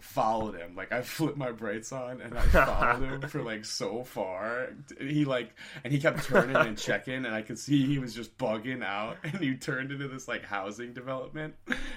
followed 0.00 0.56
him. 0.56 0.74
Like 0.76 0.92
I 0.92 1.02
flipped 1.02 1.36
my 1.36 1.52
brights 1.52 1.92
on 1.92 2.20
and 2.20 2.36
I 2.36 2.42
followed 2.46 3.02
him 3.02 3.20
for 3.28 3.42
like 3.42 3.64
so 3.64 4.04
far. 4.04 4.70
He 5.00 5.24
like 5.24 5.54
and 5.84 5.92
he 5.92 6.00
kept 6.00 6.24
turning 6.24 6.56
and 6.56 6.78
checking 6.78 7.24
and 7.24 7.34
I 7.34 7.42
could 7.42 7.58
see 7.58 7.86
he 7.86 7.98
was 7.98 8.14
just 8.14 8.36
bugging 8.38 8.84
out 8.84 9.16
and 9.22 9.38
he 9.38 9.56
turned 9.56 9.90
into 9.90 10.08
this 10.08 10.28
like 10.28 10.44
housing 10.44 10.92
development 10.92 11.54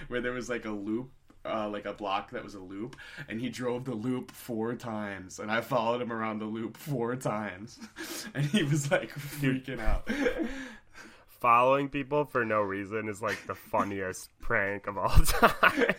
where 0.08 0.22
there 0.22 0.34
was 0.34 0.50
like 0.50 0.66
a 0.66 0.72
loop 0.72 1.12
uh, 1.46 1.70
like 1.70 1.86
a 1.86 1.94
block 1.94 2.32
that 2.32 2.44
was 2.44 2.56
a 2.56 2.60
loop, 2.60 2.96
and 3.28 3.40
he 3.40 3.50
drove 3.50 3.86
the 3.86 3.94
loop 3.94 4.32
four 4.32 4.76
times, 4.76 5.40
and 5.40 5.50
I 5.50 5.62
followed 5.62 6.02
him 6.02 6.12
around 6.12 6.40
the 6.40 6.46
loop 6.46 6.78
four 6.78 7.16
times, 7.16 7.80
and 8.34 8.46
he 8.46 8.64
was 8.64 8.92
like 8.92 9.10
freaking 9.12 9.80
out. 9.80 10.10
Following 11.28 11.88
people 11.88 12.26
for 12.26 12.44
no 12.44 12.62
reason 12.62 13.08
is 13.08 13.22
like 13.22 13.48
the 13.48 13.56
funniest 13.56 14.30
prank 14.42 14.88
of 14.88 14.98
all 14.98 15.10
time. 15.10 15.96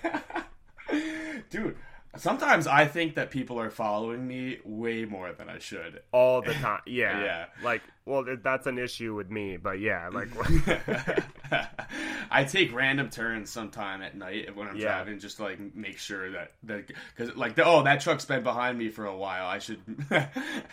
Dude, 1.48 1.76
sometimes 2.16 2.66
I 2.66 2.86
think 2.86 3.14
that 3.14 3.30
people 3.30 3.58
are 3.60 3.70
following 3.70 4.26
me 4.26 4.58
way 4.64 5.04
more 5.04 5.32
than 5.32 5.48
I 5.48 5.58
should. 5.58 6.02
all 6.12 6.42
the 6.42 6.52
time. 6.54 6.80
Yeah. 6.86 7.22
Yeah. 7.22 7.44
Like, 7.62 7.82
well, 8.06 8.24
that's 8.42 8.66
an 8.66 8.78
issue 8.78 9.14
with 9.14 9.30
me, 9.30 9.56
but 9.56 9.78
yeah, 9.78 10.08
like, 10.08 10.28
I 12.30 12.44
take 12.44 12.72
random 12.74 13.10
turns 13.10 13.50
sometime 13.50 14.02
at 14.02 14.16
night 14.16 14.54
when 14.56 14.68
I'm 14.68 14.76
Yeah. 14.76 14.96
driving 14.96 15.18
just 15.18 15.36
to 15.38 15.44
like 15.44 15.74
make 15.74 15.98
sure 15.98 16.30
that 16.32 16.52
that 16.64 16.86
because 17.16 17.36
like 17.36 17.54
the, 17.56 17.64
oh 17.64 17.82
that 17.82 18.00
truck's 18.00 18.24
been 18.24 18.42
behind 18.42 18.78
me 18.78 18.88
for 18.88 19.04
a 19.06 19.16
while 19.16 19.46
I 19.46 19.58
should 19.58 19.80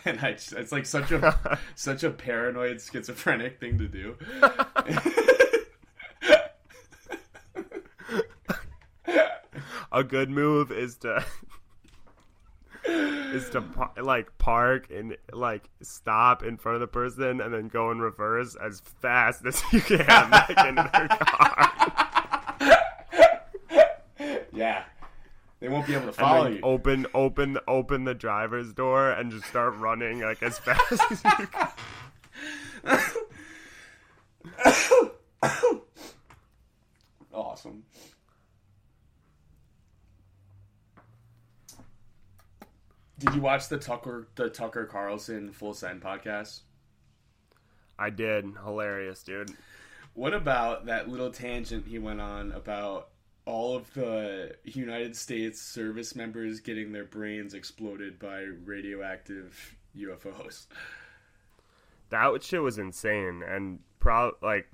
and 0.04 0.20
I 0.20 0.28
it's 0.30 0.72
like 0.72 0.86
such 0.86 1.10
a 1.10 1.58
such 1.74 2.04
a 2.04 2.10
paranoid 2.10 2.80
schizophrenic 2.80 3.58
thing 3.60 3.78
to 3.78 3.88
do. 3.88 4.16
A 9.98 10.04
good 10.04 10.30
move 10.30 10.70
is 10.70 10.96
to 10.98 11.24
is 12.86 13.50
to 13.50 13.64
like 14.00 14.38
park 14.38 14.88
and 14.90 15.16
like 15.32 15.68
stop 15.82 16.44
in 16.44 16.56
front 16.56 16.76
of 16.76 16.80
the 16.80 16.86
person 16.86 17.40
and 17.40 17.52
then 17.52 17.66
go 17.66 17.90
in 17.90 17.98
reverse 17.98 18.56
as 18.64 18.80
fast 19.00 19.44
as 19.44 19.60
you 19.72 19.80
can 19.80 20.06
back 20.06 20.50
into 20.50 20.88
their 20.92 21.08
car. 21.08 21.72
yeah, 24.52 24.84
they 25.58 25.68
won't 25.68 25.86
be 25.86 25.94
able 25.94 26.06
to 26.06 26.12
follow 26.12 26.46
you. 26.46 26.60
open 26.62 27.04
open 27.12 27.58
open 27.66 28.04
the 28.04 28.14
driver's 28.14 28.72
door 28.72 29.10
and 29.10 29.32
just 29.32 29.46
start 29.46 29.74
running 29.76 30.20
like 30.20 30.42
as 30.44 30.58
fast 30.60 30.92
as 31.10 31.24
you 31.24 31.46
can. 31.48 31.68
Awesome. 37.30 37.84
Did 43.18 43.34
you 43.34 43.40
watch 43.40 43.68
the 43.68 43.78
Tucker 43.78 44.28
the 44.36 44.48
Tucker 44.48 44.86
Carlson 44.86 45.50
Full 45.50 45.74
Send 45.74 46.02
podcast? 46.02 46.60
I 47.98 48.10
did. 48.10 48.46
Hilarious, 48.64 49.22
dude. 49.24 49.50
What 50.14 50.34
about 50.34 50.86
that 50.86 51.08
little 51.08 51.30
tangent 51.30 51.86
he 51.86 51.98
went 51.98 52.20
on 52.20 52.52
about 52.52 53.08
all 53.44 53.74
of 53.74 53.92
the 53.94 54.54
United 54.64 55.16
States 55.16 55.60
service 55.60 56.14
members 56.14 56.60
getting 56.60 56.92
their 56.92 57.04
brains 57.04 57.54
exploded 57.54 58.18
by 58.18 58.42
radioactive 58.42 59.76
UFOs? 59.96 60.66
That 62.10 62.42
shit 62.42 62.62
was 62.62 62.78
insane 62.78 63.42
and 63.42 63.80
pro 63.98 64.32
like 64.42 64.68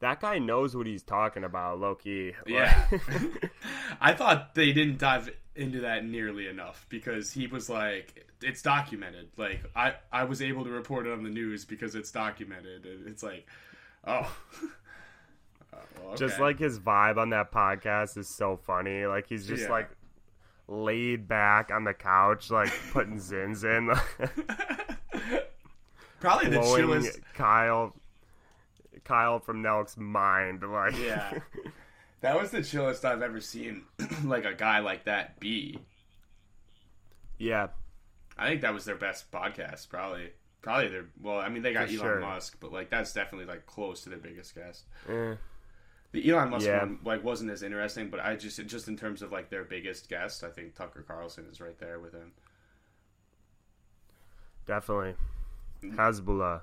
that 0.00 0.20
guy 0.20 0.38
knows 0.38 0.76
what 0.76 0.86
he's 0.86 1.02
talking 1.02 1.44
about, 1.44 1.78
Loki. 1.78 2.34
Yeah. 2.46 2.86
I 4.00 4.12
thought 4.12 4.54
they 4.54 4.72
didn't 4.72 4.98
dive 4.98 5.30
into 5.56 5.80
that 5.80 6.04
nearly 6.04 6.46
enough 6.46 6.86
because 6.88 7.32
he 7.32 7.46
was 7.46 7.68
like 7.68 8.26
it's 8.42 8.62
documented. 8.62 9.28
Like 9.36 9.62
I 9.74 9.94
I 10.12 10.24
was 10.24 10.40
able 10.42 10.64
to 10.64 10.70
report 10.70 11.06
it 11.06 11.12
on 11.12 11.22
the 11.22 11.30
news 11.30 11.64
because 11.64 11.94
it's 11.94 12.10
documented. 12.10 12.86
And 12.86 13.06
It's 13.08 13.22
like 13.22 13.46
oh, 14.06 14.34
oh 15.74 15.78
Well, 16.04 16.16
Just 16.16 16.38
like 16.40 16.58
his 16.58 16.78
vibe 16.78 17.16
on 17.18 17.30
that 17.30 17.52
podcast 17.52 18.16
is 18.16 18.28
so 18.28 18.56
funny. 18.56 19.06
Like 19.06 19.26
he's 19.28 19.46
just 19.46 19.64
Yeah. 19.64 19.70
like 19.70 19.90
laid 20.68 21.26
back 21.26 21.70
on 21.72 21.84
the 21.84 21.94
couch, 21.94 22.50
like 22.50 22.72
putting 22.92 23.16
Zyns 23.18 23.64
in, 23.64 23.90
probably 26.20 26.48
the 26.50 26.60
chillest. 26.60 27.18
Kyle, 27.34 27.94
Kyle 29.04 29.40
from 29.40 29.62
Nelk's 29.62 29.96
mind. 29.96 30.62
Like 30.62 30.96
Yeah. 30.98 31.38
That 32.20 32.38
was 32.38 32.50
the 32.50 32.62
chillest 32.62 33.04
I've 33.04 33.22
ever 33.22 33.40
seen, 33.40 33.84
like 34.24 34.44
a 34.44 34.54
guy 34.54 34.80
like 34.80 35.04
that 35.04 35.40
be. 35.40 35.78
yeah, 37.38 37.68
I 38.36 38.48
think 38.48 38.60
that 38.62 38.74
was 38.74 38.84
their 38.84 38.96
best 38.96 39.30
podcast, 39.30 39.88
probably. 39.88 40.32
Probably 40.62 40.88
their 40.88 41.06
well, 41.22 41.38
I 41.38 41.48
mean 41.48 41.62
they 41.62 41.72
got 41.72 41.88
For 41.88 41.94
Elon 41.94 41.98
sure. 42.06 42.20
Musk, 42.20 42.58
but 42.60 42.70
like 42.72 42.90
that's 42.90 43.14
definitely 43.14 43.46
like 43.46 43.64
close 43.64 44.02
to 44.02 44.10
their 44.10 44.18
biggest 44.18 44.54
guest. 44.54 44.84
Eh. 45.08 45.36
The 46.12 46.30
Elon 46.30 46.50
Musk 46.50 46.66
Yeah. 46.66 46.80
one 46.80 46.98
like 47.02 47.24
wasn't 47.24 47.50
as 47.50 47.62
interesting, 47.62 48.10
but 48.10 48.20
I 48.20 48.36
just 48.36 48.62
just 48.66 48.86
in 48.86 48.96
terms 48.98 49.22
of 49.22 49.32
like 49.32 49.48
their 49.48 49.64
biggest 49.64 50.10
guest, 50.10 50.44
I 50.44 50.50
think 50.50 50.74
Tucker 50.74 51.02
Carlson 51.02 51.46
is 51.50 51.62
right 51.62 51.78
there 51.78 51.98
with 51.98 52.12
him. 52.12 52.32
definitely. 54.66 55.14
Hezbollah. 55.82 56.60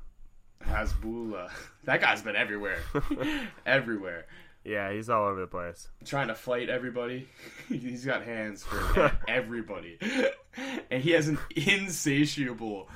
Hasbullah, 0.63 1.49
that 1.85 2.01
guy's 2.01 2.21
been 2.21 2.35
everywhere, 2.35 2.79
everywhere, 3.65 4.25
Yeah, 4.67 4.91
he's 4.91 5.09
all 5.09 5.27
over 5.27 5.39
the 5.39 5.47
place. 5.47 5.87
trying 6.03 6.27
to 6.27 6.35
fight 6.35 6.69
everybody. 6.69 7.29
He's 7.69 8.03
got 8.03 8.23
hands 8.23 8.63
for 8.63 9.17
everybody, 9.27 9.97
and 10.91 11.01
he 11.01 11.11
has 11.11 11.29
an 11.29 11.39
insatiable 11.55 12.89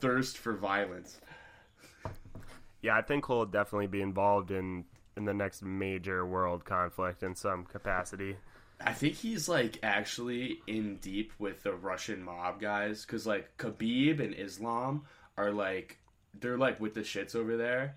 thirst 0.00 0.38
for 0.38 0.54
violence. 0.54 1.20
Yeah, 2.80 2.96
I 2.96 3.02
think 3.02 3.26
he'll 3.26 3.44
definitely 3.44 3.88
be 3.88 4.00
involved 4.00 4.50
in 4.50 4.86
in 5.14 5.26
the 5.26 5.34
next 5.34 5.62
major 5.62 6.24
world 6.24 6.64
conflict 6.64 7.22
in 7.22 7.34
some 7.34 7.64
capacity. 7.64 8.36
I 8.80 8.94
think 8.94 9.14
he's 9.14 9.46
like 9.46 9.78
actually 9.82 10.60
in 10.66 10.96
deep 10.96 11.32
with 11.38 11.64
the 11.64 11.74
Russian 11.74 12.22
mob 12.22 12.60
guys 12.62 13.04
because 13.04 13.26
like 13.26 13.54
Khabib 13.58 14.20
and 14.24 14.34
Islam 14.34 15.04
are 15.36 15.50
like 15.50 15.98
they're 16.40 16.56
like 16.56 16.80
with 16.80 16.94
the 16.94 17.02
shits 17.02 17.36
over 17.36 17.58
there, 17.58 17.96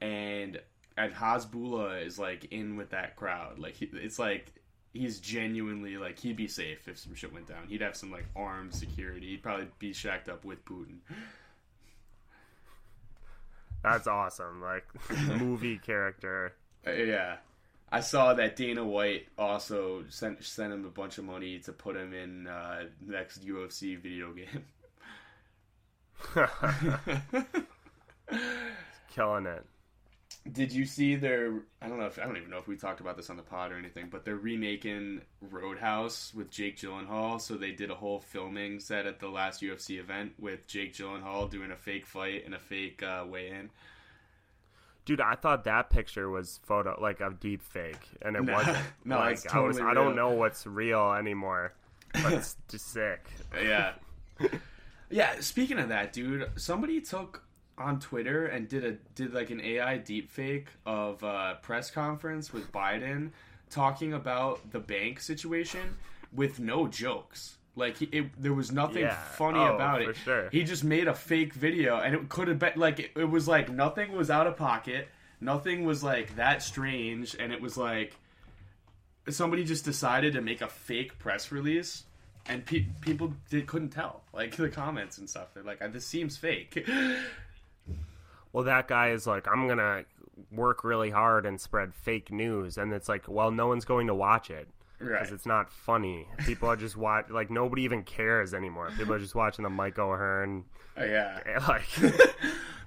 and 0.00 0.58
and 0.96 1.12
Hasbullah 1.12 2.04
is 2.04 2.18
like 2.18 2.46
in 2.50 2.76
with 2.76 2.90
that 2.90 3.16
crowd. 3.16 3.58
Like 3.58 3.74
he, 3.74 3.88
it's 3.92 4.18
like 4.18 4.52
he's 4.92 5.20
genuinely 5.20 5.96
like 5.96 6.18
he'd 6.18 6.36
be 6.36 6.48
safe 6.48 6.88
if 6.88 6.98
some 6.98 7.14
shit 7.14 7.32
went 7.32 7.46
down. 7.46 7.66
He'd 7.68 7.82
have 7.82 7.96
some 7.96 8.10
like 8.10 8.26
armed 8.34 8.74
security. 8.74 9.28
He'd 9.30 9.42
probably 9.42 9.68
be 9.78 9.92
shacked 9.92 10.28
up 10.28 10.44
with 10.44 10.64
Putin. 10.64 10.98
That's 13.82 14.06
awesome. 14.06 14.62
Like 14.62 14.86
movie 15.38 15.78
character. 15.78 16.54
Uh, 16.86 16.92
yeah. 16.92 17.36
I 17.90 18.00
saw 18.00 18.34
that 18.34 18.56
Dana 18.56 18.84
White 18.84 19.28
also 19.38 20.04
sent 20.08 20.42
sent 20.44 20.72
him 20.72 20.84
a 20.84 20.90
bunch 20.90 21.18
of 21.18 21.24
money 21.24 21.60
to 21.60 21.72
put 21.72 21.96
him 21.96 22.12
in 22.12 22.48
uh, 22.48 22.84
next 23.06 23.46
UFC 23.46 23.96
video 23.98 24.32
game. 24.32 24.64
Killing 29.14 29.46
it. 29.46 29.64
Did 30.52 30.72
you 30.72 30.84
see 30.84 31.16
their? 31.16 31.62
I 31.82 31.88
don't 31.88 31.98
know 31.98 32.06
if 32.06 32.18
I 32.18 32.24
don't 32.24 32.36
even 32.36 32.50
know 32.50 32.58
if 32.58 32.68
we 32.68 32.76
talked 32.76 33.00
about 33.00 33.16
this 33.16 33.30
on 33.30 33.36
the 33.36 33.42
pod 33.42 33.72
or 33.72 33.76
anything, 33.76 34.08
but 34.10 34.24
they're 34.24 34.36
remaking 34.36 35.22
Roadhouse 35.40 36.32
with 36.34 36.50
Jake 36.50 36.76
Gyllenhaal. 36.76 37.40
So 37.40 37.54
they 37.54 37.72
did 37.72 37.90
a 37.90 37.94
whole 37.94 38.20
filming 38.20 38.78
set 38.80 39.06
at 39.06 39.18
the 39.18 39.28
last 39.28 39.62
UFC 39.62 39.98
event 39.98 40.32
with 40.38 40.66
Jake 40.66 40.94
Gyllenhaal 40.94 41.50
doing 41.50 41.70
a 41.70 41.76
fake 41.76 42.06
fight 42.06 42.44
and 42.44 42.54
a 42.54 42.58
fake 42.58 43.02
uh, 43.02 43.24
weigh 43.28 43.50
in. 43.50 43.70
Dude, 45.04 45.20
I 45.20 45.36
thought 45.36 45.64
that 45.64 45.88
picture 45.90 46.28
was 46.28 46.58
photo 46.64 46.98
like 47.00 47.20
a 47.20 47.30
deep 47.30 47.62
fake, 47.62 48.08
and 48.22 48.36
it 48.36 48.42
No. 48.44 48.52
wasn't. 48.54 48.78
No, 49.04 49.16
like, 49.18 49.34
it's 49.34 49.46
I 49.54 49.58
was. 49.60 49.76
totally 49.76 49.90
I 49.90 49.94
don't 49.94 50.16
know 50.16 50.30
what's 50.30 50.66
real 50.66 51.12
anymore, 51.12 51.74
but 52.12 52.32
it's 52.32 52.56
just 52.68 52.92
sick. 52.92 53.24
Yeah. 53.60 53.92
yeah, 55.10 55.38
speaking 55.40 55.78
of 55.78 55.88
that, 55.90 56.12
dude, 56.12 56.50
somebody 56.56 57.00
took 57.00 57.42
on 57.78 58.00
Twitter 58.00 58.46
and 58.46 58.68
did 58.68 58.84
a 58.84 58.92
did 59.14 59.34
like 59.34 59.50
an 59.50 59.60
AI 59.60 59.98
deepfake 59.98 60.66
of 60.86 61.22
a 61.22 61.58
press 61.62 61.90
conference 61.90 62.52
with 62.52 62.72
Biden 62.72 63.30
talking 63.70 64.12
about 64.12 64.70
the 64.70 64.78
bank 64.80 65.20
situation 65.20 65.96
with 66.32 66.58
no 66.60 66.86
jokes. 66.86 67.56
Like 67.74 67.98
he, 67.98 68.06
it, 68.06 68.42
there 68.42 68.54
was 68.54 68.72
nothing 68.72 69.02
Yeah. 69.02 69.14
funny 69.14 69.58
Oh, 69.58 69.74
about 69.74 70.02
for 70.02 70.10
it. 70.10 70.16
sure. 70.16 70.48
He 70.50 70.62
just 70.64 70.82
made 70.84 71.08
a 71.08 71.14
fake 71.14 71.52
video, 71.52 71.98
and 71.98 72.14
it 72.14 72.28
could 72.30 72.48
have 72.48 72.58
been 72.58 72.72
like 72.76 72.98
it, 73.00 73.10
it 73.16 73.28
was 73.28 73.46
like 73.46 73.68
nothing 73.70 74.12
was 74.12 74.30
out 74.30 74.46
of 74.46 74.56
pocket, 74.56 75.08
nothing 75.42 75.84
was 75.84 76.02
like 76.02 76.36
that 76.36 76.62
strange, 76.62 77.36
and 77.38 77.52
it 77.52 77.60
was 77.60 77.76
like 77.76 78.16
somebody 79.28 79.64
just 79.64 79.84
decided 79.84 80.32
to 80.34 80.40
make 80.40 80.62
a 80.62 80.68
fake 80.68 81.18
press 81.18 81.50
release 81.52 82.04
and 82.48 82.64
pe- 82.64 82.86
people 83.00 83.34
did, 83.50 83.66
couldn't 83.66 83.88
tell 83.90 84.22
like 84.32 84.54
the 84.54 84.68
comments 84.68 85.18
and 85.18 85.28
stuff 85.28 85.48
they're 85.52 85.64
like 85.64 85.80
this 85.92 86.06
seems 86.06 86.36
fake 86.36 86.88
Well, 88.56 88.64
that 88.64 88.88
guy 88.88 89.10
is 89.10 89.26
like, 89.26 89.46
I'm 89.46 89.68
gonna 89.68 90.06
work 90.50 90.82
really 90.82 91.10
hard 91.10 91.44
and 91.44 91.60
spread 91.60 91.94
fake 91.94 92.32
news, 92.32 92.78
and 92.78 92.90
it's 92.90 93.06
like, 93.06 93.28
well, 93.28 93.50
no 93.50 93.66
one's 93.66 93.84
going 93.84 94.06
to 94.06 94.14
watch 94.14 94.48
it 94.48 94.66
right 94.98 95.20
because 95.20 95.30
it's 95.30 95.44
not 95.44 95.70
funny. 95.70 96.26
People 96.38 96.70
are 96.70 96.76
just 96.76 96.96
watch 96.96 97.26
like 97.28 97.50
nobody 97.50 97.82
even 97.82 98.02
cares 98.02 98.54
anymore. 98.54 98.90
People 98.96 99.12
are 99.12 99.18
just 99.18 99.34
watching 99.34 99.62
the 99.64 99.68
Mike 99.68 99.98
O'Hearn 99.98 100.64
Uh, 100.98 101.04
yeah 101.04 101.38
like 101.68 101.86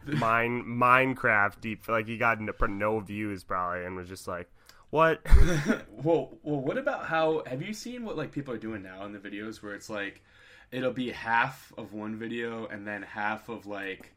mine 0.17 0.63
Minecraft 0.63 1.61
deep 1.61 1.87
like 1.87 2.07
he 2.07 2.17
got 2.17 2.41
no, 2.41 2.51
no 2.67 2.99
views 2.99 3.43
probably 3.43 3.85
and 3.85 3.95
was 3.95 4.09
just 4.09 4.27
like, 4.27 4.49
what? 4.89 5.21
well 5.91 6.35
well 6.41 6.61
what 6.61 6.79
about 6.79 7.05
how 7.05 7.43
have 7.45 7.61
you 7.61 7.73
seen 7.73 8.05
what 8.05 8.17
like 8.17 8.31
people 8.31 8.51
are 8.51 8.57
doing 8.57 8.81
now 8.81 9.05
in 9.05 9.13
the 9.13 9.19
videos 9.19 9.61
where 9.61 9.75
it's 9.75 9.87
like 9.87 10.23
it'll 10.71 10.93
be 10.93 11.11
half 11.11 11.71
of 11.77 11.93
one 11.93 12.17
video 12.17 12.65
and 12.65 12.87
then 12.87 13.03
half 13.03 13.49
of 13.49 13.67
like 13.67 14.15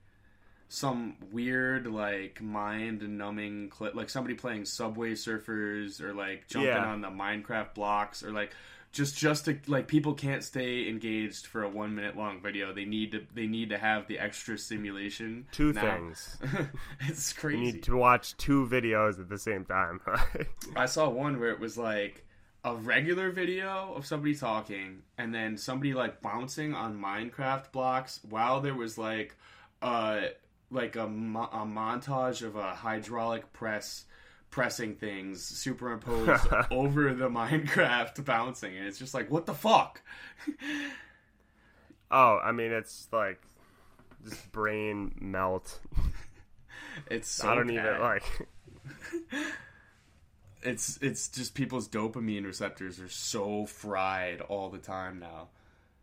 some 0.72 1.14
weird 1.30 1.86
like 1.86 2.40
mind 2.40 3.02
numbing 3.18 3.68
clip 3.68 3.94
like 3.94 4.08
somebody 4.08 4.34
playing 4.34 4.64
subway 4.64 5.12
surfers 5.12 6.00
or 6.00 6.14
like 6.14 6.48
jumping 6.48 6.68
Yeah. 6.70 6.86
on 6.86 7.02
the 7.02 7.08
minecraft 7.10 7.74
blocks 7.74 8.24
or 8.24 8.30
like 8.30 8.54
just 8.90 9.14
just 9.18 9.44
to 9.44 9.58
like 9.66 9.86
people 9.86 10.14
can't 10.14 10.42
stay 10.42 10.88
engaged 10.88 11.44
for 11.46 11.62
a 11.62 11.68
one 11.68 11.94
minute 11.94 12.16
long 12.16 12.40
video 12.40 12.72
they 12.72 12.86
need 12.86 13.12
to 13.12 13.20
they 13.34 13.46
need 13.46 13.68
to 13.68 13.76
have 13.76 14.06
the 14.06 14.18
extra 14.18 14.56
stimulation 14.56 15.46
Two 15.52 15.74
now. 15.74 15.82
things. 15.82 16.38
it's 17.00 17.34
You 17.34 17.40
crazy 17.40 17.72
need 17.72 17.82
to 17.82 17.96
watch 17.96 18.34
two 18.38 18.66
videos 18.66 19.20
at 19.20 19.28
the 19.28 19.38
same 19.38 19.66
time. 19.66 20.00
I 20.76 20.86
saw 20.86 21.06
one 21.10 21.38
where 21.38 21.50
it 21.50 21.60
was 21.60 21.76
like 21.76 22.24
a 22.64 22.74
regular 22.76 23.30
video 23.30 23.92
of 23.94 24.06
somebody 24.06 24.34
talking 24.34 25.02
and 25.18 25.34
then 25.34 25.58
somebody 25.58 25.92
like 25.92 26.22
bouncing 26.22 26.72
on 26.74 26.98
Minecraft 26.98 27.72
blocks 27.72 28.20
while 28.30 28.62
there 28.62 28.74
was 28.74 28.96
like 28.96 29.36
uh 29.82 30.20
like 30.72 30.96
a, 30.96 31.06
mo- 31.06 31.50
a 31.52 31.58
montage 31.58 32.42
of 32.42 32.56
a 32.56 32.74
hydraulic 32.74 33.52
press 33.52 34.04
pressing 34.50 34.94
things 34.94 35.42
superimposed 35.42 36.46
over 36.70 37.14
the 37.14 37.28
Minecraft 37.28 38.22
bouncing 38.24 38.76
and 38.76 38.86
it's 38.86 38.98
just 38.98 39.14
like 39.14 39.30
what 39.30 39.46
the 39.46 39.54
fuck 39.54 40.02
oh, 42.12 42.38
I 42.42 42.52
mean, 42.52 42.70
it's 42.70 43.08
like 43.12 43.40
just 44.24 44.52
brain 44.52 45.14
melt. 45.20 45.80
it's 47.10 47.28
so 47.28 47.50
I 47.50 47.54
don't 47.56 47.68
bad. 47.68 47.86
even 47.86 48.00
like. 48.00 48.48
it's 50.62 50.98
it's 51.02 51.28
just 51.28 51.54
people's 51.54 51.88
dopamine 51.88 52.44
receptors 52.44 53.00
are 53.00 53.08
so 53.08 53.66
fried 53.66 54.40
all 54.42 54.68
the 54.68 54.78
time 54.78 55.18
now 55.18 55.48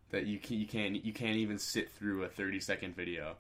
that 0.10 0.26
you 0.26 0.40
can, 0.40 0.58
you 0.58 0.66
can't 0.66 1.06
you 1.06 1.14
can't 1.14 1.38
even 1.38 1.60
sit 1.60 1.92
through 1.92 2.24
a 2.24 2.28
30 2.28 2.60
second 2.60 2.96
video. 2.96 3.36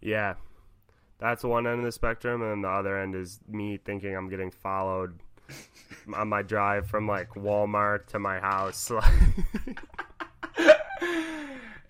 Yeah, 0.00 0.34
that's 1.18 1.44
one 1.44 1.66
end 1.66 1.80
of 1.80 1.84
the 1.84 1.92
spectrum, 1.92 2.42
and 2.42 2.50
then 2.50 2.62
the 2.62 2.68
other 2.68 2.98
end 2.98 3.14
is 3.14 3.40
me 3.48 3.78
thinking 3.84 4.16
I'm 4.16 4.28
getting 4.28 4.50
followed 4.50 5.18
on 6.14 6.28
my 6.28 6.42
drive 6.42 6.86
from 6.86 7.06
like 7.06 7.30
Walmart 7.30 8.06
to 8.08 8.18
my 8.18 8.40
house. 8.40 8.90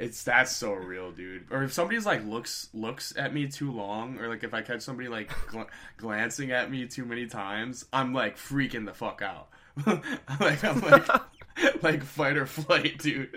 It's 0.01 0.25
that's 0.25 0.57
so 0.57 0.73
real, 0.73 1.13
dude. 1.13 1.45
Or 1.51 1.63
if 1.63 1.75
somebody's 1.75 2.07
like 2.07 2.25
looks 2.25 2.71
looks 2.73 3.15
at 3.19 3.35
me 3.35 3.49
too 3.49 3.71
long, 3.71 4.19
or 4.19 4.29
like 4.29 4.43
if 4.43 4.55
I 4.55 4.63
catch 4.63 4.81
somebody 4.81 5.09
like 5.09 5.29
gl- 5.49 5.67
glancing 5.99 6.53
at 6.53 6.71
me 6.71 6.87
too 6.87 7.05
many 7.05 7.27
times, 7.27 7.85
I'm 7.93 8.15
like 8.15 8.39
freaking 8.39 8.87
the 8.87 8.95
fuck 8.95 9.21
out. 9.21 9.49
like 10.41 10.65
I'm 10.65 10.81
like 10.81 11.07
like 11.83 12.03
fight 12.03 12.39
or 12.39 12.47
flight, 12.47 12.97
dude. 12.99 13.29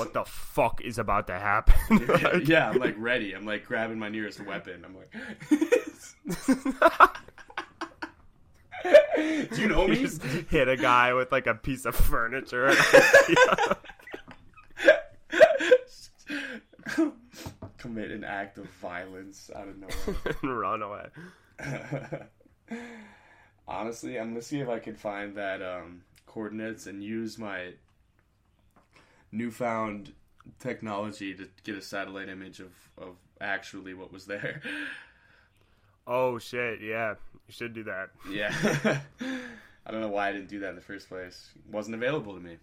What 0.00 0.14
the 0.14 0.24
fuck 0.24 0.80
is 0.80 0.98
about 0.98 1.26
to 1.26 1.38
happen? 1.38 1.74
Like, 2.10 2.48
yeah, 2.48 2.70
I'm 2.70 2.78
like 2.78 2.94
ready. 2.98 3.34
I'm 3.34 3.44
like 3.44 3.66
grabbing 3.66 3.98
my 3.98 4.08
nearest 4.08 4.40
weapon. 4.44 4.84
I'm 4.84 4.96
like, 4.96 5.12
do 9.50 9.60
you 9.60 9.68
know 9.68 9.82
you 9.86 9.92
me? 9.92 9.96
just 9.96 10.22
hit 10.22 10.68
a 10.68 10.76
guy 10.76 11.12
with 11.12 11.30
like 11.30 11.46
a 11.46 11.54
piece 11.54 11.84
of 11.84 11.94
furniture. 11.94 12.74
commit 17.78 18.10
an 18.10 18.24
act 18.24 18.58
of 18.58 18.66
violence 18.80 19.50
out 19.54 19.68
of 19.68 19.76
nowhere. 19.78 20.34
and 20.42 20.58
run 20.58 20.82
away. 20.82 21.06
Honestly, 23.68 24.18
I'm 24.18 24.30
gonna 24.30 24.42
see 24.42 24.60
if 24.60 24.68
I 24.68 24.78
can 24.78 24.94
find 24.94 25.36
that 25.36 25.62
um, 25.62 26.02
coordinates 26.26 26.86
and 26.86 27.02
use 27.02 27.38
my 27.38 27.72
newfound 29.32 30.12
technology 30.58 31.34
to 31.34 31.48
get 31.64 31.76
a 31.76 31.82
satellite 31.82 32.28
image 32.28 32.60
of, 32.60 32.72
of 32.98 33.16
actually 33.40 33.94
what 33.94 34.12
was 34.12 34.26
there. 34.26 34.60
Oh 36.06 36.38
shit! 36.38 36.80
Yeah, 36.80 37.14
you 37.46 37.52
should 37.52 37.72
do 37.74 37.84
that. 37.84 38.10
Yeah. 38.28 38.52
I 39.86 39.92
don't 39.92 40.00
know 40.00 40.08
why 40.08 40.28
I 40.28 40.32
didn't 40.32 40.48
do 40.48 40.60
that 40.60 40.70
in 40.70 40.74
the 40.76 40.80
first 40.82 41.08
place. 41.08 41.50
It 41.56 41.72
wasn't 41.72 41.94
available 41.94 42.34
to 42.34 42.40
me. 42.40 42.56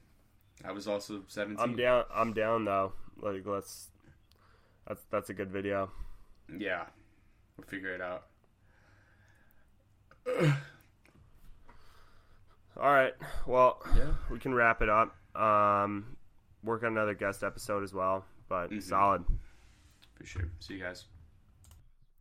I 0.65 0.71
was 0.71 0.87
also 0.87 1.23
17. 1.27 1.57
I'm 1.61 1.75
down. 1.75 2.03
I'm 2.13 2.33
down 2.33 2.65
though. 2.65 2.93
Like 3.21 3.45
let's. 3.45 3.87
That's 4.87 5.01
that's 5.11 5.29
a 5.29 5.33
good 5.33 5.51
video. 5.51 5.91
Yeah. 6.57 6.85
We'll 7.57 7.67
figure 7.67 7.93
it 7.93 8.01
out. 8.01 8.25
All 12.79 12.93
right. 12.93 13.13
Well, 13.45 13.81
Yeah. 13.95 14.13
we 14.29 14.39
can 14.39 14.53
wrap 14.53 14.81
it 14.81 14.89
up. 14.89 15.15
Um, 15.35 16.16
work 16.67 16.83
on 16.83 16.89
another 16.91 17.13
guest 17.15 17.43
episode 17.43 17.83
as 17.83 17.93
well. 17.93 18.25
But 18.49 18.69
Mhm. 18.69 18.83
solid. 18.83 19.25
For 20.15 20.25
sure. 20.25 20.49
See 20.59 20.75
you 20.75 20.83
guys. 20.83 21.05